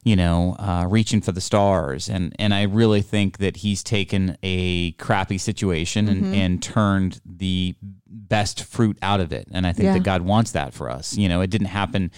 you 0.03 0.15
know 0.15 0.55
uh, 0.59 0.85
reaching 0.89 1.21
for 1.21 1.31
the 1.31 1.41
stars. 1.41 2.09
And 2.09 2.35
and 2.39 2.51
I 2.53 2.63
really 2.63 3.03
think 3.03 3.37
that 3.37 3.57
he's 3.57 3.83
taken 3.83 4.37
a 4.43 4.91
crappy 4.93 5.37
situation 5.37 6.07
Mm-hmm. 6.07 6.25
and, 6.25 6.35
and 6.35 6.63
turned 6.63 7.21
the 7.23 7.75
best 8.09 8.63
fruit 8.63 8.97
out 9.01 9.19
of 9.19 9.31
it. 9.31 9.47
And 9.51 9.65
I 9.67 9.73
think 9.73 9.85
Yeah. 9.85 9.93
that 9.93 10.03
God 10.03 10.21
wants 10.21 10.51
that 10.51 10.73
for 10.73 10.89
us. 10.89 11.17
You 11.17 11.29
know, 11.29 11.41
it 11.41 11.49
didn't 11.49 11.67
happen 11.67 12.11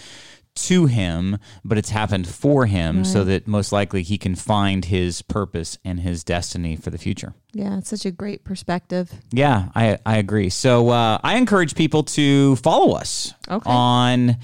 to 0.52 0.86
him, 0.86 1.38
but 1.64 1.78
it's 1.78 1.90
happened 1.90 2.26
for 2.26 2.66
him 2.66 3.04
so 3.04 3.22
that 3.24 3.46
most 3.46 3.70
likely 3.72 4.02
he 4.02 4.18
can 4.18 4.34
find 4.34 4.84
his 4.86 5.22
purpose 5.22 5.78
and 5.84 6.00
his 6.00 6.24
destiny 6.24 6.74
for 6.76 6.90
the 6.90 6.98
future. 6.98 7.34
Yeah, 7.52 7.78
it's 7.78 7.88
such 7.88 8.04
a 8.04 8.10
great 8.10 8.42
perspective. 8.44 9.12
Yeah, 9.30 9.68
I, 9.76 9.98
I 10.04 10.16
agree. 10.18 10.50
So 10.50 10.88
uh, 10.90 11.18
I 11.22 11.36
encourage 11.36 11.74
people 11.76 12.02
to 12.02 12.56
follow 12.56 12.92
us 12.96 13.32
Okay. 13.48 13.70
on 13.70 14.36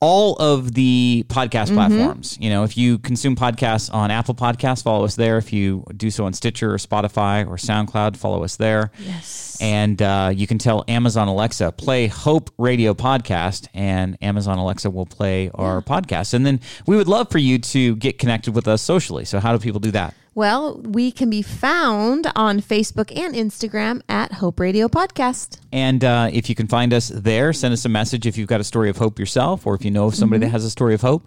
all 0.00 0.36
of 0.36 0.74
the 0.74 1.24
podcast 1.28 1.72
platforms. 1.72 2.36
You 2.40 2.50
know, 2.50 2.64
if 2.64 2.76
you 2.76 2.98
consume 2.98 3.34
podcasts 3.34 3.92
on 3.92 4.10
Apple 4.10 4.34
Podcasts, 4.34 4.82
follow 4.82 5.04
us 5.04 5.16
there. 5.16 5.38
If 5.38 5.52
you 5.52 5.84
do 5.96 6.10
so 6.10 6.26
on 6.26 6.32
Stitcher 6.34 6.74
or 6.74 6.76
Spotify 6.76 7.46
or 7.46 7.56
SoundCloud, 7.56 8.16
follow 8.16 8.44
us 8.44 8.56
there. 8.56 8.90
Yes. 8.98 9.56
And 9.60 10.00
uh, 10.02 10.32
you 10.34 10.46
can 10.46 10.58
tell 10.58 10.84
Amazon 10.86 11.28
Alexa, 11.28 11.72
play 11.72 12.08
Hope 12.08 12.50
Radio 12.58 12.92
Podcast, 12.92 13.68
and 13.72 14.18
Amazon 14.20 14.58
Alexa 14.58 14.90
will 14.90 15.06
play 15.06 15.50
our 15.54 15.80
podcast. 15.80 16.34
And 16.34 16.44
then 16.44 16.60
we 16.86 16.96
would 16.96 17.08
love 17.08 17.30
for 17.30 17.38
you 17.38 17.58
to 17.58 17.96
get 17.96 18.18
connected 18.18 18.54
with 18.54 18.68
us 18.68 18.82
socially. 18.82 19.24
So, 19.24 19.40
how 19.40 19.52
do 19.52 19.58
people 19.58 19.80
do 19.80 19.92
that? 19.92 20.14
Well, 20.36 20.82
we 20.82 21.12
can 21.12 21.30
be 21.30 21.40
found 21.40 22.30
on 22.36 22.60
Facebook 22.60 23.10
and 23.16 23.34
Instagram 23.34 24.02
at 24.06 24.32
Hope 24.32 24.60
Radio 24.60 24.86
Podcast. 24.86 25.58
And 25.72 26.04
uh, 26.04 26.28
if 26.30 26.50
you 26.50 26.54
can 26.54 26.66
find 26.66 26.92
us 26.92 27.08
there, 27.08 27.54
send 27.54 27.72
us 27.72 27.86
a 27.86 27.88
message 27.88 28.26
if 28.26 28.36
you've 28.36 28.46
got 28.46 28.60
a 28.60 28.64
story 28.64 28.90
of 28.90 28.98
hope 28.98 29.18
yourself, 29.18 29.66
or 29.66 29.74
if 29.74 29.82
you 29.82 29.90
know 29.90 30.08
of 30.08 30.14
somebody 30.14 30.44
that 30.44 30.50
has 30.50 30.62
a 30.62 30.68
story 30.68 30.92
of 30.92 31.00
hope. 31.00 31.26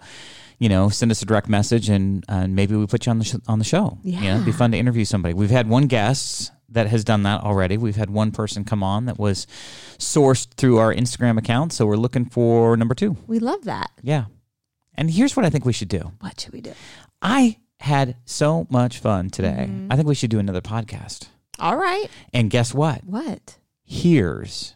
You 0.60 0.70
know, 0.70 0.90
send 0.90 1.10
us 1.10 1.24
a 1.24 1.26
direct 1.26 1.50
message, 1.50 1.90
and 1.90 2.24
uh, 2.30 2.46
maybe 2.46 2.76
we 2.76 2.86
put 2.86 3.08
you 3.08 3.10
on 3.10 3.18
the 3.18 3.26
sh- 3.26 3.42
on 3.48 3.58
the 3.58 3.66
show. 3.66 3.98
You 4.04 4.22
know, 4.22 4.34
it'd 4.36 4.46
be 4.46 4.52
fun 4.52 4.74
to 4.74 4.78
interview 4.78 5.06
somebody. 5.06 5.34
We've 5.34 5.50
had 5.50 5.68
one 5.68 5.88
guest 5.88 6.52
that 6.70 6.86
has 6.86 7.04
done 7.04 7.24
that 7.24 7.42
already. 7.42 7.78
We've 7.78 7.96
had 7.96 8.12
one 8.12 8.32
person 8.32 8.64
come 8.64 8.84
on 8.84 9.06
that 9.06 9.18
was 9.18 9.48
sourced 9.98 10.54
through 10.54 10.78
our 10.78 10.94
Instagram 10.94 11.40
account. 11.40 11.74
So 11.74 11.88
we're 11.88 11.96
looking 11.96 12.26
for 12.26 12.78
number 12.78 12.94
two. 12.94 13.18
We 13.26 13.40
love 13.40 13.64
that. 13.64 13.90
Yeah. 14.04 14.26
And 14.94 15.10
here's 15.10 15.36
what 15.36 15.48
I 15.48 15.50
think 15.50 15.66
we 15.66 15.74
should 15.74 15.90
do. 15.90 16.12
What 16.20 16.40
should 16.40 16.54
we 16.54 16.62
do? 16.62 16.74
I 17.24 17.58
had 17.80 18.16
so 18.26 18.68
much 18.70 19.00
fun 19.00 19.30
today. 19.30 19.68
Mm-hmm. 19.70 19.92
I 19.92 19.96
think 19.96 20.08
we 20.08 20.16
should 20.16 20.30
do 20.30 20.40
another 20.40 20.62
podcast. 20.62 21.28
All 21.60 21.78
right. 21.78 22.08
And 22.34 22.50
guess 22.50 22.74
what? 22.74 23.04
What? 23.04 23.58
Here's 23.86 24.76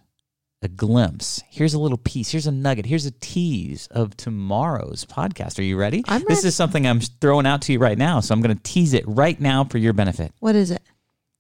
a 0.61 0.67
glimpse. 0.67 1.43
Here's 1.49 1.73
a 1.73 1.79
little 1.79 1.97
piece. 1.97 2.31
Here's 2.31 2.47
a 2.47 2.51
nugget. 2.51 2.85
Here's 2.85 3.05
a 3.05 3.11
tease 3.11 3.87
of 3.87 4.15
tomorrow's 4.15 5.05
podcast. 5.05 5.59
Are 5.59 5.63
you 5.63 5.77
ready? 5.77 6.03
I'm 6.07 6.21
ready. 6.21 6.25
This 6.27 6.45
is 6.45 6.55
something 6.55 6.87
I'm 6.87 6.99
throwing 6.99 7.45
out 7.45 7.61
to 7.63 7.73
you 7.73 7.79
right 7.79 7.97
now. 7.97 8.21
So 8.21 8.33
I'm 8.33 8.41
going 8.41 8.55
to 8.55 8.63
tease 8.63 8.93
it 8.93 9.03
right 9.05 9.39
now 9.39 9.65
for 9.65 9.77
your 9.77 9.93
benefit. 9.93 10.31
What 10.39 10.55
is 10.55 10.71
it? 10.71 10.81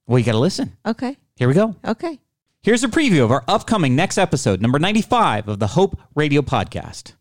Well, 0.05 0.19
you 0.19 0.25
got 0.25 0.33
to 0.33 0.39
listen. 0.39 0.75
Okay. 0.85 1.17
Here 1.35 1.47
we 1.47 1.53
go. 1.53 1.75
Okay. 1.85 2.19
Here's 2.61 2.83
a 2.83 2.87
preview 2.87 3.23
of 3.23 3.31
our 3.31 3.43
upcoming 3.47 3.95
next 3.95 4.17
episode, 4.17 4.61
number 4.61 4.79
95 4.79 5.47
of 5.47 5.59
the 5.59 5.67
Hope 5.67 5.99
Radio 6.15 6.41
Podcast. 6.41 7.13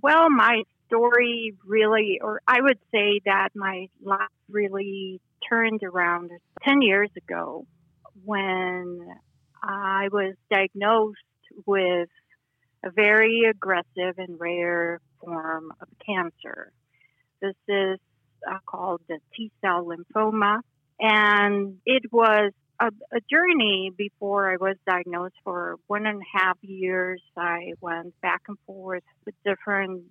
Well, 0.00 0.30
my 0.30 0.62
story 0.88 1.54
really, 1.64 2.20
or 2.22 2.40
I 2.46 2.60
would 2.60 2.78
say 2.92 3.20
that 3.24 3.50
my 3.54 3.88
life 4.02 4.28
really 4.50 5.20
turned 5.48 5.82
around 5.82 6.30
10 6.64 6.82
years 6.82 7.10
ago 7.16 7.66
when 8.24 9.06
I 9.62 10.08
was 10.10 10.34
diagnosed 10.50 11.18
with 11.66 12.08
a 12.84 12.90
very 12.90 13.44
aggressive 13.48 14.18
and 14.18 14.38
rare 14.38 15.00
form 15.20 15.72
of 15.80 15.88
cancer. 16.04 16.72
This 17.40 17.56
is 17.68 17.98
uh, 18.48 18.58
called 18.66 19.00
the 19.08 19.18
T 19.34 19.50
cell 19.60 19.86
lymphoma. 19.86 20.60
And 21.00 21.78
it 21.86 22.02
was 22.12 22.52
a, 22.80 22.86
a 22.86 23.20
journey 23.30 23.92
before 23.96 24.50
I 24.50 24.56
was 24.56 24.76
diagnosed 24.86 25.34
for 25.44 25.76
one 25.86 26.06
and 26.06 26.20
a 26.20 26.38
half 26.38 26.58
years. 26.62 27.22
I 27.36 27.72
went 27.80 28.20
back 28.20 28.42
and 28.48 28.56
forth 28.66 29.04
with 29.24 29.34
different 29.44 30.04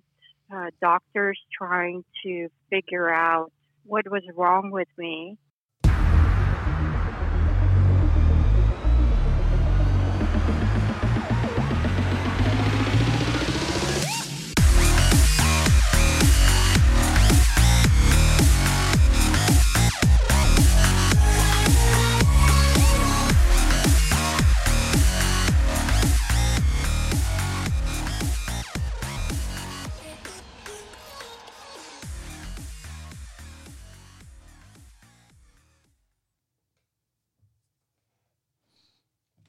uh, 0.54 0.70
doctors 0.80 1.38
trying 1.56 2.04
to 2.24 2.48
figure 2.70 3.08
out 3.08 3.52
what 3.84 4.10
was 4.10 4.22
wrong 4.34 4.70
with 4.70 4.88
me. 4.96 5.36